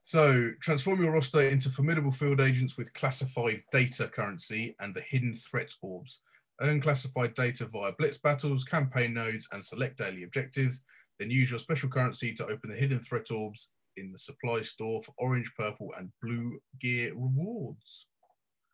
So 0.07 0.53
transform 0.61 1.03
your 1.03 1.11
roster 1.11 1.41
into 1.41 1.69
formidable 1.69 2.13
field 2.13 2.41
agents 2.41 2.79
with 2.79 2.95
classified 2.95 3.65
data 3.73 4.07
currency 4.07 4.77
and 4.79 4.95
the 4.95 5.01
hidden 5.01 5.35
threat 5.35 5.73
orbs. 5.83 6.23
Earn 6.61 6.81
classified 6.81 7.35
data 7.35 7.67
via 7.67 7.91
blitz 7.99 8.17
battles, 8.17 8.63
campaign 8.63 9.15
nodes, 9.15 9.49
and 9.51 9.65
select 9.65 9.99
daily 9.99 10.23
objectives. 10.23 10.85
Then 11.19 11.33
use 11.33 11.51
your 11.51 11.59
special 11.59 11.89
currency 11.89 12.33
to 12.35 12.47
open 12.47 12.71
the 12.71 12.77
hidden 12.77 13.01
threat 13.01 13.33
orbs 13.33 13.71
in 13.97 14.13
the 14.13 14.19
supply 14.19 14.63
store 14.63 15.03
for 15.03 15.13
orange, 15.19 15.51
purple, 15.59 15.91
and 15.99 16.13
blue 16.23 16.61
gear 16.81 17.13
rewards. 17.13 18.07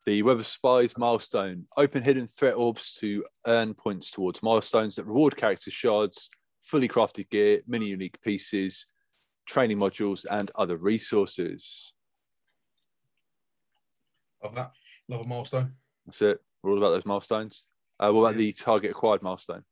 The 0.04 0.22
Web 0.22 0.38
of 0.38 0.46
Spies 0.46 0.98
milestone. 0.98 1.64
Open 1.78 2.02
hidden 2.02 2.26
threat 2.26 2.56
orbs 2.56 2.92
to 3.00 3.24
earn 3.46 3.72
points 3.72 4.10
towards 4.10 4.42
milestones 4.42 4.96
that 4.96 5.06
reward 5.06 5.38
character 5.38 5.70
shards, 5.70 6.28
fully 6.60 6.88
crafted 6.88 7.30
gear, 7.30 7.62
mini 7.66 7.86
unique 7.86 8.20
pieces, 8.20 8.91
training 9.47 9.78
modules, 9.78 10.24
and 10.30 10.51
other 10.55 10.76
resources. 10.76 11.93
Love 14.43 14.55
that. 14.55 14.72
Love 15.09 15.24
a 15.24 15.28
milestone. 15.28 15.72
That's 16.07 16.22
it. 16.22 16.40
We're 16.62 16.72
all 16.72 16.78
about 16.78 16.90
those 16.90 17.07
milestones. 17.07 17.68
Uh, 17.99 18.11
what 18.12 18.20
about 18.20 18.34
yeah. 18.34 18.47
the 18.47 18.53
target 18.53 18.90
acquired 18.90 19.22
milestone? 19.22 19.64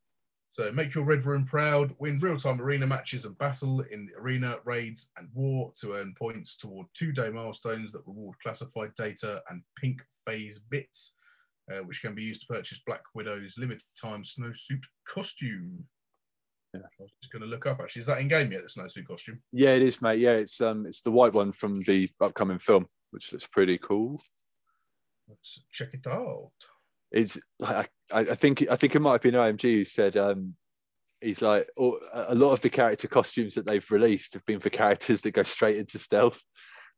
So 0.53 0.71
make 0.73 0.95
your 0.95 1.05
red 1.05 1.25
room 1.25 1.45
proud, 1.45 1.95
win 2.01 2.19
real-time 2.19 2.61
arena 2.61 2.85
matches 2.85 3.25
and 3.25 3.39
battle 3.39 3.85
in 3.91 4.07
the 4.07 4.21
arena, 4.21 4.57
raids, 4.65 5.13
and 5.17 5.29
war 5.33 5.73
to 5.81 5.93
earn 5.93 6.13
points 6.19 6.57
toward 6.57 6.89
two-day 6.95 7.31
milestones 7.31 7.93
that 7.93 8.03
reward 8.05 8.37
classified 8.43 8.93
data 8.97 9.41
and 9.49 9.63
pink 9.77 10.03
phase 10.27 10.59
bits, 10.59 11.15
uh, 11.73 11.85
which 11.85 12.03
can 12.03 12.17
be 12.17 12.25
used 12.25 12.41
to 12.41 12.53
purchase 12.53 12.81
Black 12.85 13.03
Widow's 13.15 13.59
limited 13.59 13.87
time 14.01 14.25
snowsuit 14.25 14.83
costume. 15.07 15.85
Yeah. 16.75 16.81
I 16.83 17.03
was 17.03 17.11
just 17.21 17.33
going 17.33 17.43
to 17.43 17.49
look 17.49 17.67
up. 17.67 17.81
Actually, 17.81 18.01
is 18.01 18.07
that 18.07 18.21
in 18.21 18.29
game 18.29 18.53
yet? 18.53 18.63
The 18.63 18.69
snowsuit 18.69 19.07
costume. 19.07 19.43
Yeah, 19.53 19.71
it 19.71 19.83
is, 19.83 20.01
mate. 20.01 20.21
Yeah, 20.21 20.33
it's 20.33 20.61
um, 20.61 20.87
it's 20.87 21.01
the 21.01 21.11
white 21.11 21.33
one 21.33 21.53
from 21.53 21.75
the 21.81 22.09
upcoming 22.21 22.59
film, 22.59 22.87
which 23.11 23.33
looks 23.33 23.47
pretty 23.47 23.79
cool. 23.79 24.23
Let's 25.29 25.65
check 25.73 25.95
it 25.95 26.07
out. 26.07 26.53
It's 27.11 27.39
like 27.59 27.91
I, 28.13 28.21
I 28.21 28.35
think 28.35 28.65
I 28.71 28.77
think 28.77 28.95
it 28.95 29.01
might 29.01 29.13
have 29.13 29.21
been 29.21 29.35
IMG 29.35 29.63
who 29.63 29.85
said 29.85 30.17
um, 30.17 30.55
he's 31.21 31.43
like 31.43 31.69
oh, 31.79 31.99
a 32.13 32.35
lot 32.35 32.53
of 32.53 32.61
the 32.61 32.71
character 32.71 33.09
costumes 33.09 33.55
that 33.55 33.67
they've 33.67 33.91
released 33.91 34.35
have 34.35 34.45
been 34.45 34.61
for 34.61 34.71
characters 34.71 35.23
that 35.23 35.33
go 35.33 35.43
straight 35.43 35.77
into 35.77 35.99
stealth, 35.99 36.41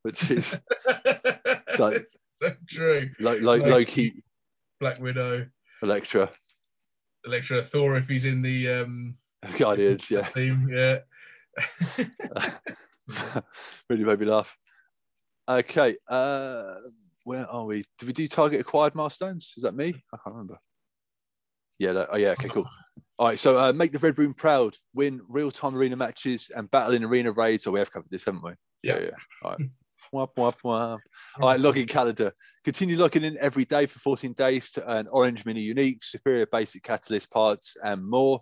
which 0.02 0.30
is 0.30 0.60
like 1.78 2.06
so 2.06 2.50
true. 2.68 3.10
Like 3.20 3.40
like 3.40 3.62
Loki. 3.62 4.22
Black 4.80 5.00
Widow. 5.00 5.46
Elektra. 5.82 6.30
Elektra 7.24 7.62
Thor 7.62 7.96
if 7.96 8.08
he's 8.08 8.24
in 8.24 8.42
the 8.42 8.68
um 8.68 9.16
Guardians, 9.58 10.10
yeah. 10.10 10.28
Team, 10.28 10.70
yeah. 10.72 10.98
really 13.88 14.04
made 14.04 14.20
me 14.20 14.26
laugh. 14.26 14.56
Okay, 15.48 15.96
uh, 16.08 16.76
where 17.24 17.46
are 17.48 17.64
we? 17.64 17.84
Did 17.98 18.06
we 18.06 18.12
do 18.12 18.28
target 18.28 18.60
acquired 18.60 18.94
milestones? 18.94 19.54
Is 19.56 19.64
that 19.64 19.74
me? 19.74 19.88
I 20.12 20.16
can't 20.16 20.34
remember. 20.34 20.58
Yeah, 21.78 21.92
that, 21.92 22.08
oh 22.12 22.16
yeah, 22.16 22.30
okay, 22.30 22.48
cool. 22.48 22.68
All 23.18 23.26
right, 23.26 23.38
so 23.38 23.58
uh, 23.58 23.72
make 23.72 23.92
the 23.92 23.98
Red 23.98 24.18
Room 24.18 24.34
proud, 24.34 24.76
win 24.94 25.20
real 25.28 25.50
time 25.50 25.76
arena 25.76 25.96
matches 25.96 26.50
and 26.54 26.70
battle 26.70 26.94
in 26.94 27.04
arena 27.04 27.32
raids. 27.32 27.66
Oh, 27.66 27.72
we 27.72 27.80
have 27.80 27.90
covered 27.90 28.10
this, 28.10 28.24
haven't 28.24 28.44
we? 28.44 28.52
Yeah, 28.82 28.98
yeah. 28.98 29.00
yeah. 29.00 29.10
All 29.42 29.50
right. 29.52 29.60
Womp, 30.12 30.34
womp, 30.36 30.60
womp. 30.62 30.98
All 31.40 31.48
right, 31.48 31.58
login 31.58 31.88
calendar. 31.88 32.32
Continue 32.64 32.98
logging 32.98 33.24
in 33.24 33.38
every 33.38 33.64
day 33.64 33.86
for 33.86 33.98
14 33.98 34.34
days 34.34 34.70
to 34.72 34.92
earn 34.92 35.06
orange 35.06 35.46
mini 35.46 35.62
unique, 35.62 36.04
superior 36.04 36.44
basic 36.44 36.82
catalyst 36.82 37.30
parts, 37.30 37.78
and 37.82 38.04
more 38.04 38.40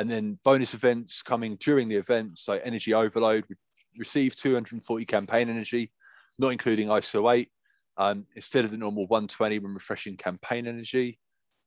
and 0.00 0.10
then 0.10 0.38
bonus 0.44 0.72
events 0.72 1.20
coming 1.20 1.56
during 1.56 1.86
the 1.86 1.96
event. 1.98 2.38
So 2.38 2.54
energy 2.64 2.94
overload, 2.94 3.44
We 3.50 3.56
receive 3.98 4.34
240 4.34 5.04
campaign 5.04 5.50
energy, 5.50 5.92
not 6.38 6.52
including 6.52 6.88
ISO 6.88 7.30
8, 7.30 7.50
um, 7.98 8.24
instead 8.34 8.64
of 8.64 8.70
the 8.70 8.78
normal 8.78 9.06
120 9.06 9.58
when 9.58 9.74
refreshing 9.74 10.16
campaign 10.16 10.66
energy. 10.66 11.18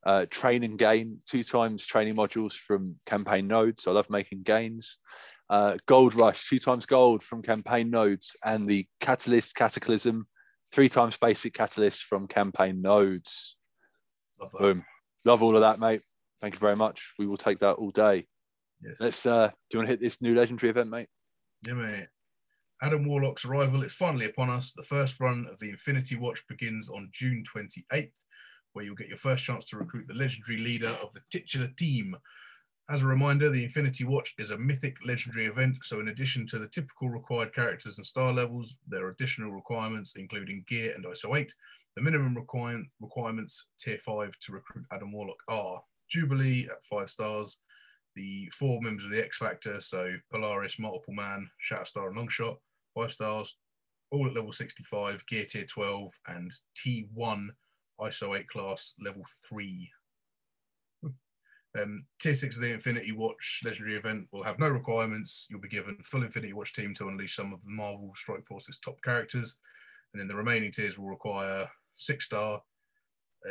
Uh, 0.03 0.25
train 0.31 0.63
and 0.63 0.79
gain, 0.79 1.19
two 1.29 1.43
times 1.43 1.85
training 1.85 2.15
modules 2.15 2.53
from 2.53 2.95
campaign 3.05 3.45
nodes. 3.47 3.85
I 3.85 3.91
love 3.91 4.09
making 4.09 4.41
gains. 4.41 4.97
Uh, 5.47 5.77
gold 5.85 6.15
rush, 6.15 6.49
two 6.49 6.57
times 6.57 6.87
gold 6.87 7.21
from 7.21 7.43
campaign 7.43 7.91
nodes, 7.91 8.35
and 8.43 8.65
the 8.65 8.87
catalyst 8.99 9.53
cataclysm, 9.53 10.25
three 10.73 10.89
times 10.89 11.15
basic 11.17 11.53
catalyst 11.53 12.03
from 12.03 12.27
campaign 12.27 12.81
nodes. 12.81 13.57
Love 14.41 14.51
Boom. 14.53 14.85
Love 15.23 15.43
all 15.43 15.55
of 15.55 15.61
that, 15.61 15.79
mate. 15.79 16.01
Thank 16.43 16.55
you 16.55 16.59
very 16.59 16.75
much. 16.75 17.13
We 17.17 17.25
will 17.25 17.37
take 17.37 17.59
that 17.59 17.75
all 17.75 17.91
day. 17.91 18.27
Yes. 18.83 18.99
Let's. 18.99 19.25
Uh, 19.25 19.47
do 19.47 19.53
you 19.71 19.79
want 19.79 19.87
to 19.87 19.93
hit 19.93 20.01
this 20.01 20.21
new 20.21 20.35
legendary 20.35 20.71
event, 20.71 20.89
mate? 20.89 21.07
Yeah, 21.65 21.75
mate. 21.75 22.07
Adam 22.81 23.07
Warlock's 23.07 23.45
arrival 23.45 23.81
is 23.81 23.93
finally 23.93 24.25
upon 24.25 24.49
us. 24.49 24.73
The 24.73 24.83
first 24.83 25.21
run 25.21 25.47
of 25.49 25.59
the 25.59 25.69
Infinity 25.69 26.17
Watch 26.17 26.45
begins 26.49 26.89
on 26.89 27.11
June 27.13 27.45
28th, 27.55 28.19
where 28.73 28.83
you'll 28.83 28.93
get 28.93 29.07
your 29.07 29.15
first 29.15 29.45
chance 29.45 29.63
to 29.67 29.77
recruit 29.77 30.09
the 30.09 30.15
legendary 30.15 30.59
leader 30.59 30.93
of 31.01 31.13
the 31.13 31.21
titular 31.31 31.69
team. 31.77 32.17
As 32.89 33.03
a 33.03 33.07
reminder, 33.07 33.49
the 33.49 33.63
Infinity 33.63 34.03
Watch 34.03 34.33
is 34.37 34.51
a 34.51 34.57
mythic 34.57 34.97
legendary 35.07 35.45
event, 35.45 35.77
so 35.83 36.01
in 36.01 36.09
addition 36.09 36.45
to 36.47 36.59
the 36.59 36.67
typical 36.67 37.09
required 37.09 37.55
characters 37.55 37.95
and 37.97 38.05
star 38.05 38.33
levels, 38.33 38.75
there 38.85 39.05
are 39.05 39.11
additional 39.11 39.53
requirements, 39.53 40.17
including 40.17 40.65
gear 40.67 40.91
and 40.93 41.05
ISO 41.05 41.37
8. 41.37 41.53
The 41.95 42.01
minimum 42.01 42.35
require- 42.35 42.83
requirements, 42.99 43.69
tier 43.79 43.97
5, 43.97 44.37
to 44.41 44.51
recruit 44.51 44.83
Adam 44.91 45.13
Warlock 45.13 45.41
are 45.47 45.83
Jubilee 46.13 46.67
at 46.69 46.83
five 46.83 47.09
stars, 47.09 47.57
the 48.15 48.47
four 48.53 48.79
members 48.81 49.05
of 49.05 49.11
the 49.11 49.23
X 49.23 49.37
Factor, 49.37 49.81
so 49.81 50.13
Polaris, 50.31 50.77
Multiple 50.77 51.15
Man, 51.15 51.49
Shatterstar, 51.67 52.07
and 52.07 52.15
Longshot, 52.15 52.57
five 52.95 53.11
stars, 53.11 53.57
all 54.11 54.27
at 54.27 54.35
level 54.35 54.51
65, 54.51 55.25
gear 55.25 55.45
tier 55.45 55.65
12, 55.65 56.11
and 56.27 56.51
T1 56.77 57.47
ISO 57.99 58.37
8 58.37 58.47
class 58.47 58.93
level 59.03 59.23
3. 59.49 59.89
Um, 61.75 62.05
tier 62.19 62.35
six 62.35 62.55
of 62.55 62.61
the 62.61 62.71
Infinity 62.71 63.11
Watch 63.11 63.61
legendary 63.65 63.97
event 63.97 64.27
will 64.31 64.43
have 64.43 64.59
no 64.59 64.69
requirements. 64.69 65.47
You'll 65.49 65.59
be 65.59 65.67
given 65.67 65.97
full 66.03 66.21
Infinity 66.21 66.53
Watch 66.53 66.73
team 66.73 66.93
to 66.95 67.07
unleash 67.07 67.35
some 67.35 67.51
of 67.51 67.63
the 67.63 67.71
Marvel 67.71 68.13
Strike 68.15 68.45
Force's 68.45 68.77
top 68.77 69.01
characters, 69.01 69.57
and 70.13 70.21
then 70.21 70.27
the 70.27 70.35
remaining 70.35 70.71
tiers 70.71 70.99
will 70.99 71.09
require 71.09 71.67
six 71.93 72.25
star, 72.25 72.61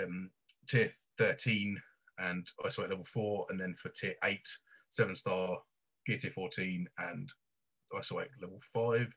um, 0.00 0.30
tier 0.68 0.88
13, 1.18 1.82
and 2.22 2.46
ISO 2.64 2.84
8 2.84 2.90
level 2.90 3.04
four, 3.04 3.46
and 3.50 3.60
then 3.60 3.74
for 3.76 3.90
tier 3.90 4.14
eight, 4.24 4.48
seven 4.90 5.16
star, 5.16 5.58
gear 6.06 6.18
tier 6.18 6.30
14, 6.30 6.86
and 6.98 7.30
ISO 7.94 8.22
8 8.22 8.28
level 8.40 8.60
five. 8.72 9.14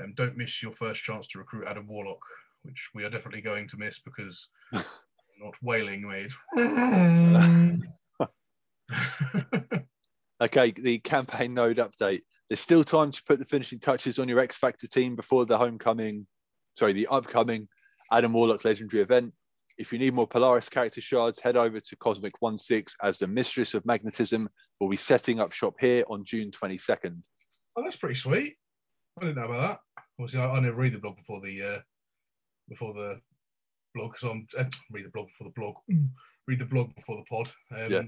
Um, 0.00 0.14
don't 0.16 0.36
miss 0.36 0.62
your 0.62 0.72
first 0.72 1.02
chance 1.02 1.26
to 1.28 1.38
recruit 1.38 1.66
Adam 1.68 1.86
Warlock, 1.86 2.22
which 2.62 2.90
we 2.94 3.04
are 3.04 3.10
definitely 3.10 3.42
going 3.42 3.68
to 3.68 3.76
miss 3.76 3.98
because 4.00 4.48
not 4.72 5.54
wailing, 5.62 6.08
mate. 6.08 6.32
Okay, 10.42 10.72
the 10.72 10.98
campaign 10.98 11.54
node 11.54 11.76
update. 11.76 12.22
There's 12.48 12.58
still 12.58 12.82
time 12.82 13.12
to 13.12 13.22
put 13.28 13.38
the 13.38 13.44
finishing 13.44 13.78
touches 13.78 14.18
on 14.18 14.28
your 14.28 14.40
X 14.40 14.56
Factor 14.56 14.88
team 14.88 15.14
before 15.14 15.46
the 15.46 15.56
homecoming, 15.56 16.26
sorry, 16.76 16.92
the 16.92 17.06
upcoming 17.06 17.68
Adam 18.10 18.32
Warlock 18.32 18.64
Legendary 18.64 19.04
event. 19.04 19.32
If 19.82 19.92
you 19.92 19.98
need 19.98 20.14
more 20.14 20.28
Polaris 20.28 20.68
character 20.68 21.00
shards, 21.00 21.40
head 21.40 21.56
over 21.56 21.80
to 21.80 21.96
Cosmic 21.96 22.34
16 22.40 22.84
as 23.02 23.18
the 23.18 23.26
Mistress 23.26 23.74
of 23.74 23.84
Magnetism 23.84 24.48
will 24.78 24.88
be 24.88 24.96
setting 24.96 25.40
up 25.40 25.50
shop 25.50 25.74
here 25.80 26.04
on 26.08 26.22
June 26.22 26.52
22nd. 26.52 27.20
Oh, 27.76 27.82
that's 27.82 27.96
pretty 27.96 28.14
sweet. 28.14 28.54
I 29.20 29.24
didn't 29.24 29.38
know 29.38 29.46
about 29.46 29.80
that. 29.96 30.04
Obviously, 30.20 30.40
I, 30.40 30.50
I 30.50 30.60
never 30.60 30.76
read 30.76 30.94
the 30.94 31.00
blog 31.00 31.16
before 31.16 31.40
the 31.40 31.60
uh, 31.60 31.78
before 32.68 32.94
the 32.94 33.20
blog, 33.92 34.16
so 34.16 34.30
I'm 34.30 34.46
uh, 34.56 34.62
read 34.92 35.04
the 35.04 35.10
blog 35.10 35.26
before 35.26 35.48
the 35.48 35.60
blog. 35.60 35.74
read 36.46 36.60
the 36.60 36.64
blog 36.64 36.94
before 36.94 37.16
the 37.16 37.24
pod. 37.24 37.50
Um, 37.76 37.92
Yeah. 37.92 38.02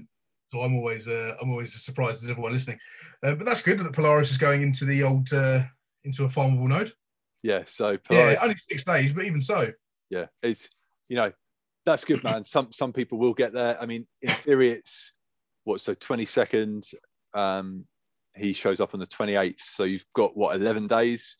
So 0.53 0.61
I'm 0.61 0.77
always 0.77 1.09
uh, 1.09 1.33
I'm 1.41 1.49
always 1.49 1.75
as 1.75 1.83
surprised 1.83 2.23
as 2.23 2.31
everyone 2.31 2.53
listening. 2.53 2.79
Uh, 3.21 3.35
but 3.35 3.45
that's 3.45 3.63
good 3.63 3.79
that 3.79 3.91
Polaris 3.91 4.31
is 4.31 4.37
going 4.37 4.61
into 4.61 4.85
the 4.85 5.03
old 5.03 5.33
uh, 5.33 5.63
into 6.05 6.23
a 6.23 6.29
farmable 6.29 6.69
node. 6.69 6.93
Yeah, 7.43 7.63
so 7.65 7.97
Polaris, 7.97 8.37
Yeah, 8.37 8.43
only 8.43 8.55
six 8.69 8.85
days, 8.85 9.11
but 9.11 9.25
even 9.25 9.41
so, 9.41 9.73
yeah, 10.09 10.27
it's 10.41 10.69
you 11.09 11.17
know 11.17 11.33
that's 11.85 12.03
good, 12.05 12.23
man. 12.23 12.45
Some 12.45 12.71
some 12.71 12.91
people 12.93 13.17
will 13.17 13.33
get 13.33 13.53
there. 13.53 13.81
I 13.81 13.85
mean, 13.85 14.07
in 14.21 14.29
theory, 14.29 14.71
it's 14.71 15.11
what 15.63 15.81
so 15.81 15.93
22nd. 15.93 16.93
Um, 17.33 17.85
he 18.35 18.53
shows 18.53 18.79
up 18.81 18.93
on 18.93 18.99
the 18.99 19.07
28th, 19.07 19.59
so 19.61 19.83
you've 19.85 20.05
got 20.13 20.35
what 20.35 20.55
11 20.55 20.87
days. 20.87 21.37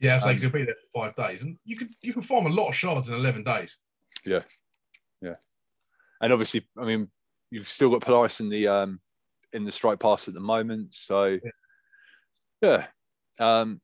yeah, 0.00 0.18
so 0.18 0.30
Um, 0.30 0.36
he'll 0.38 0.50
be 0.50 0.64
there 0.64 0.74
for 0.92 1.04
five 1.06 1.14
days, 1.16 1.42
and 1.42 1.58
you 1.64 1.76
can 1.76 1.88
you 2.02 2.12
can 2.12 2.22
farm 2.22 2.46
a 2.46 2.50
lot 2.50 2.68
of 2.68 2.74
shards 2.74 3.08
in 3.08 3.14
eleven 3.14 3.42
days. 3.44 3.78
Yeah, 4.24 4.40
yeah, 5.20 5.34
and 6.22 6.32
obviously, 6.32 6.66
I 6.78 6.84
mean, 6.84 7.10
you've 7.50 7.68
still 7.68 7.90
got 7.90 8.02
Polaris 8.02 8.40
in 8.40 8.48
the 8.48 8.68
um 8.68 9.00
in 9.52 9.64
the 9.64 9.72
strike 9.72 9.98
pass 10.00 10.28
at 10.28 10.34
the 10.34 10.40
moment. 10.40 10.94
So 10.94 11.38
yeah, 12.62 12.86
um, 13.38 13.80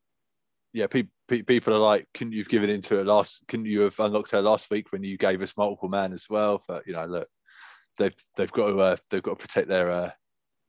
yeah, 0.73 0.87
pe- 0.87 1.03
pe- 1.03 1.09
people 1.27 1.73
are 1.73 1.79
like, 1.79 2.07
"Can 2.13 2.31
you've 2.31 2.49
given 2.49 2.69
into 2.69 2.99
it 2.99 3.05
last? 3.05 3.43
Can 3.47 3.65
you 3.65 3.81
have 3.81 3.99
unlocked 3.99 4.31
her 4.31 4.41
last 4.41 4.69
week 4.69 4.91
when 4.91 5.03
you 5.03 5.17
gave 5.17 5.41
us 5.41 5.57
multiple 5.57 5.89
man 5.89 6.13
as 6.13 6.27
well?" 6.29 6.61
But 6.67 6.87
you 6.87 6.93
know, 6.93 7.05
look, 7.05 7.27
they've 7.97 8.15
they've 8.35 8.51
got 8.51 8.67
to 8.67 8.79
uh, 8.79 8.95
they've 9.09 9.23
got 9.23 9.39
to 9.39 9.47
protect 9.47 9.67
their 9.67 9.91
uh, 9.91 10.11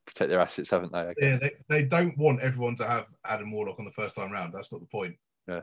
protect 0.07 0.31
their 0.31 0.41
assets, 0.41 0.71
haven't 0.71 0.93
they? 0.93 1.13
Yeah, 1.21 1.39
they, 1.39 1.53
they 1.69 1.83
don't 1.85 2.17
want 2.19 2.41
everyone 2.41 2.77
to 2.77 2.87
have 2.87 3.07
Adam 3.25 3.53
Warlock 3.53 3.79
on 3.79 3.85
the 3.85 3.93
first 3.93 4.17
time 4.17 4.33
round. 4.33 4.53
That's 4.55 4.73
not 4.73 4.81
the 4.81 4.87
point. 4.87 5.17
Yeah. 5.47 5.61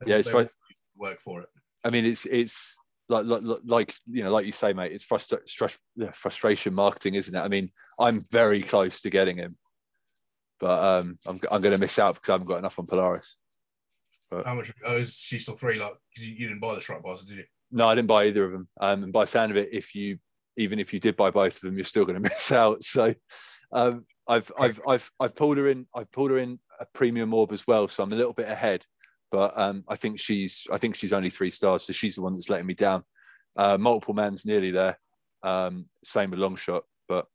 They 0.00 0.10
Yeah, 0.12 0.18
it's 0.18 0.28
right. 0.28 0.34
want 0.34 0.50
you 0.70 0.74
to 0.74 1.10
work 1.10 1.20
for 1.20 1.40
it. 1.42 1.48
I 1.84 1.90
mean, 1.90 2.04
it's 2.04 2.26
it's 2.26 2.78
like 3.08 3.26
like, 3.26 3.42
like 3.64 3.94
you 4.06 4.24
know, 4.24 4.30
like 4.30 4.46
you 4.46 4.52
say, 4.52 4.72
mate. 4.72 4.92
It's 4.92 5.04
frustra- 5.04 5.40
frustration 6.12 6.74
marketing, 6.74 7.14
isn't 7.14 7.34
it? 7.34 7.40
I 7.40 7.48
mean, 7.48 7.70
I'm 7.98 8.20
very 8.30 8.62
close 8.62 9.00
to 9.02 9.10
getting 9.10 9.36
him, 9.36 9.56
but 10.60 10.82
um, 10.82 11.18
I'm 11.26 11.40
I'm 11.50 11.62
going 11.62 11.74
to 11.74 11.80
miss 11.80 11.98
out 11.98 12.14
because 12.14 12.28
I 12.28 12.32
haven't 12.32 12.48
got 12.48 12.58
enough 12.58 12.78
on 12.78 12.86
Polaris. 12.86 13.36
How 14.30 14.54
much? 14.54 14.72
Oh, 14.84 14.96
is 14.98 15.14
she 15.16 15.38
still 15.38 15.56
three? 15.56 15.78
Like 15.78 15.94
you, 16.16 16.26
you 16.26 16.48
didn't 16.48 16.60
buy 16.60 16.74
the 16.74 16.80
strike 16.80 17.02
bars, 17.02 17.24
did 17.24 17.38
you? 17.38 17.44
No, 17.70 17.88
I 17.88 17.94
didn't 17.94 18.08
buy 18.08 18.26
either 18.26 18.44
of 18.44 18.52
them. 18.52 18.68
Um, 18.80 19.04
and 19.04 19.12
by 19.12 19.24
sound 19.24 19.50
of 19.50 19.56
it, 19.56 19.70
if 19.72 19.94
you 19.94 20.18
even 20.56 20.78
if 20.78 20.92
you 20.92 21.00
did 21.00 21.16
buy 21.16 21.30
both 21.30 21.56
of 21.56 21.60
them, 21.62 21.76
you're 21.76 21.84
still 21.84 22.04
going 22.04 22.16
to 22.22 22.22
miss 22.22 22.52
out. 22.52 22.82
So, 22.82 23.14
um, 23.72 24.04
I've 24.28 24.50
I've 24.58 24.80
I've 24.86 25.10
I've 25.20 25.34
pulled 25.34 25.58
her 25.58 25.68
in. 25.68 25.86
I've 25.94 26.10
pulled 26.12 26.30
her 26.30 26.38
in 26.38 26.58
a 26.80 26.86
premium 26.86 27.32
orb 27.32 27.52
as 27.52 27.66
well, 27.66 27.88
so 27.88 28.02
I'm 28.02 28.12
a 28.12 28.16
little 28.16 28.32
bit 28.32 28.48
ahead. 28.48 28.84
But 29.30 29.58
um, 29.58 29.84
I 29.88 29.96
think 29.96 30.20
she's 30.20 30.66
I 30.70 30.76
think 30.76 30.96
she's 30.96 31.12
only 31.12 31.30
three 31.30 31.50
stars, 31.50 31.84
so 31.84 31.92
she's 31.92 32.16
the 32.16 32.22
one 32.22 32.34
that's 32.34 32.50
letting 32.50 32.66
me 32.66 32.74
down. 32.74 33.04
Uh, 33.56 33.78
multiple 33.78 34.14
man's 34.14 34.44
nearly 34.44 34.70
there. 34.70 34.98
Um, 35.42 35.86
same 36.04 36.30
with 36.30 36.40
Longshot, 36.40 36.82
but 37.08 37.26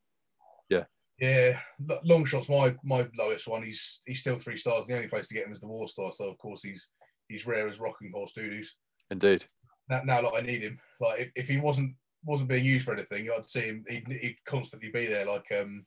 Yeah, 1.21 1.59
Longshot's. 2.03 2.49
My 2.49 2.75
my 2.83 3.07
lowest 3.15 3.47
one. 3.47 3.61
He's 3.61 4.01
he's 4.07 4.19
still 4.19 4.37
three 4.37 4.57
stars. 4.57 4.87
The 4.87 4.95
only 4.95 5.07
place 5.07 5.27
to 5.27 5.35
get 5.35 5.45
him 5.45 5.53
is 5.53 5.59
the 5.59 5.67
war 5.67 5.87
star. 5.87 6.11
So 6.11 6.27
of 6.27 6.37
course 6.39 6.63
he's 6.63 6.89
he's 7.29 7.45
rare 7.45 7.67
as 7.67 7.79
rocking 7.79 8.11
horse 8.11 8.33
doodies. 8.35 8.69
indeed, 9.11 9.45
Now, 9.87 10.01
now 10.03 10.23
like 10.23 10.43
I 10.43 10.45
need 10.45 10.63
him. 10.63 10.79
Like 10.99 11.19
if, 11.19 11.31
if 11.35 11.47
he 11.47 11.57
wasn't 11.57 11.95
wasn't 12.25 12.49
being 12.49 12.65
used 12.65 12.85
for 12.85 12.93
anything, 12.93 13.29
I'd 13.29 13.47
see 13.47 13.61
him. 13.61 13.83
He'd, 13.87 14.07
he'd 14.07 14.37
constantly 14.45 14.89
be 14.89 15.05
there, 15.05 15.25
like 15.25 15.45
um, 15.59 15.85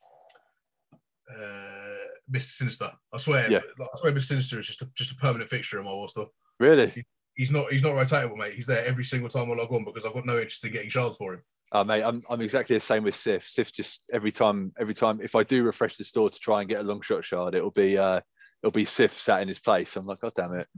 uh, 1.28 2.06
Mr. 2.32 2.42
Sinister. 2.42 2.92
I 3.12 3.18
swear. 3.18 3.50
Yeah. 3.50 3.60
like, 3.76 3.88
I 3.92 3.98
swear, 3.98 4.12
Mr. 4.12 4.22
Sinister 4.22 4.60
is 4.60 4.68
just 4.68 4.82
a 4.82 4.88
just 4.94 5.12
a 5.12 5.16
permanent 5.16 5.50
fixture 5.50 5.80
in 5.80 5.84
my 5.84 5.92
war 5.92 6.08
Star. 6.08 6.26
really. 6.60 7.04
He's 7.34 7.50
not 7.50 7.72
he's 7.72 7.82
not 7.82 7.94
rotatable, 7.94 8.36
mate. 8.36 8.54
He's 8.54 8.66
there 8.66 8.86
every 8.86 9.02
single 9.02 9.28
time 9.28 9.50
I 9.50 9.54
log 9.56 9.72
on 9.72 9.84
because 9.84 10.06
I've 10.06 10.14
got 10.14 10.26
no 10.26 10.36
interest 10.36 10.64
in 10.64 10.70
getting 10.70 10.90
shards 10.90 11.16
for 11.16 11.34
him. 11.34 11.42
Oh, 11.74 11.82
mate, 11.82 12.04
I'm, 12.04 12.22
I'm 12.30 12.40
exactly 12.40 12.76
the 12.76 12.80
same 12.80 13.02
with 13.02 13.16
Sif. 13.16 13.48
Sif 13.48 13.72
just 13.72 14.08
every 14.12 14.30
time, 14.30 14.72
every 14.78 14.94
time, 14.94 15.20
if 15.20 15.34
I 15.34 15.42
do 15.42 15.64
refresh 15.64 15.96
the 15.96 16.04
store 16.04 16.30
to 16.30 16.38
try 16.38 16.60
and 16.60 16.68
get 16.68 16.80
a 16.80 16.84
Longshot 16.84 17.24
shard, 17.24 17.56
it'll 17.56 17.72
be, 17.72 17.98
uh, 17.98 18.20
it'll 18.62 18.72
be 18.72 18.84
Sif 18.84 19.10
sat 19.10 19.42
in 19.42 19.48
his 19.48 19.58
place. 19.58 19.96
I'm 19.96 20.06
like, 20.06 20.20
God 20.20 20.32
damn 20.36 20.54
it. 20.54 20.68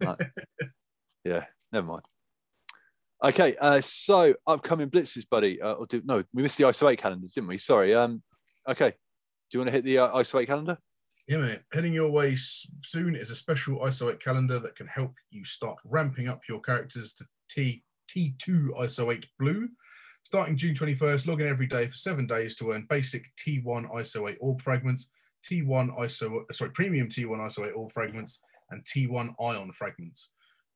Like, 0.00 0.18
yeah, 1.24 1.44
never 1.72 1.86
mind. 1.86 2.02
Okay, 3.22 3.54
uh, 3.60 3.80
so 3.80 4.34
upcoming 4.44 4.90
blitzes, 4.90 5.24
buddy. 5.30 5.62
Uh, 5.62 5.74
or 5.74 5.86
do, 5.86 6.02
no, 6.04 6.24
we 6.34 6.42
missed 6.42 6.58
the 6.58 6.64
ISO 6.64 6.90
8 6.90 6.98
calendar, 6.98 7.28
didn't 7.32 7.48
we? 7.48 7.56
Sorry. 7.56 7.94
Um, 7.94 8.20
okay. 8.68 8.90
Do 8.90 8.96
you 9.52 9.60
want 9.60 9.68
to 9.68 9.72
hit 9.72 9.84
the 9.84 9.98
uh, 9.98 10.16
ISO 10.16 10.42
8 10.42 10.46
calendar? 10.46 10.78
Yeah, 11.28 11.36
mate. 11.36 11.60
Heading 11.72 11.92
your 11.92 12.10
way 12.10 12.34
soon 12.34 13.14
is 13.14 13.30
a 13.30 13.36
special 13.36 13.78
ISO 13.80 14.10
8 14.10 14.20
calendar 14.20 14.58
that 14.58 14.74
can 14.74 14.88
help 14.88 15.14
you 15.30 15.44
start 15.44 15.78
ramping 15.84 16.26
up 16.26 16.40
your 16.48 16.60
characters 16.60 17.12
to 17.12 17.26
T 17.48 17.84
T2 18.10 18.70
ISO 18.80 19.14
8 19.14 19.26
Blue. 19.38 19.68
Starting 20.22 20.56
June 20.56 20.74
21st, 20.74 21.26
log 21.26 21.40
in 21.40 21.48
every 21.48 21.66
day 21.66 21.88
for 21.88 21.96
seven 21.96 22.26
days 22.26 22.54
to 22.56 22.70
earn 22.70 22.86
basic 22.88 23.30
T1 23.36 23.90
ISO 23.90 24.30
8 24.30 24.36
orb 24.40 24.60
fragments, 24.60 25.10
T1 25.44 25.98
ISO, 25.98 26.42
sorry, 26.52 26.70
premium 26.70 27.08
T1 27.08 27.38
ISO 27.38 27.66
8 27.66 27.72
orb 27.72 27.92
fragments, 27.92 28.40
and 28.70 28.84
T1 28.84 29.34
ion 29.40 29.72
fragments. 29.72 30.30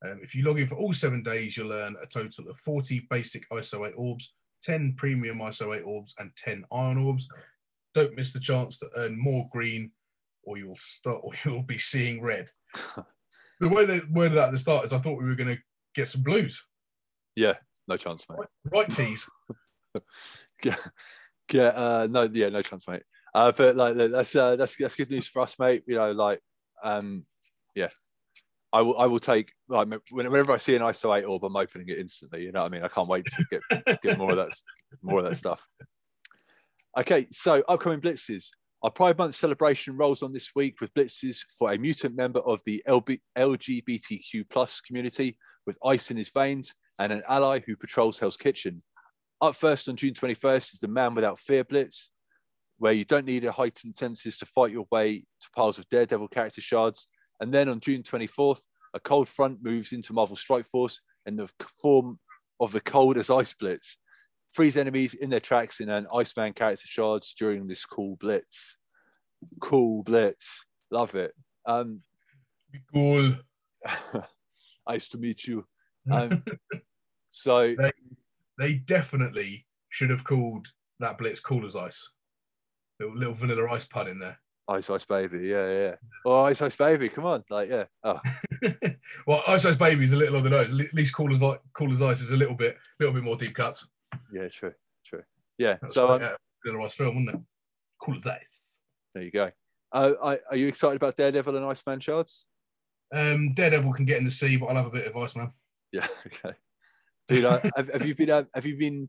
Um, 0.04 0.20
if 0.22 0.34
you 0.34 0.44
log 0.44 0.58
in 0.58 0.66
for 0.66 0.76
all 0.76 0.92
seven 0.92 1.22
days, 1.22 1.56
you'll 1.56 1.72
earn 1.72 1.96
a 2.02 2.06
total 2.06 2.48
of 2.48 2.58
40 2.58 3.06
basic 3.10 3.48
ISO 3.50 3.86
8 3.88 3.94
orbs, 3.96 4.34
10 4.62 4.94
premium 4.96 5.38
ISO 5.38 5.76
8 5.76 5.82
orbs, 5.82 6.14
and 6.18 6.30
10 6.36 6.64
ion 6.72 6.98
orbs. 6.98 7.28
Don't 7.94 8.16
miss 8.16 8.32
the 8.32 8.40
chance 8.40 8.78
to 8.78 8.88
earn 8.96 9.18
more 9.18 9.48
green 9.52 9.92
or 10.42 10.58
you'll 10.58 10.76
start 10.76 11.20
or 11.22 11.32
you'll 11.44 11.62
be 11.62 11.78
seeing 11.78 12.22
red. 12.22 12.48
the 13.60 13.68
way 13.68 13.84
they 13.84 14.00
worded 14.10 14.38
that 14.38 14.48
at 14.48 14.52
the 14.52 14.58
start 14.58 14.84
is 14.84 14.92
I 14.92 14.98
thought 14.98 15.20
we 15.20 15.28
were 15.28 15.34
going 15.34 15.56
to 15.56 15.62
get 15.94 16.08
some 16.08 16.22
blues. 16.22 16.66
Yeah, 17.36 17.54
no 17.88 17.96
chance, 17.96 18.26
mate. 18.28 18.48
Right 18.72 18.88
tees. 18.88 19.28
Yeah, 20.62 20.76
yeah, 21.52 21.62
uh, 21.62 22.08
no, 22.10 22.22
yeah, 22.32 22.48
no 22.48 22.62
chance, 22.62 22.88
mate. 22.88 23.02
Uh, 23.34 23.52
but 23.52 23.76
like 23.76 23.96
that's 23.96 24.34
uh, 24.34 24.56
that's 24.56 24.76
that's 24.76 24.96
good 24.96 25.10
news 25.10 25.26
for 25.26 25.42
us, 25.42 25.58
mate. 25.58 25.82
You 25.86 25.96
know, 25.96 26.12
like, 26.12 26.40
um, 26.82 27.26
yeah, 27.74 27.88
I 28.72 28.82
will 28.82 28.98
I 28.98 29.06
will 29.06 29.18
take 29.18 29.52
like 29.68 29.88
whenever 30.10 30.52
I 30.52 30.56
see 30.56 30.74
an 30.74 30.82
ISO 30.82 31.16
eight 31.16 31.24
orb, 31.24 31.44
I'm 31.44 31.56
opening 31.56 31.88
it 31.88 31.98
instantly. 31.98 32.44
You 32.44 32.52
know 32.52 32.62
what 32.62 32.72
I 32.72 32.74
mean? 32.74 32.84
I 32.84 32.88
can't 32.88 33.08
wait 33.08 33.26
to 33.26 33.44
get 33.50 34.02
get 34.02 34.18
more 34.18 34.30
of 34.30 34.36
that 34.36 34.50
more 35.02 35.18
of 35.18 35.24
that 35.26 35.36
stuff. 35.36 35.66
Okay, 36.96 37.26
so 37.30 37.62
upcoming 37.68 38.00
blitzes. 38.00 38.48
Our 38.82 38.90
Pride 38.90 39.16
Month 39.16 39.34
celebration 39.34 39.96
rolls 39.96 40.22
on 40.22 40.32
this 40.32 40.50
week 40.54 40.80
with 40.80 40.92
blitzes 40.94 41.38
for 41.58 41.72
a 41.72 41.78
mutant 41.78 42.14
member 42.14 42.40
of 42.40 42.60
the 42.66 42.82
LB, 42.86 43.18
LGBTQ 43.36 44.44
plus 44.50 44.80
community 44.80 45.38
with 45.66 45.78
ice 45.84 46.10
in 46.10 46.16
his 46.16 46.30
veins 46.30 46.74
and 46.98 47.12
an 47.12 47.22
ally 47.28 47.60
who 47.60 47.76
patrols 47.76 48.18
Hell's 48.18 48.36
Kitchen. 48.36 48.82
Up 49.40 49.54
first 49.54 49.88
on 49.88 49.96
June 49.96 50.14
21st 50.14 50.74
is 50.74 50.80
the 50.80 50.88
Man 50.88 51.14
Without 51.14 51.38
Fear 51.38 51.64
Blitz, 51.64 52.10
where 52.78 52.92
you 52.92 53.04
don't 53.04 53.26
need 53.26 53.44
a 53.44 53.52
heightened 53.52 53.96
senses 53.96 54.38
to 54.38 54.46
fight 54.46 54.72
your 54.72 54.86
way 54.90 55.24
to 55.40 55.50
piles 55.54 55.78
of 55.78 55.88
Daredevil 55.88 56.28
character 56.28 56.60
shards. 56.60 57.08
And 57.40 57.52
then 57.52 57.68
on 57.68 57.80
June 57.80 58.02
24th, 58.02 58.60
a 58.94 59.00
cold 59.00 59.28
front 59.28 59.62
moves 59.62 59.92
into 59.92 60.12
Marvel 60.12 60.36
Strike 60.36 60.66
Force 60.66 61.00
in 61.26 61.36
the 61.36 61.50
form 61.82 62.18
of 62.60 62.72
the 62.72 62.80
cold 62.80 63.16
as 63.18 63.30
ice 63.30 63.54
blitz. 63.54 63.96
Freeze 64.52 64.76
enemies 64.76 65.14
in 65.14 65.30
their 65.30 65.40
tracks 65.40 65.80
in 65.80 65.88
an 65.90 66.06
Iceman 66.14 66.52
character 66.52 66.86
shards 66.86 67.34
during 67.34 67.66
this 67.66 67.84
cool 67.84 68.16
blitz. 68.16 68.76
Cool 69.60 70.04
blitz. 70.04 70.64
Love 70.92 71.16
it. 71.16 71.32
Um, 71.66 72.02
Be 72.70 72.78
cool. 72.92 73.34
nice 74.88 75.08
to 75.08 75.18
meet 75.18 75.44
you. 75.44 75.66
Um, 76.10 76.42
so 77.30 77.74
they 78.58 78.74
definitely 78.74 79.66
should 79.88 80.10
have 80.10 80.24
called 80.24 80.72
that 81.00 81.18
blitz 81.18 81.40
cool 81.40 81.66
as 81.66 81.76
ice. 81.76 82.10
Little, 83.00 83.16
little 83.16 83.34
vanilla 83.34 83.70
ice 83.72 83.86
pun 83.86 84.08
in 84.08 84.18
there. 84.18 84.38
Ice 84.68 84.88
Ice 84.88 85.04
Baby, 85.04 85.48
yeah, 85.48 85.70
yeah. 85.70 85.94
Oh, 86.24 86.42
Ice 86.44 86.62
Ice 86.62 86.76
Baby, 86.76 87.08
come 87.10 87.26
on, 87.26 87.44
like, 87.50 87.68
yeah. 87.68 87.84
Oh, 88.02 88.18
well, 89.26 89.42
Ice 89.46 89.66
Ice 89.66 89.76
Baby 89.76 90.04
is 90.04 90.12
a 90.12 90.16
little 90.16 90.36
on 90.36 90.44
the 90.44 90.50
nose. 90.50 90.80
At 90.80 90.94
least 90.94 91.14
cool 91.14 91.34
as 91.34 91.58
cool 91.74 91.92
as 91.92 92.00
ice 92.00 92.22
is 92.22 92.32
a 92.32 92.36
little 92.36 92.54
bit, 92.54 92.78
little 92.98 93.14
bit 93.14 93.24
more 93.24 93.36
deep 93.36 93.54
cuts. 93.54 93.90
yeah, 94.32 94.48
true, 94.48 94.72
true. 95.04 95.22
Yeah. 95.58 95.76
That's 95.82 95.94
So 95.94 96.06
so, 96.06 96.14
um, 96.14 96.22
yeah, 96.22 96.34
vanilla 96.64 96.86
ice 96.86 96.94
film, 96.94 97.14
wasn't 97.14 97.34
it? 97.34 97.46
Cool 98.00 98.16
as 98.16 98.26
ice. 98.26 98.80
there 99.14 99.24
you 99.24 99.30
go. 99.30 99.50
Uh, 99.92 100.12
I, 100.22 100.38
are 100.50 100.56
you 100.56 100.68
excited 100.68 100.96
about 100.96 101.16
Daredevil 101.16 101.56
and 101.56 101.66
Iceman 101.66 102.00
Shards? 102.00 102.46
Um, 103.12 103.52
Daredevil 103.52 103.92
can 103.92 104.06
get 104.06 104.18
in 104.18 104.24
the 104.24 104.30
sea, 104.30 104.56
but 104.56 104.66
I'll 104.66 104.76
have 104.76 104.86
a 104.86 104.90
bit 104.90 105.06
of 105.06 105.16
Iceman. 105.16 105.52
Yeah. 105.94 106.06
Okay. 106.26 106.54
Dude, 107.28 107.44
I, 107.46 107.70
have, 107.76 107.90
have 107.92 108.06
you 108.06 108.14
been? 108.14 108.30
uh, 108.30 108.44
Have 108.54 108.66
you 108.66 108.76
been? 108.76 109.08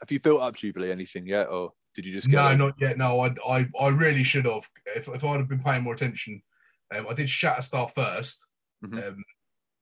Have 0.00 0.10
you 0.10 0.20
built 0.20 0.40
up 0.42 0.54
Jubilee 0.54 0.92
anything 0.92 1.26
yet, 1.26 1.48
or 1.48 1.72
did 1.94 2.04
you 2.06 2.12
just? 2.12 2.28
No, 2.28 2.54
not 2.54 2.74
yet. 2.78 2.96
No, 2.98 3.20
I, 3.20 3.34
I, 3.48 3.66
I 3.80 3.88
really 3.88 4.22
should 4.22 4.44
have. 4.44 4.68
If, 4.94 5.08
if 5.08 5.24
I'd 5.24 5.38
have 5.40 5.48
been 5.48 5.62
paying 5.62 5.82
more 5.82 5.94
attention, 5.94 6.42
um, 6.94 7.06
I 7.10 7.14
did 7.14 7.26
Shatterstar 7.26 7.90
1st 7.92 8.36
Mhm. 8.84 9.08
um, 9.08 9.24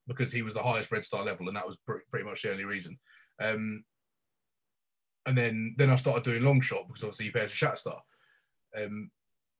because 0.06 0.32
he 0.32 0.40
was 0.42 0.54
the 0.54 0.62
highest 0.62 0.92
Red 0.92 1.04
Star 1.04 1.24
level, 1.24 1.48
and 1.48 1.56
that 1.56 1.66
was 1.66 1.76
pretty, 1.86 2.04
pretty 2.10 2.24
much 2.24 2.42
the 2.42 2.52
only 2.52 2.64
reason. 2.64 2.98
Um, 3.42 3.84
and 5.26 5.36
then 5.36 5.74
then 5.76 5.90
I 5.90 5.96
started 5.96 6.22
doing 6.24 6.42
Longshot 6.42 6.86
because 6.86 7.02
obviously 7.02 7.26
he 7.26 7.32
pairs 7.32 7.50
with 7.50 7.58
Shatterstar. 7.58 7.98
Um, 8.80 9.10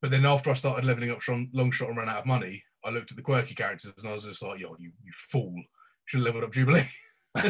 but 0.00 0.10
then 0.10 0.24
after 0.24 0.50
I 0.50 0.54
started 0.54 0.84
leveling 0.84 1.10
up 1.10 1.18
Longshot 1.20 1.88
and 1.88 1.96
ran 1.96 2.08
out 2.08 2.18
of 2.18 2.26
money, 2.26 2.62
I 2.84 2.90
looked 2.90 3.10
at 3.10 3.16
the 3.16 3.22
quirky 3.22 3.54
characters 3.54 3.92
and 3.98 4.08
I 4.08 4.12
was 4.14 4.24
just 4.24 4.42
like, 4.42 4.60
"Yo, 4.60 4.76
you, 4.78 4.92
you 5.02 5.12
fool! 5.12 5.54
Should 6.06 6.18
have 6.18 6.26
leveled 6.26 6.44
up 6.44 6.52
Jubilee. 6.52 6.84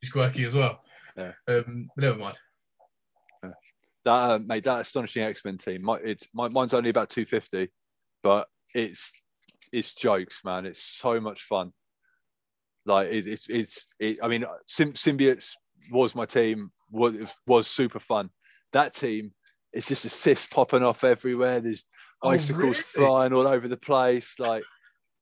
He's 0.00 0.10
quirky 0.12 0.44
as 0.44 0.54
well." 0.54 0.80
Yeah. 1.16 1.32
Um, 1.46 1.88
but 1.96 2.02
never 2.04 2.18
mind. 2.18 2.38
That 4.04 4.12
uh, 4.12 4.38
mate, 4.38 4.64
that 4.64 4.80
astonishing 4.80 5.22
X 5.22 5.44
Men 5.44 5.58
team. 5.58 5.82
My, 5.84 5.96
it's 5.96 6.28
my, 6.32 6.48
mine's 6.48 6.74
only 6.74 6.90
about 6.90 7.10
two 7.10 7.24
fifty, 7.24 7.68
but 8.22 8.48
it's 8.74 9.12
it's 9.72 9.94
jokes, 9.94 10.40
man. 10.44 10.66
It's 10.66 10.82
so 10.82 11.20
much 11.20 11.42
fun. 11.42 11.72
Like 12.86 13.08
it, 13.10 13.26
it's 13.26 13.48
it's 13.48 13.86
it, 13.98 14.18
I 14.22 14.28
mean, 14.28 14.44
Sym- 14.66 14.92
symbiotes 14.94 15.52
was 15.90 16.14
my 16.14 16.24
team. 16.26 16.70
Was 16.90 17.34
was 17.46 17.66
super 17.66 17.98
fun. 17.98 18.30
That 18.72 18.94
team, 18.94 19.32
it's 19.72 19.88
just 19.88 20.04
assists 20.04 20.46
popping 20.46 20.82
off 20.82 21.04
everywhere. 21.04 21.60
There's 21.60 21.84
Oh, 22.20 22.30
icicles 22.30 22.62
really? 22.62 22.72
flying 23.08 23.32
all 23.32 23.46
over 23.46 23.68
the 23.68 23.76
place. 23.76 24.34
Like, 24.40 24.64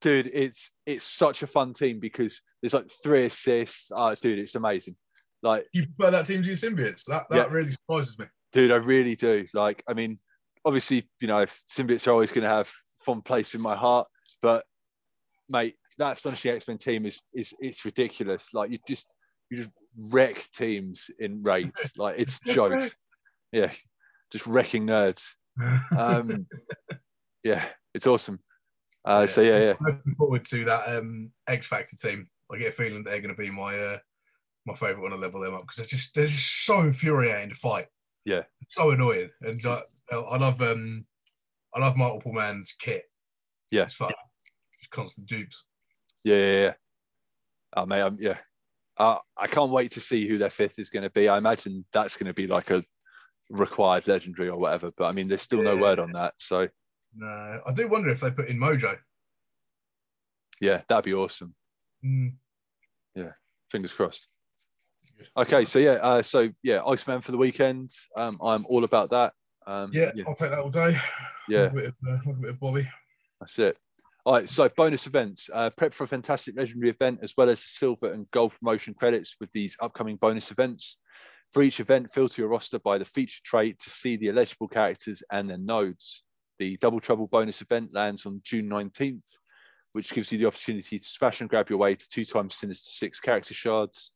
dude, 0.01 0.31
it's 0.33 0.71
it's 0.87 1.05
such 1.05 1.43
a 1.43 1.47
fun 1.47 1.73
team 1.73 1.99
because 2.01 2.41
there's 2.61 2.75
like 2.75 2.89
three 3.03 3.27
assists. 3.27 3.91
Oh, 3.95 4.15
dude, 4.15 4.39
it's 4.39 4.55
amazing. 4.55 4.97
Like, 5.43 5.67
You 5.73 5.87
prefer 5.87 6.11
that 6.13 6.27
team 6.27 6.43
to 6.43 6.49
your 6.49 6.57
symbiotes? 6.57 7.05
That 7.07 7.27
that 7.31 7.37
Yeah. 7.37 7.47
really 7.53 7.71
surprises 7.71 8.19
me. 8.19 8.27
dude, 8.53 8.71
I 8.73 8.77
really 8.77 9.15
do. 9.17 9.47
Like, 9.53 9.83
I 9.89 9.93
mean, 9.95 10.19
obviously, 10.65 11.05
you 11.21 11.29
know, 11.29 11.45
symbiotes 11.47 12.07
are 12.07 12.13
always 12.13 12.33
going 12.33 12.43
to 12.45 12.49
have 12.49 12.71
fond 13.05 13.25
place 13.25 13.55
in 13.55 13.61
my 13.61 13.77
heart, 13.77 14.09
but 14.43 14.65
mate, 15.49 15.77
that 15.99 16.15
astonishing 16.17 16.53
X 16.53 16.67
Men 16.69 16.79
team 16.79 17.07
is 17.07 17.21
is 17.35 17.55
it's 17.61 17.85
ridiculous. 17.85 18.53
Like, 18.55 18.71
you 18.71 18.79
just 18.89 19.15
you 19.51 19.59
just 19.59 19.71
wreck 19.97 20.43
teams 20.55 21.11
in 21.19 21.43
raids. 21.43 21.93
Like, 21.97 22.19
it's 22.19 22.41
jokes. 22.41 22.95
Yeah, 23.53 23.71
just 24.33 24.47
wrecking 24.47 24.87
nerds. 24.87 25.35
Um, 25.97 26.47
yeah, 27.43 27.65
it's 27.95 28.07
awesome. 28.07 28.41
Uh, 29.07 29.27
so 29.27 29.41
yeah, 29.41 29.59
yeah, 29.59 29.75
I'm 29.79 29.87
looking 29.87 30.15
forward 30.17 30.45
to 30.47 30.65
that 30.65 30.97
um, 30.97 31.31
X 31.47 31.69
Factor 31.69 31.97
team. 31.97 32.29
I 32.53 32.59
get 32.59 32.69
a 32.69 32.73
feeling 32.73 33.05
they're 33.05 33.21
going 33.21 33.35
to 33.35 33.41
be 33.41 33.51
my 33.51 33.79
uh, 33.79 33.99
my 34.67 34.75
favorite 34.75 35.03
when 35.03 35.13
I 35.13 35.17
level 35.17 35.41
them 35.41 35.55
up 35.55 35.63
because 35.63 35.77
they're 35.77 35.87
just 35.87 36.15
they're 36.15 36.27
just 36.27 36.65
so 36.67 36.81
infuriating 36.81 37.51
to 37.51 37.55
fight. 37.55 37.87
Yeah. 38.25 38.43
so 38.69 38.91
annoying, 38.91 39.31
and 39.43 39.65
uh, 39.65 39.83
I 40.13 40.37
love 40.37 40.61
um 40.61 41.07
I 41.73 41.81
love 41.81 41.97
multiple 41.97 42.33
man's 42.33 42.75
kit. 42.77 43.05
Yeah. 43.71 43.83
it's 43.83 43.95
fun. 43.95 44.11
Just 44.81 44.91
constant 44.91 45.29
dupes. 45.29 45.65
yeah, 46.25 46.37
yeah. 46.37 46.63
yeah. 46.63 46.73
Oh, 47.77 47.85
mate, 47.87 48.01
I'm, 48.01 48.17
yeah. 48.19 48.39
Uh, 48.97 49.19
I 49.37 49.47
can't 49.47 49.71
wait 49.71 49.93
to 49.93 50.01
see 50.01 50.27
who 50.27 50.39
their 50.39 50.51
fifth 50.51 50.79
is 50.79 50.89
going 50.89 51.03
to 51.03 51.11
be. 51.11 51.29
I 51.29 51.37
imagine 51.37 51.85
that's 51.93 52.17
going 52.17 52.29
to 52.29 52.35
be 52.35 52.47
like 52.47 52.71
a 52.71 52.83
required 53.51 54.09
legendary 54.09 54.49
or 54.49 54.59
whatever. 54.59 54.91
But 54.97 55.07
I 55.07 55.13
mean, 55.13 55.29
there's 55.29 55.43
still 55.43 55.63
no 55.63 55.77
word 55.77 55.99
on 55.99 56.13
that. 56.13 56.35
So 56.39 56.69
No, 57.17 57.61
I 57.67 57.73
do 57.73 57.89
wonder 57.89 58.11
if 58.11 58.21
they 58.21 58.31
put 58.31 58.49
in 58.49 58.59
Mojo. 58.59 58.97
yeah, 60.61 60.83
that'd 60.89 61.05
be 61.05 61.15
awesome. 61.15 61.55
Mm. 62.05 62.35
Fingers 63.71 63.93
crossed. 63.93 64.29
Okay, 65.37 65.65
so 65.65 65.79
yeah, 65.81 65.93
uh, 65.95 66.23
so 66.23 66.49
yeah, 66.63 66.83
Iceman 66.87 67.21
for 67.21 67.33
the 67.33 67.39
weekend. 67.39 67.91
Um, 68.17 68.39
I'm 68.41 68.65
all 68.69 68.85
about 68.85 69.11
that. 69.11 69.33
Um, 69.67 69.91
Yeah, 69.93 70.13
yeah, 70.15 70.23
I'll 70.29 70.37
take 70.37 70.51
that 70.51 70.61
all 70.61 70.71
day. 70.71 70.97
yeah, 71.49 71.63
a 71.65 71.73
bit 71.73 71.87
of, 71.87 71.95
uh, 72.07 72.31
a 72.31 72.35
bit 72.35 72.51
of 72.51 72.61
Bobby. 72.61 72.89
that's 73.41 73.59
it. 73.59 73.77
All 74.25 74.35
right, 74.35 74.49
so 74.49 74.69
bonus 74.77 75.07
events. 75.09 75.51
Uh, 75.53 75.71
prep 75.77 75.95
for 75.95 76.05
a 76.05 76.07
fantastic 76.07 76.57
legendary 76.57 76.91
event 76.91 77.21
as 77.23 77.33
well 77.37 77.49
as 77.49 77.61
silver 77.61 78.13
and 78.13 78.31
gold 78.31 78.53
promotion 78.59 78.95
credits 78.95 79.37
with 79.41 79.51
these 79.53 79.77
upcoming 79.81 80.15
bonus 80.17 80.51
events. 80.53 80.99
For 81.53 81.63
each 81.63 81.81
event, 81.81 82.11
filter 82.13 82.43
your 82.43 82.49
roster 82.51 82.79
by 82.79 82.99
the 82.99 83.05
feature 83.05 83.41
trait 83.45 83.79
to 83.81 83.91
see 83.91 84.17
the 84.17 84.29
eligible 84.29 84.69
characters 84.69 85.23
and 85.33 85.51
their 85.51 85.59
nodes. 85.59 86.23
The 86.59 86.77
Double 86.79 87.01
Trouble 87.01 87.27
bonus 87.27 87.61
event 87.61 87.93
lands 87.93 88.27
on 88.27 88.41
June 88.43 88.69
19th, 88.69 89.39
which 89.93 90.13
gives 90.13 90.33
you 90.33 90.39
the 90.39 90.47
opportunity 90.47 90.99
to 90.99 91.05
smash 91.05 91.41
and 91.41 91.51
grab 91.51 91.69
your 91.69 91.79
way 91.79 91.95
to 91.95 92.09
two 92.09 92.25
times 92.25 92.55
Sinister 92.55 92.91
Six 92.91 93.21
character 93.21 93.55
shards 93.55 94.13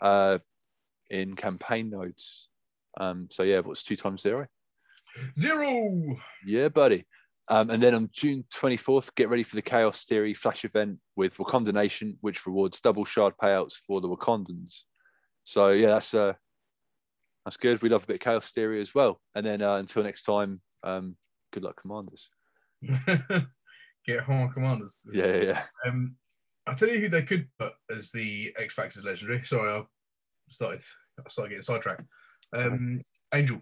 uh, 0.00 0.38
in 1.10 1.36
campaign 1.36 1.90
nodes. 1.90 2.48
Um, 2.98 3.28
so, 3.30 3.42
yeah, 3.42 3.60
what's 3.60 3.82
two 3.82 3.96
times 3.96 4.22
zero? 4.22 4.46
Zero. 5.38 6.16
Yeah, 6.46 6.68
buddy. 6.68 7.04
Um, 7.48 7.70
and 7.70 7.82
then 7.82 7.94
on 7.94 8.08
June 8.12 8.44
24th, 8.54 9.14
get 9.14 9.28
ready 9.28 9.42
for 9.42 9.56
the 9.56 9.62
Chaos 9.62 10.04
Theory 10.04 10.32
Flash 10.32 10.64
event 10.64 10.98
with 11.16 11.36
Wakanda 11.36 11.72
Nation, 11.72 12.16
which 12.20 12.46
rewards 12.46 12.80
double 12.80 13.04
shard 13.04 13.34
payouts 13.36 13.74
for 13.74 14.00
the 14.00 14.08
Wakandans. 14.08 14.82
So 15.44 15.70
yeah, 15.70 15.88
that's 15.88 16.14
uh, 16.14 16.34
that's 17.44 17.56
good. 17.56 17.82
We 17.82 17.88
love 17.88 18.04
a 18.04 18.06
bit 18.06 18.14
of 18.14 18.20
Chaos 18.20 18.52
Theory 18.52 18.80
as 18.80 18.94
well. 18.94 19.20
And 19.34 19.44
then 19.44 19.60
uh, 19.60 19.76
until 19.76 20.04
next 20.04 20.22
time, 20.22 20.60
um, 20.84 21.16
good 21.52 21.62
luck, 21.62 21.80
Commanders. 21.80 22.28
Get 24.06 24.20
home 24.20 24.50
commanders. 24.52 24.96
Yeah, 25.12 25.26
yeah, 25.26 25.42
yeah. 25.42 25.62
Um, 25.86 26.16
I'll 26.66 26.74
tell 26.74 26.88
you 26.88 26.98
who 26.98 27.08
they 27.08 27.22
could 27.22 27.46
put 27.58 27.72
as 27.90 28.10
the 28.10 28.52
X 28.58 28.74
Factors 28.74 29.04
legendary. 29.04 29.44
Sorry, 29.44 29.70
I 29.70 29.84
started 30.48 30.82
I 31.18 31.28
started 31.28 31.50
getting 31.50 31.62
sidetracked. 31.62 32.02
Um, 32.52 33.00
Angel. 33.32 33.60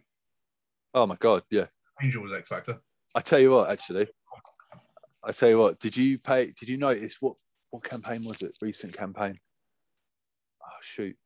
Oh 0.95 1.07
my 1.07 1.17
god, 1.17 1.43
yeah. 1.51 1.67
Angel 2.03 2.23
was 2.23 2.33
X 2.33 2.49
Factor. 2.49 2.81
I 3.15 3.21
tell 3.21 3.39
you 3.39 3.51
what, 3.51 3.71
actually, 3.71 4.09
I 5.23 5.33
tell 5.33 5.51
you 5.51 5.59
what. 5.59 5.79
Did 5.79 5.97
you 5.97 6.19
pay? 6.19 6.53
Did 6.59 6.69
you 6.69 6.79
notice 6.79 7.17
what 7.21 7.35
what 7.71 7.85
campaign 7.85 8.25
was 8.25 8.41
it? 8.41 8.57
Recent 8.63 8.97
campaign. 8.97 9.39
Oh 10.63 10.81
shoot, 10.81 11.17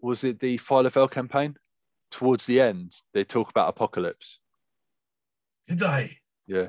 was 0.00 0.24
it 0.24 0.40
the 0.40 0.56
Phyla-Vell 0.58 1.08
campaign? 1.08 1.56
Towards 2.10 2.46
the 2.46 2.60
end, 2.60 2.92
they 3.12 3.24
talk 3.24 3.50
about 3.50 3.68
apocalypse. 3.68 4.38
Did 5.68 5.78
they? 5.78 6.18
Yeah. 6.46 6.68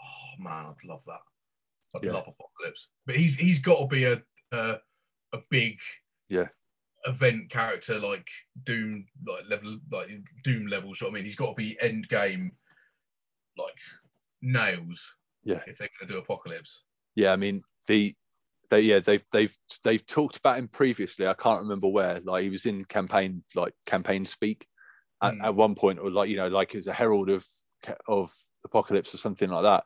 Oh 0.00 0.42
man, 0.42 0.66
I'd 0.66 0.88
love 0.88 1.04
that. 1.06 1.20
I'd 1.96 2.04
Yeah. 2.04 2.12
love 2.12 2.28
Apocalypse. 2.28 2.88
But 3.06 3.16
he's 3.16 3.36
he's 3.36 3.60
got 3.60 3.80
to 3.80 3.86
be 3.86 4.04
a 4.04 4.22
a, 4.52 4.78
a 5.32 5.38
big 5.50 5.78
Yeah. 6.28 6.48
event 7.04 7.50
character 7.50 7.98
like 7.98 8.28
Doom 8.64 9.06
like 9.26 9.48
level 9.48 9.78
like 9.90 10.08
Doom 10.42 10.66
know 10.66 10.80
what 10.80 11.02
I 11.02 11.10
mean, 11.10 11.24
he's 11.24 11.36
got 11.36 11.50
to 11.50 11.54
be 11.54 11.76
end 11.80 12.08
game 12.08 12.52
like 13.56 13.76
nails. 14.42 15.14
Yeah. 15.44 15.62
If 15.66 15.78
they're 15.78 15.88
going 15.98 16.08
to 16.08 16.14
do 16.14 16.18
Apocalypse. 16.18 16.84
Yeah, 17.14 17.32
I 17.32 17.36
mean 17.36 17.62
the 17.86 18.14
they 18.70 18.80
yeah 18.80 18.98
they've 18.98 19.24
they've 19.32 19.56
they've 19.82 20.06
talked 20.06 20.36
about 20.36 20.58
him 20.58 20.68
previously. 20.68 21.26
I 21.26 21.34
can't 21.34 21.62
remember 21.62 21.88
where. 21.88 22.20
Like 22.20 22.42
he 22.44 22.50
was 22.50 22.66
in 22.66 22.84
campaign 22.84 23.44
like 23.54 23.74
campaign 23.86 24.24
speak 24.24 24.66
at, 25.22 25.34
Hmm. 25.34 25.42
at 25.42 25.54
one 25.54 25.74
point, 25.74 25.98
or 25.98 26.10
like 26.10 26.28
you 26.28 26.36
know 26.36 26.48
like 26.48 26.74
as 26.74 26.86
a 26.86 26.92
herald 26.92 27.30
of 27.30 27.46
of 28.06 28.32
apocalypse 28.64 29.14
or 29.14 29.18
something 29.18 29.50
like 29.50 29.62
that. 29.64 29.84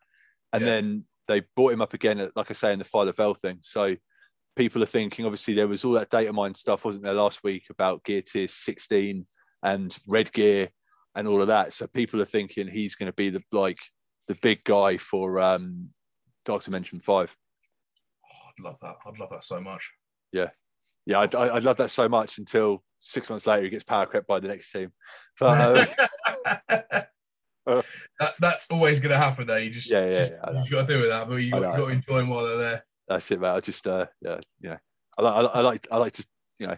And 0.53 0.62
Yeah. 0.64 0.70
then 0.72 1.05
they 1.28 1.43
brought 1.57 1.72
him 1.72 1.82
up 1.82 1.95
again, 1.95 2.18
at, 2.20 2.36
like 2.36 2.51
I 2.51 2.55
say, 2.55 2.72
in 2.72 2.78
the 2.78 2.84
Phyla-Vell 2.84 3.34
thing. 3.34 3.59
So 3.62 3.97
people 4.57 4.82
are 4.82 4.86
thinking, 4.86 5.24
obviously, 5.24 5.55
there 5.55 5.68
was 5.68 5.84
all 5.84 5.93
that 5.93 6.11
data 6.11 6.32
mine 6.32 6.55
stuff, 6.55 6.84
wasn't 6.84 7.05
there, 7.05 7.14
last 7.14 7.43
week 7.45 7.64
about 7.70 8.05
gear 8.05 8.22
tier 8.22 8.49
16 8.49 9.26
and 9.62 9.99
red 10.07 10.32
gear 10.32 10.68
and 11.14 11.28
all 11.28 11.40
of 11.40 11.49
that. 11.49 11.72
So 11.72 11.86
people 11.86 12.20
are 12.20 12.26
thinking 12.26 12.66
he's 12.68 12.95
going 12.97 13.07
to 13.11 13.14
be 13.14 13.30
the 13.30 13.43
like 13.53 13.78
the 14.28 14.34
big 14.36 14.62
guy 14.64 14.97
for 14.97 15.40
um, 15.40 15.90
Dark 16.45 16.64
Dimension 16.64 17.01
Five. 17.01 17.34
Oh, 18.24 18.49
I'd 18.49 18.62
love 18.64 18.78
that. 18.82 18.97
I'd 19.07 19.18
love 19.18 19.30
that 19.30 19.45
so 19.45 19.61
much. 19.61 19.93
Yeah, 20.32 20.49
I'd, 21.18 21.34
I- 21.34 21.57
I'd 21.57 21.64
love 21.64 21.76
that 21.78 21.90
so 21.90 22.09
much 22.09 22.38
until 22.38 22.82
six 22.99 23.28
months 23.30 23.47
later 23.47 23.64
he 23.64 23.70
gets 23.70 23.84
power 23.84 24.07
crept 24.07 24.26
by 24.26 24.38
the 24.40 24.49
next 24.49 24.70
team. 24.70 24.93
But 25.38 25.86
Uh, 26.70 27.03
that, 28.20 28.34
that's 28.40 28.70
always 28.70 29.00
going 29.00 29.12
to 29.12 29.18
happen. 29.18 29.46
There, 29.46 29.58
you 29.60 29.70
just 29.70 29.90
Yeah, 29.90 30.06
yeah, 30.06 30.10
just- 30.12 30.32
yeah, 30.32 30.62
you've 30.62 30.70
got 30.70 30.86
to 30.86 30.92
do 30.94 31.00
with 31.00 31.08
that, 31.10 31.28
but 31.28 31.36
you 31.36 31.54
I 31.54 31.60
got, 31.60 31.76
to 31.76 31.88
enjoy 31.88 32.18
them 32.18 32.28
while 32.28 32.44
they're 32.46 32.56
there. 32.56 32.84
that's 33.08 33.30
it, 33.30 33.40
mate. 33.40 33.50
I 33.50 33.60
just 33.60 33.86
uh, 33.86 34.06
yeah, 34.20 34.38
you 34.60 34.70
know, 34.70 34.76
I, 35.18 35.22
like 35.22 35.34
I, 35.34 35.40
I 35.40 35.60
like 35.60 35.86
I 35.92 35.96
like 35.98 36.12
to 36.14 36.26
you 36.58 36.66
know 36.66 36.76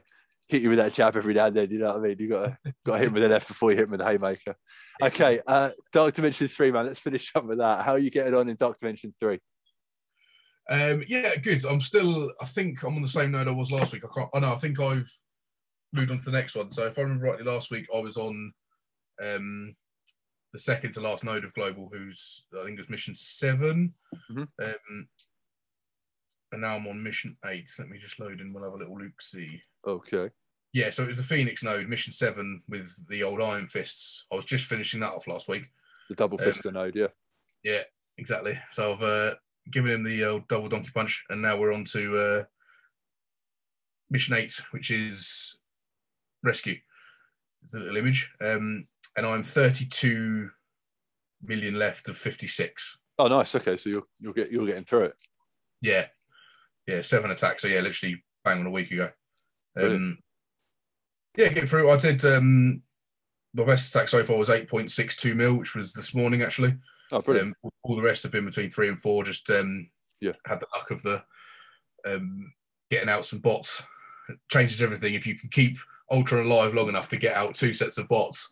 hit 0.49 0.61
you 0.62 0.68
with 0.68 0.78
that 0.78 0.93
jab 0.93 1.16
every 1.16 1.32
now 1.35 1.47
and 1.47 1.57
then. 1.57 1.70
You 1.70 1.78
know 1.78 1.89
what 1.89 1.97
I 1.97 2.01
mean? 2.01 2.16
You 2.18 2.28
got 2.28 2.45
to 2.45 2.74
got 2.85 2.93
to 2.93 2.99
hit 2.99 3.09
him 3.09 3.14
with 3.14 3.22
the 3.22 3.28
left 3.28 3.49
before 3.49 3.70
you 3.70 3.76
hit 3.76 3.85
him 3.85 3.91
with 3.93 4.01
the 4.01 4.07
haymaker. 4.07 4.55
Okay, 5.03 5.41
uh, 5.47 5.70
Dark 5.93 6.14
Dimension 6.14 6.49
three, 6.49 6.70
man. 6.70 6.87
Let's 6.87 6.99
finish 6.99 7.32
up 7.35 7.45
with 7.47 7.59
that. 7.59 7.85
How 7.85 7.93
are 7.93 7.99
you 7.99 8.11
getting 8.11 8.35
on 8.35 8.49
in 8.49 8.57
Dark 8.57 8.78
Dimension 8.78 9.14
three? 9.18 9.41
Um, 10.70 11.03
yeah, 11.09 11.37
good. 11.37 11.64
I'm 11.66 11.80
still. 11.80 12.32
I 12.41 12.47
think 12.47 12.82
I'm 12.82 12.97
on 12.97 13.03
the 13.03 13.09
same 13.09 13.30
note 13.30 13.49
I 13.49 13.53
was 13.53 13.70
last 13.72 13.93
week. 13.93 14.03
I 14.05 14.09
can't. 14.14 14.30
I 14.35 14.41
know. 14.41 14.53
I 14.53 14.57
think 14.57 14.80
I've 14.80 15.11
moved 15.93 16.11
on 16.11 16.18
to 16.18 16.24
the 16.24 16.32
next 16.32 16.55
one. 16.55 16.70
So 16.70 16.87
if 16.87 16.99
I 16.99 17.03
remember 17.03 17.26
rightly, 17.26 17.45
last 17.45 17.70
week 17.70 17.87
I 17.95 17.99
was 17.99 18.16
on 18.16 18.53
um, 19.22 19.74
the 20.55 20.61
second 20.61 20.93
to 20.93 21.01
last 21.01 21.25
node 21.25 21.45
of 21.45 21.53
global, 21.53 21.91
who's 21.93 22.47
I 22.59 22.65
think 22.65 22.79
it 22.79 22.81
was 22.81 22.89
mission 22.89 23.15
7 23.15 23.93
Mhm. 24.31 24.49
um, 24.63 25.09
and 26.53 26.61
now 26.63 26.77
I'm 26.77 26.87
on 26.87 27.03
mission 27.03 27.37
eight. 27.47 27.69
Let 27.81 27.89
me 27.89 27.99
just 27.99 28.21
load 28.21 28.41
in. 28.41 28.53
We'll 28.53 28.63
have 28.63 28.75
a 28.75 28.77
little 28.77 28.97
look. 28.97 29.21
See. 29.21 29.61
Okay. 29.85 30.31
Yeah, 30.73 30.91
so 30.91 31.03
it 31.03 31.09
was 31.09 31.17
the 31.17 31.25
Phoenix 31.25 31.65
node, 31.65 31.89
mission 31.89 32.13
seven 32.13 32.63
with 32.69 33.09
the 33.09 33.25
old 33.25 33.43
Iron 33.43 33.67
Fists. 33.69 34.25
I 34.31 34.37
was 34.37 34.45
just 34.45 34.67
finishing 34.67 35.01
that 35.01 35.11
off 35.13 35.27
last 35.27 35.49
week. 35.49 35.65
The 36.09 36.15
double 36.15 36.39
Um, 36.41 36.73
node, 36.75 36.95
yeah. 36.95 37.09
Yeah, 37.65 37.83
exactly. 38.19 38.61
So 38.71 38.93
I've 38.93 39.03
uh, 39.03 39.35
given 39.73 39.91
him 39.91 40.03
the 40.05 40.25
old 40.25 40.47
double 40.47 40.69
donkey 40.69 40.91
punch, 40.95 41.25
and 41.29 41.43
now 41.43 41.57
we're 41.59 41.73
on 41.73 41.85
to 41.87 42.17
uh, 42.17 42.45
mission 44.11 44.35
eight, 44.37 44.55
which 44.71 44.93
is 44.93 45.57
rescue. 46.45 46.79
The 47.71 47.81
little 47.81 47.97
image, 47.97 48.31
um, 48.41 48.87
and 49.17 49.27
I'm 49.27 49.43
32 49.43 50.51
million 51.43 51.75
left 51.79 52.09
of 52.09 52.17
56. 52.17 52.99
Oh, 53.19 53.29
nice. 53.29 53.55
Okay, 53.55 53.77
so 53.77 53.91
you're 53.91 54.03
you're 54.19 54.33
get 54.33 54.51
you're 54.51 54.67
getting 54.67 54.85
through 54.85 55.05
it. 55.05 55.15
Yeah, 55.81 56.07
yeah, 56.87 57.01
seven 57.03 57.31
attacks. 57.31 57.62
So 57.62 57.69
yeah, 57.69 57.81
literally 57.81 58.25
bang 58.45 58.61
on 58.61 58.67
a 58.67 58.71
week 58.71 58.91
ago. 58.91 59.11
Um, 59.77 60.19
yeah, 61.37 61.49
get 61.49 61.69
through. 61.69 61.91
I 61.91 61.97
did. 61.97 62.25
Um, 62.25 62.83
my 63.55 63.65
best 63.65 63.95
attack 63.95 64.09
so 64.09 64.25
far 64.25 64.37
was 64.37 64.49
8.62 64.49 65.37
mil, 65.37 65.55
which 65.55 65.77
was 65.77 65.93
this 65.93 66.12
morning 66.15 66.43
actually. 66.43 66.75
Oh, 67.12 67.21
brilliant. 67.21 67.55
Um, 67.65 67.71
all 67.85 67.95
the 67.95 68.03
rest 68.03 68.25
have 68.25 68.33
been 68.33 68.45
between 68.47 68.71
three 68.71 68.89
and 68.89 68.99
four. 68.99 69.23
Just 69.23 69.49
um, 69.51 69.89
Yeah. 70.21 70.33
had 70.47 70.59
the 70.59 70.67
luck 70.75 70.91
of 70.91 71.03
the 71.03 71.23
um, 72.05 72.53
getting 72.91 73.09
out 73.09 73.27
some 73.27 73.39
bots. 73.39 73.85
It 74.29 74.39
changes 74.51 74.83
everything 74.83 75.15
if 75.15 75.25
you 75.27 75.37
can 75.37 75.51
keep 75.51 75.77
Ultron 76.11 76.47
alive 76.47 76.75
long 76.75 76.89
enough 76.89 77.09
to 77.11 77.17
get 77.17 77.37
out 77.37 77.55
two 77.55 77.73
sets 77.73 77.97
of 77.99 78.09
bots, 78.09 78.51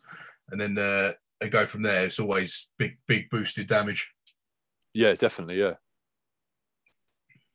and 0.51 0.59
then 0.59 0.77
uh, 0.77 1.13
and 1.41 1.51
go 1.51 1.65
from 1.65 1.81
there. 1.83 2.05
It's 2.05 2.19
always 2.19 2.69
big, 2.77 2.97
big 3.07 3.29
boosted 3.29 3.67
damage. 3.67 4.09
yeah, 4.93 5.13
definitely. 5.13 5.59
Yeah. 5.59 5.73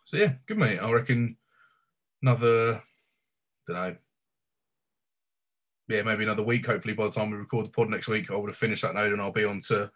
So 0.04 0.16
yeah, 0.16 0.32
good 0.46 0.58
mate. 0.58 0.78
I 0.78 0.90
reckon 0.90 1.36
another, 2.22 2.82
don't 3.66 3.76
know. 3.76 3.96
Yeah, 5.88 6.02
maybe 6.02 6.24
another 6.24 6.42
week. 6.42 6.66
Hopefully, 6.66 6.94
by 6.94 7.04
the 7.04 7.10
time 7.12 7.30
we 7.30 7.36
record 7.38 7.66
the 7.66 7.70
pod 7.70 7.88
next 7.90 8.08
week, 8.08 8.30
I 8.30 8.36
would 8.36 8.50
have 8.50 8.56
finished 8.56 8.82
that 8.82 8.94
node 8.94 9.12
and 9.12 9.20
I'll 9.22 9.32
be 9.32 9.44
on 9.44 9.60
to 9.68 9.90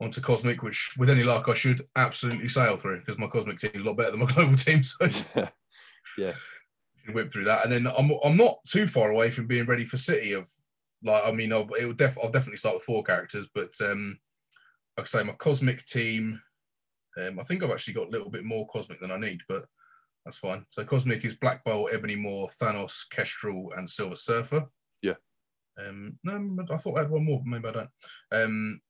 onto 0.00 0.20
Cosmic, 0.20 0.62
which 0.62 0.94
with 0.98 1.08
any 1.10 1.22
luck 1.22 1.48
I 1.48 1.54
should 1.54 1.82
absolutely 1.96 2.48
sail 2.48 2.76
through 2.76 3.00
because 3.00 3.18
my 3.18 3.28
Cosmic 3.28 3.58
team 3.58 3.70
is 3.74 3.80
a 3.82 3.84
lot 3.84 3.96
better 3.96 4.10
than 4.12 4.20
my 4.20 4.26
global 4.32 4.56
team. 4.56 4.82
So 4.82 5.08
Yeah. 6.18 6.32
whip 7.12 7.30
through 7.32 7.44
that, 7.44 7.64
and 7.64 7.72
then 7.72 7.86
I'm 7.96 8.10
I'm 8.24 8.36
not 8.36 8.58
too 8.66 8.86
far 8.86 9.10
away 9.10 9.30
from 9.30 9.46
being 9.46 9.66
ready 9.66 9.84
for 9.84 9.96
City. 9.96 10.32
Of 10.32 10.48
like, 11.06 11.22
I 11.24 11.32
mean, 11.32 11.52
I'll 11.52 11.68
it 11.78 11.86
will 11.86 11.94
def- 11.94 12.18
I'll 12.22 12.30
definitely 12.30 12.58
start 12.58 12.74
with 12.74 12.84
four 12.84 13.02
characters, 13.02 13.48
but 13.54 13.72
um, 13.80 14.18
like 14.96 15.06
I 15.06 15.08
say, 15.08 15.22
my 15.22 15.32
Cosmic 15.32 15.84
team. 15.86 16.40
Um, 17.18 17.38
I 17.40 17.44
think 17.44 17.62
I've 17.62 17.70
actually 17.70 17.94
got 17.94 18.08
a 18.08 18.10
little 18.10 18.28
bit 18.28 18.44
more 18.44 18.66
Cosmic 18.66 19.00
than 19.00 19.10
I 19.10 19.16
need, 19.16 19.40
but 19.48 19.64
that's 20.24 20.36
fine. 20.36 20.66
So 20.70 20.84
Cosmic 20.84 21.24
is 21.24 21.34
Black 21.34 21.64
Bolt, 21.64 21.90
Ebony 21.92 22.16
Maw, 22.16 22.48
Thanos, 22.60 23.08
Kestrel, 23.10 23.72
and 23.76 23.88
Silver 23.88 24.16
Surfer. 24.16 24.66
Yeah. 25.00 25.14
Um, 25.78 26.18
no, 26.24 26.64
I 26.70 26.76
thought 26.76 26.98
I 26.98 27.02
had 27.02 27.10
one 27.10 27.24
more, 27.24 27.38
but 27.38 27.46
maybe 27.46 27.68
I 27.68 27.72
don't. 27.72 27.90
Um, 28.32 28.80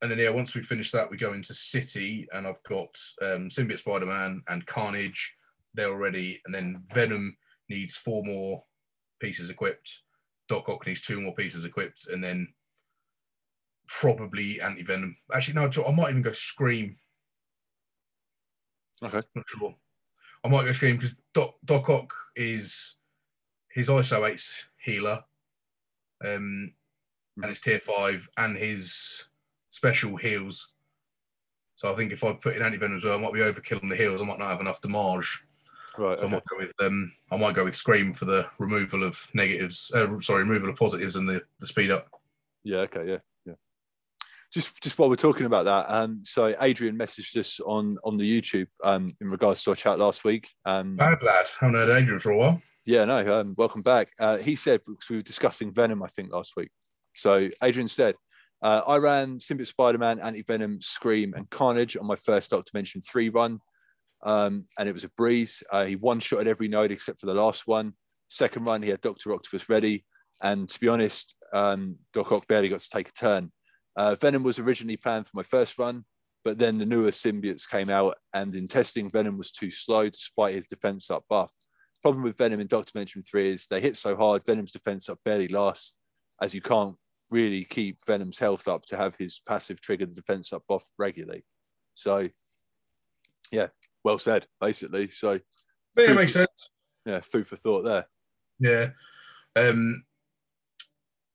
and 0.00 0.10
then 0.10 0.18
yeah, 0.18 0.30
once 0.30 0.54
we 0.54 0.62
finish 0.62 0.90
that, 0.92 1.10
we 1.10 1.16
go 1.16 1.32
into 1.32 1.52
City, 1.52 2.26
and 2.32 2.46
I've 2.46 2.62
got 2.62 2.96
um, 3.20 3.48
Symbiote 3.48 3.80
Spider-Man 3.80 4.42
and 4.48 4.66
Carnage. 4.66 5.34
They're 5.74 5.92
already, 5.92 6.40
and 6.46 6.54
then 6.54 6.84
Venom 6.92 7.36
needs 7.68 7.96
four 7.96 8.22
more 8.24 8.64
pieces 9.20 9.50
equipped. 9.50 10.02
Doc 10.48 10.68
Ock 10.68 10.86
needs 10.86 11.00
two 11.00 11.20
more 11.20 11.34
pieces 11.34 11.64
equipped, 11.64 12.06
and 12.08 12.22
then 12.22 12.52
probably 13.88 14.60
Anti 14.60 14.82
Venom. 14.82 15.16
Actually, 15.32 15.54
no, 15.54 15.70
I 15.86 15.90
might 15.92 16.10
even 16.10 16.22
go 16.22 16.32
Scream. 16.32 16.96
Okay. 19.02 19.22
Not 19.34 19.44
sure. 19.48 19.74
I 20.44 20.48
might 20.48 20.64
go 20.64 20.72
Scream 20.72 20.96
because 20.96 21.14
Doc, 21.34 21.54
Doc 21.64 21.88
Ock 21.88 22.12
is 22.36 22.96
his 23.70 23.88
ISO 23.88 24.28
8 24.28 24.66
healer, 24.84 25.24
um, 26.24 26.72
and 27.36 27.50
it's 27.50 27.60
tier 27.60 27.78
five, 27.78 28.28
and 28.36 28.56
his 28.56 29.26
special 29.70 30.16
heals. 30.16 30.74
So 31.76 31.90
I 31.90 31.94
think 31.94 32.12
if 32.12 32.22
I 32.22 32.32
put 32.32 32.56
in 32.56 32.62
anti 32.62 32.78
venom 32.78 32.98
as 32.98 33.04
well, 33.04 33.18
I 33.18 33.20
might 33.20 33.32
be 33.32 33.40
overkill 33.40 33.82
on 33.82 33.88
the 33.88 33.96
heals. 33.96 34.20
I 34.20 34.24
might 34.24 34.38
not 34.38 34.50
have 34.50 34.60
enough 34.60 34.80
damage. 34.80 35.44
Right. 35.98 36.18
So 36.18 36.26
I 36.26 36.30
might 36.30 36.44
go 36.44 36.56
with 36.58 36.72
um, 36.80 37.12
I 37.30 37.36
might 37.36 37.54
go 37.54 37.64
with 37.64 37.74
Scream 37.74 38.12
for 38.12 38.24
the 38.24 38.46
removal 38.58 39.02
of 39.02 39.28
negatives. 39.34 39.90
Uh, 39.94 40.20
sorry, 40.20 40.44
removal 40.44 40.70
of 40.70 40.76
positives 40.76 41.16
and 41.16 41.28
the, 41.28 41.42
the 41.60 41.66
speed 41.66 41.90
up. 41.90 42.08
Yeah. 42.64 42.78
Okay. 42.78 43.06
Yeah. 43.06 43.18
Yeah. 43.44 43.54
Just 44.52 44.82
just 44.82 44.98
while 44.98 45.10
we're 45.10 45.16
talking 45.16 45.46
about 45.46 45.64
that, 45.64 45.86
um, 45.88 46.20
so 46.24 46.54
Adrian 46.60 46.98
messaged 46.98 47.36
us 47.36 47.60
on 47.60 47.98
on 48.04 48.16
the 48.16 48.40
YouTube 48.40 48.68
um 48.84 49.14
in 49.20 49.28
regards 49.28 49.62
to 49.62 49.70
our 49.70 49.76
chat 49.76 49.98
last 49.98 50.24
week. 50.24 50.48
Um, 50.64 50.96
Bad 50.96 51.22
lad. 51.22 51.46
Haven't 51.60 51.74
heard 51.74 51.90
Adrian 51.90 52.20
for 52.20 52.30
a 52.30 52.38
while. 52.38 52.62
Yeah, 52.84 53.04
no, 53.04 53.40
um, 53.40 53.54
welcome 53.56 53.82
back. 53.82 54.08
Uh, 54.18 54.38
he 54.38 54.56
said, 54.56 54.80
because 54.84 55.08
we 55.08 55.16
were 55.16 55.22
discussing 55.22 55.72
Venom, 55.72 56.02
I 56.02 56.08
think, 56.08 56.32
last 56.32 56.54
week. 56.56 56.70
So 57.14 57.48
Adrian 57.62 57.86
said, 57.86 58.16
uh, 58.60 58.82
I 58.86 58.96
ran 58.96 59.38
Symbiote 59.38 59.68
Spider 59.68 59.98
Man, 59.98 60.18
Anti 60.18 60.42
Venom, 60.42 60.80
Scream, 60.80 61.32
and 61.34 61.48
Carnage 61.48 61.96
on 61.96 62.06
my 62.06 62.16
first 62.16 62.50
Dark 62.50 62.66
Dimension 62.66 63.00
3 63.00 63.28
run. 63.28 63.60
Um, 64.22 64.66
and 64.78 64.88
it 64.88 64.92
was 64.92 65.04
a 65.04 65.10
breeze. 65.10 65.62
Uh, 65.72 65.84
he 65.84 65.96
one 65.96 66.20
shot 66.20 66.40
at 66.40 66.46
every 66.46 66.68
node 66.68 66.92
except 66.92 67.20
for 67.20 67.26
the 67.26 67.34
last 67.34 67.66
one. 67.66 67.92
Second 68.28 68.64
run, 68.64 68.82
he 68.82 68.90
had 68.90 69.00
Dr. 69.00 69.34
Octopus 69.34 69.68
ready. 69.68 70.04
And 70.42 70.68
to 70.68 70.80
be 70.80 70.88
honest, 70.88 71.36
um, 71.52 71.96
Doc 72.12 72.32
Ock 72.32 72.46
barely 72.46 72.68
got 72.68 72.80
to 72.80 72.90
take 72.90 73.08
a 73.08 73.12
turn. 73.12 73.52
Uh, 73.96 74.14
Venom 74.14 74.42
was 74.42 74.58
originally 74.58 74.96
planned 74.96 75.26
for 75.26 75.36
my 75.36 75.42
first 75.42 75.78
run, 75.78 76.04
but 76.44 76.58
then 76.58 76.78
the 76.78 76.86
newer 76.86 77.10
symbiotes 77.10 77.68
came 77.68 77.90
out, 77.90 78.16
and 78.32 78.54
in 78.54 78.66
testing, 78.66 79.10
Venom 79.10 79.36
was 79.36 79.52
too 79.52 79.70
slow 79.70 80.08
despite 80.08 80.54
his 80.54 80.66
defense 80.66 81.10
up 81.10 81.24
buff 81.28 81.52
problem 82.02 82.24
with 82.24 82.36
Venom 82.36 82.60
in 82.60 82.66
Dark 82.66 82.90
Dimension 82.90 83.22
3 83.22 83.48
is 83.48 83.66
they 83.66 83.80
hit 83.80 83.96
so 83.96 84.16
hard, 84.16 84.44
Venom's 84.44 84.72
defense 84.72 85.08
up 85.08 85.18
barely 85.24 85.48
lasts, 85.48 86.00
as 86.42 86.52
you 86.52 86.60
can't 86.60 86.96
really 87.30 87.64
keep 87.64 87.98
Venom's 88.06 88.38
health 88.38 88.68
up 88.68 88.84
to 88.86 88.96
have 88.96 89.16
his 89.16 89.40
passive 89.46 89.80
trigger 89.80 90.04
the 90.04 90.12
defense 90.12 90.52
up 90.52 90.64
buff 90.68 90.84
regularly. 90.98 91.44
So, 91.94 92.28
yeah, 93.50 93.68
well 94.04 94.18
said, 94.18 94.46
basically. 94.60 95.08
So, 95.08 95.32
yeah, 95.96 96.10
it 96.10 96.16
makes 96.16 96.32
sense. 96.32 96.70
yeah, 97.04 97.20
food 97.20 97.46
for 97.46 97.56
thought 97.56 97.82
there. 97.82 98.06
Yeah. 98.58 98.88
Um, 99.56 100.04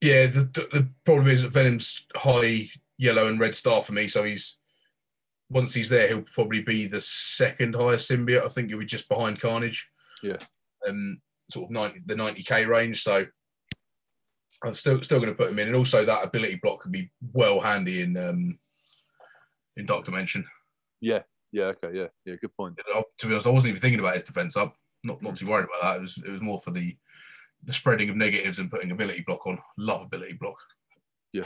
yeah, 0.02 0.28
the, 0.28 0.42
the, 0.42 0.68
the 0.72 0.90
problem 1.06 1.28
is 1.28 1.44
that 1.44 1.54
Venom's 1.54 2.06
high 2.16 2.70
yellow 2.98 3.28
and 3.28 3.40
red 3.40 3.56
star 3.56 3.82
for 3.82 3.94
me. 3.94 4.08
So 4.08 4.24
he's 4.24 4.58
once 5.50 5.74
he's 5.74 5.90
there, 5.90 6.08
he'll 6.08 6.22
probably 6.22 6.62
be 6.62 6.88
the 6.88 7.02
second 7.02 7.76
highest 7.76 8.10
symbiote. 8.10 8.44
I 8.44 8.50
think 8.50 8.70
he'll 8.70 8.80
be 8.80 8.86
just 8.86 9.10
behind 9.10 9.40
Carnage. 9.40 9.88
Yeah. 10.22 10.38
Um, 10.88 11.22
sort 11.50 11.66
of 11.66 11.72
90 11.72 12.02
the 12.06 12.16
90k 12.16 12.68
range. 12.68 13.02
So 13.02 13.26
I'm 14.64 14.74
still 14.74 15.02
still 15.02 15.20
going 15.20 15.32
to 15.32 15.38
put 15.38 15.52
him 15.52 15.60
in, 15.60 15.68
and 15.68 15.76
also 15.76 16.04
that 16.04 16.26
ability 16.26 16.60
block 16.62 16.82
could 16.82 16.92
be 16.92 17.12
well 17.34 17.60
handy 17.60 18.02
in 18.02 18.18
um, 18.18 18.60
in 19.76 19.86
Dark 19.86 20.06
Dimension. 20.06 20.46
Yeah, 21.00 21.24
yeah, 21.58 21.74
okay, 21.74 21.98
yeah, 21.98 22.08
yeah, 22.26 22.36
good 22.40 22.56
point. 22.56 22.78
To 22.78 23.28
be 23.28 23.34
honest, 23.34 23.48
I 23.48 23.50
wasn't 23.50 23.70
even 23.70 23.82
thinking 23.82 24.00
about 24.00 24.16
his 24.16 24.24
defense 24.24 24.56
up. 24.56 24.76
Not 25.04 25.22
not 25.22 25.38
too 25.38 25.48
worried 25.48 25.66
about 25.66 25.82
that. 25.82 25.98
It 25.98 26.02
was 26.02 26.18
it 26.18 26.32
was 26.32 26.42
more 26.42 26.60
for 26.60 26.72
the 26.72 26.96
the 27.64 27.74
spreading 27.74 28.10
of 28.10 28.16
negatives 28.16 28.60
and 28.60 28.70
putting 28.70 28.92
ability 28.92 29.24
block 29.26 29.46
on. 29.48 29.58
Love 29.78 30.04
ability 30.04 30.34
block. 30.40 30.58
Yeah, 31.34 31.46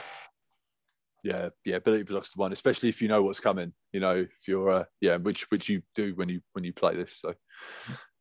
yeah, 1.24 1.50
yeah, 1.66 1.76
ability 1.78 2.04
blocks 2.04 2.34
the 2.34 2.40
one, 2.40 2.52
especially 2.52 2.90
if 2.90 3.02
you 3.02 3.08
know 3.08 3.24
what's 3.24 3.40
coming. 3.40 3.74
You 3.94 4.00
know, 4.00 4.16
if 4.16 4.48
you're, 4.48 4.70
uh, 4.70 4.84
yeah, 5.00 5.18
which 5.18 5.50
which 5.52 5.70
you 5.70 5.82
do 5.96 6.14
when 6.16 6.30
you 6.30 6.42
when 6.54 6.64
you 6.64 6.74
play 6.74 6.96
this. 6.96 7.18
So, 7.18 7.34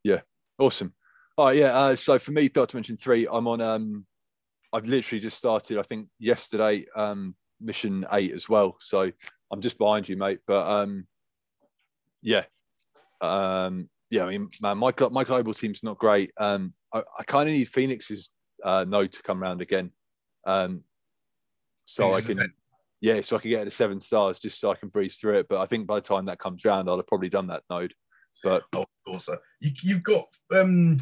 yeah, 0.03 0.21
awesome. 0.59 0.93
All 1.37 1.47
right, 1.47 1.57
yeah. 1.57 1.77
Uh, 1.77 1.95
so 1.95 2.19
for 2.19 2.31
me, 2.31 2.49
Dark 2.49 2.69
Dimension 2.69 2.97
three, 2.97 3.27
I'm 3.29 3.47
on. 3.47 3.61
Um, 3.61 4.05
I've 4.73 4.85
literally 4.85 5.19
just 5.19 5.37
started. 5.37 5.77
I 5.77 5.83
think 5.83 6.07
yesterday, 6.19 6.85
um, 6.95 7.35
mission 7.59 8.05
eight 8.13 8.31
as 8.31 8.47
well. 8.47 8.77
So 8.79 9.11
I'm 9.51 9.61
just 9.61 9.77
behind 9.77 10.07
you, 10.07 10.17
mate. 10.17 10.39
But 10.47 10.67
um, 10.67 11.07
yeah, 12.21 12.43
um, 13.21 13.89
yeah. 14.09 14.23
I 14.23 14.29
mean, 14.29 14.49
man, 14.61 14.77
my 14.77 14.93
my 15.11 15.23
global 15.23 15.53
team's 15.53 15.83
not 15.83 15.97
great. 15.97 16.31
Um, 16.37 16.73
I, 16.93 17.03
I 17.19 17.23
kind 17.23 17.49
of 17.49 17.55
need 17.55 17.69
Phoenix's 17.69 18.29
uh, 18.63 18.85
node 18.87 19.11
to 19.13 19.23
come 19.23 19.41
round 19.41 19.61
again. 19.61 19.91
Um, 20.45 20.83
so 21.85 22.07
I 22.07 22.21
Phoenix 22.21 22.29
is 22.29 22.37
can 22.37 22.53
yeah, 23.01 23.19
so 23.21 23.35
I 23.35 23.39
can 23.39 23.49
get 23.49 23.63
it 23.63 23.65
to 23.65 23.71
seven 23.71 23.99
stars 23.99 24.39
just 24.39 24.59
so 24.59 24.71
I 24.71 24.75
can 24.75 24.89
breeze 24.89 25.15
through 25.15 25.39
it. 25.39 25.47
But 25.49 25.59
I 25.59 25.65
think 25.65 25.87
by 25.87 25.95
the 25.95 26.01
time 26.01 26.25
that 26.25 26.37
comes 26.37 26.63
round, 26.63 26.87
I'll 26.87 26.97
have 26.97 27.07
probably 27.07 27.29
done 27.29 27.47
that 27.47 27.63
node. 27.69 27.93
But 28.43 28.63
Oh, 28.73 28.85
also, 29.07 29.37
you, 29.59 29.71
you've 29.81 30.03
got 30.03 30.25
um, 30.53 30.99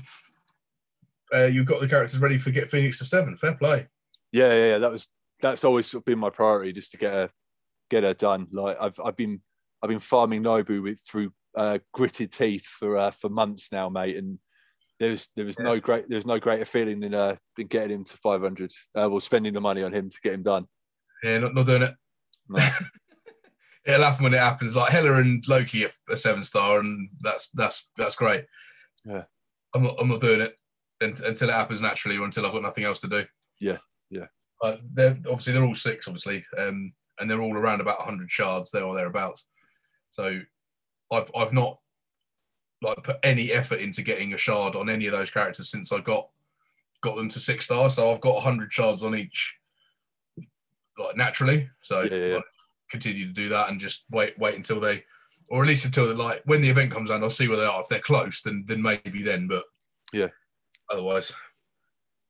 uh, 1.34 1.46
you've 1.46 1.66
got 1.66 1.82
the 1.82 1.90
characters 1.90 2.20
ready 2.20 2.38
for 2.38 2.52
Get 2.52 2.70
Phoenix 2.70 3.00
to 3.00 3.06
seven. 3.06 3.36
Fair 3.36 3.56
play. 3.56 3.88
Yeah, 4.32 4.54
yeah, 4.54 4.66
yeah. 4.66 4.78
That 4.78 4.92
was 4.92 5.10
that's 5.42 5.66
always 5.66 5.88
sort 5.88 6.02
of 6.02 6.06
been 6.06 6.20
my 6.20 6.30
priority, 6.30 6.72
just 6.72 6.92
to 6.92 6.98
get 6.98 7.14
her 7.14 7.30
get 7.90 8.04
her 8.04 8.14
done. 8.14 8.48
Like 8.52 8.78
I've 8.80 9.00
I've 9.04 9.18
been 9.18 9.42
I've 9.82 9.90
been 9.90 10.00
farming 10.00 10.44
Nobu 10.44 10.82
with 10.82 11.00
through 11.02 11.32
uh, 11.56 11.80
gritted 11.94 12.32
teeth 12.32 12.66
for 12.66 12.98
uh, 12.98 13.12
for 13.12 13.30
months 13.30 13.72
now, 13.72 13.90
mate, 13.90 14.18
and 14.18 14.40
there's 15.00 15.30
there 15.36 15.46
was 15.46 15.56
yeah. 15.58 15.66
no 15.66 15.80
great 15.80 16.10
there's 16.10 16.26
no 16.26 16.40
greater 16.40 16.66
feeling 16.66 17.00
than 17.00 17.14
uh, 17.14 17.36
than 17.58 17.68
getting 17.68 17.98
him 17.98 18.04
to 18.06 18.18
500. 18.18 18.72
Uh, 18.96 19.10
well, 19.10 19.20
spending 19.20 19.54
the 19.54 19.62
money 19.62 19.84
on 19.84 19.94
him 19.94 20.10
to 20.10 20.18
get 20.22 20.34
him 20.34 20.44
done. 20.44 20.66
Yeah, 21.24 21.40
not, 21.40 21.54
not 21.54 21.66
doing 21.66 21.84
it. 21.84 21.96
No. 22.48 22.68
It'll 23.86 24.04
happen 24.04 24.24
when 24.24 24.34
it 24.34 24.40
happens. 24.40 24.76
Like 24.76 24.92
Hela 24.92 25.16
and 25.16 25.44
Loki 25.48 25.86
are 25.86 25.92
a 26.10 26.18
seven 26.18 26.44
star, 26.44 26.80
and 26.80 27.10
that's 27.22 27.50
that's 27.52 27.90
that's 27.96 28.16
great. 28.16 28.46
Yeah, 29.06 29.24
I'm 29.74 29.84
not 29.84 29.96
I'm 30.00 30.10
not 30.10 30.22
doing 30.22 30.42
it 30.42 30.56
until 31.02 31.50
it 31.50 31.54
happens 31.54 31.82
naturally, 31.82 32.18
or 32.18 32.26
until 32.26 32.46
I've 32.46 32.52
got 32.52 32.62
nothing 32.62 32.84
else 32.84 33.00
to 33.00 33.08
do. 33.08 33.26
Yeah, 33.60 33.78
yeah. 34.10 34.28
But 34.62 34.82
they're 34.94 35.18
obviously 35.28 35.54
they're 35.54 35.64
all 35.64 35.76
six, 35.76 36.08
obviously, 36.08 36.46
um, 36.58 36.94
and 37.20 37.30
they're 37.30 37.42
all 37.42 37.58
around 37.58 37.82
about 37.82 38.00
100 38.00 38.30
shards 38.30 38.72
there 38.72 38.84
or 38.84 38.94
thereabouts. 38.94 39.48
So 40.12 40.42
I've 41.12 41.32
I've 41.36 41.54
not 41.54 41.80
like 42.82 43.04
put 43.04 43.18
any 43.24 43.52
effort 43.52 43.80
into 43.80 44.02
getting 44.02 44.34
a 44.34 44.38
shard 44.38 44.76
on 44.76 44.90
any 44.90 45.06
of 45.06 45.12
those 45.12 45.32
characters 45.32 45.70
since 45.70 45.92
I 45.92 46.00
got 46.00 46.30
got 47.02 47.16
them 47.16 47.30
to 47.30 47.40
six 47.40 47.66
stars. 47.66 47.96
So 47.96 48.12
I've 48.12 48.22
got 48.22 48.36
100 48.36 48.72
shards 48.72 49.04
on 49.04 49.16
each, 49.16 49.56
like 50.98 51.16
naturally. 51.18 51.70
So 51.82 52.02
yeah, 52.02 52.36
yeah. 52.36 52.40
continue 52.90 53.28
to 53.28 53.34
do 53.34 53.50
that 53.50 53.70
and 53.70 53.80
just 53.80 54.06
wait 54.10 54.38
wait 54.38 54.56
until 54.56 54.80
they, 54.80 55.04
or 55.50 55.64
at 55.64 55.68
least 55.68 55.86
until 55.86 56.08
they 56.08 56.14
like 56.14 56.42
when 56.46 56.62
the 56.62 56.70
event 56.70 56.92
comes 56.92 57.10
around, 57.10 57.24
I'll 57.24 57.30
see 57.30 57.48
where 57.48 57.58
they 57.58 57.66
are. 57.66 57.82
If 57.82 57.90
they're 57.90 58.00
close, 58.00 58.42
then 58.42 58.64
then 58.68 58.82
maybe 58.82 59.24
then. 59.24 59.48
But 59.48 59.64
yeah, 60.14 60.28
otherwise, 60.92 61.34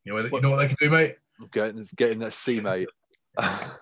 you 0.04 0.14
know, 0.14 0.24
you 0.24 0.42
know 0.42 0.52
what 0.52 0.58
they 0.58 0.68
can 0.68 0.78
do, 0.80 0.90
mate. 0.90 1.18
Getting 1.52 1.86
getting 1.96 2.20
that 2.20 2.34
sea, 2.34 2.60
mate. 2.60 2.90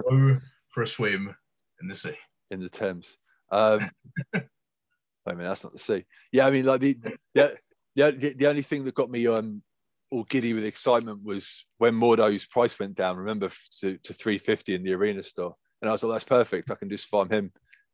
Go 0.09 0.37
for 0.69 0.83
a 0.83 0.87
swim 0.87 1.35
in 1.81 1.87
the 1.87 1.95
sea 1.95 2.17
in 2.51 2.59
the 2.59 2.69
Thames. 2.69 3.17
Um, 3.51 3.89
I 4.33 5.33
mean, 5.33 5.47
that's 5.47 5.63
not 5.63 5.73
the 5.73 5.79
sea. 5.79 6.05
Yeah, 6.31 6.47
I 6.47 6.51
mean, 6.51 6.65
like 6.65 6.81
the 6.81 6.97
the, 7.33 7.57
the, 7.95 8.35
the 8.37 8.47
only 8.47 8.61
thing 8.61 8.83
that 8.85 8.95
got 8.95 9.09
me 9.09 9.27
um 9.27 9.61
all 10.09 10.23
giddy 10.23 10.53
with 10.53 10.65
excitement 10.65 11.23
was 11.23 11.65
when 11.79 11.93
Mordo's 11.93 12.45
price 12.45 12.79
went 12.79 12.95
down. 12.95 13.17
Remember 13.17 13.49
to, 13.79 13.97
to 13.97 14.13
350 14.13 14.75
in 14.75 14.83
the 14.83 14.93
arena 14.93 15.21
store, 15.21 15.55
and 15.81 15.89
I 15.89 15.91
was 15.91 16.03
like, 16.03 16.13
that's 16.13 16.23
perfect. 16.23 16.71
I 16.71 16.75
can 16.75 16.89
just 16.89 17.07
farm 17.07 17.29
him. 17.29 17.51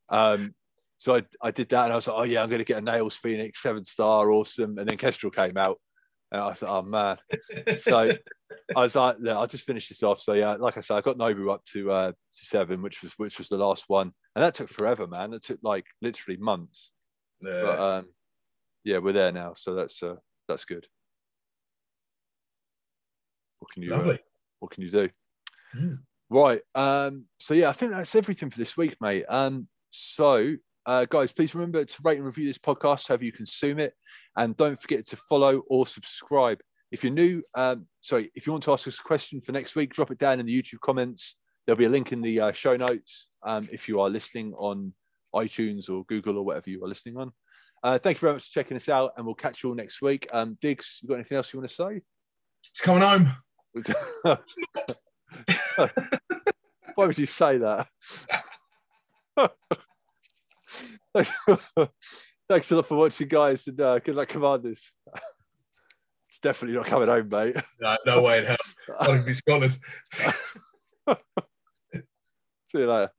Um, 0.10 0.54
so 0.98 1.16
I, 1.16 1.24
I 1.42 1.52
did 1.52 1.70
that, 1.70 1.86
and 1.86 1.94
I 1.94 1.96
was 1.96 2.08
like, 2.08 2.18
oh 2.18 2.24
yeah, 2.24 2.44
I'm 2.44 2.50
going 2.50 2.60
to 2.60 2.66
get 2.66 2.78
a 2.78 2.82
Nails 2.82 3.18
Phoenix 3.18 3.62
seven 3.62 3.84
star, 3.84 4.32
awesome. 4.32 4.78
And 4.78 4.88
then 4.88 4.98
Kestrel 4.98 5.32
came 5.32 5.58
out, 5.58 5.80
and 6.34 6.42
I 6.42 6.48
was 6.48 6.64
like, 6.64 6.72
oh 6.72 6.82
man. 6.82 7.18
so 7.78 8.12
I 8.76 8.80
was 8.80 8.96
like, 8.96 9.18
yeah, 9.22 9.38
I'll 9.38 9.46
just 9.46 9.66
finish 9.66 9.88
this 9.88 10.02
off. 10.02 10.20
So 10.20 10.34
yeah, 10.34 10.54
like 10.54 10.78
I 10.78 10.82
said, 10.82 10.98
I 10.98 11.02
got 11.02 11.18
Nobu 11.18 11.54
up 11.54 11.64
to 11.66 11.92
uh, 11.92 12.12
to 12.12 12.16
seven, 12.46 12.82
which 12.82 13.04
was 13.04 13.14
which 13.18 13.38
was 13.38 13.50
the 13.50 13.58
last 13.58 13.86
one, 13.88 14.12
and 14.36 14.44
that 14.44 14.56
took 14.56 14.68
forever, 14.68 15.06
man. 15.06 15.34
It 15.34 15.44
took 15.44 15.60
like 15.62 15.86
literally 16.02 16.38
months. 16.38 16.92
Yeah. 17.40 17.62
But 17.64 17.80
um, 17.80 18.06
yeah, 18.84 18.98
we're 18.98 19.14
there 19.14 19.32
now, 19.32 19.54
so 19.56 19.76
that's 19.76 20.02
uh, 20.02 20.16
that's 20.48 20.66
good. 20.66 20.88
What 23.60 23.72
can 23.72 23.84
you 23.84 23.94
uh, 23.94 24.18
what 24.60 24.72
can 24.72 24.82
you 24.82 24.90
do? 24.90 25.10
Mm. 25.76 26.00
Right. 26.32 26.62
Um, 26.74 27.26
so 27.40 27.54
yeah, 27.54 27.70
I 27.70 27.74
think 27.74 27.92
that's 27.92 28.16
everything 28.16 28.50
for 28.50 28.58
this 28.58 28.76
week, 28.76 28.96
mate. 29.00 29.26
Um, 29.30 29.68
so 29.92 30.56
uh, 30.86 31.06
guys, 31.06 31.32
please 31.32 31.56
remember 31.56 31.86
to 31.86 31.98
rate 32.04 32.18
and 32.18 32.26
review 32.26 32.46
this 32.46 32.58
podcast 32.58 33.08
however 33.08 33.26
you 33.26 33.32
consume 33.32 33.80
it, 33.80 33.94
and 34.36 34.56
don't 34.58 34.80
forget 34.80 35.06
to 35.08 35.16
follow 35.16 35.64
or 35.70 35.88
subscribe. 35.88 36.60
If 36.92 37.04
you're 37.04 37.14
new, 37.14 37.42
um, 37.56 37.88
sorry, 38.02 38.32
if 38.36 38.46
you 38.46 38.54
want 38.54 38.64
to 38.66 38.74
ask 38.74 38.88
us 38.88 39.00
a 39.00 39.04
question 39.04 39.42
for 39.42 39.52
next 39.52 39.76
week, 39.76 39.94
drop 39.94 40.12
it 40.12 40.18
down 40.18 40.40
in 40.40 40.46
the 40.46 40.62
YouTube 40.62 40.80
comments. 40.82 41.38
There'll 41.66 41.78
be 41.78 41.86
a 41.86 41.90
link 41.90 42.12
in 42.12 42.22
the 42.22 42.40
uh, 42.40 42.52
show 42.52 42.76
notes 42.76 43.30
um, 43.44 43.68
if 43.72 43.88
you 43.88 44.02
are 44.02 44.10
listening 44.10 44.54
on 44.54 44.94
iTunes 45.34 45.90
or 45.90 46.04
Google 46.06 46.38
or 46.38 46.44
whatever 46.44 46.70
you 46.70 46.84
are 46.84 46.88
listening 46.88 47.18
on. 47.18 47.32
Uh, 47.82 47.98
thank 47.98 48.18
you 48.18 48.22
very 48.22 48.34
much 48.34 48.48
for 48.48 48.54
checking 48.54 48.78
us 48.78 48.90
out, 48.90 49.14
and 49.18 49.26
we'll 49.26 49.36
catch 49.36 49.64
you 49.64 49.70
all 49.70 49.76
next 49.76 50.02
week. 50.02 50.28
Um, 50.34 50.58
Diggs, 50.62 51.00
you 51.02 51.10
got 51.10 51.16
anything 51.16 51.38
else 51.38 51.54
you 51.54 51.60
want 51.60 51.70
to 51.70 51.76
say? 51.76 52.02
It's 52.70 52.82
coming 52.82 53.02
home. 53.02 53.36
Why 56.96 57.08
would 57.08 57.18
you 57.18 57.26
say 57.26 57.58
that? 57.58 57.88
Thanks 62.50 62.72
a 62.72 62.76
lot 62.76 62.86
for 62.86 62.98
watching, 62.98 63.28
guys, 63.28 63.68
and 63.68 63.80
uh, 63.80 64.00
good 64.00 64.16
luck, 64.16 64.30
Commanders. 64.30 64.92
it's 66.30 66.40
definitely 66.40 66.76
not 66.76 66.88
coming 66.88 67.08
home, 67.08 67.30
mate. 67.30 67.56
No, 67.82 67.98
no 68.06 68.24
way 68.24 68.40
in 68.40 68.46
hell. 68.46 68.58
I'll 69.00 69.24
be 69.24 69.34
Scotland. 69.34 69.78
See 72.66 72.80
you 72.80 72.88
later. 72.88 73.12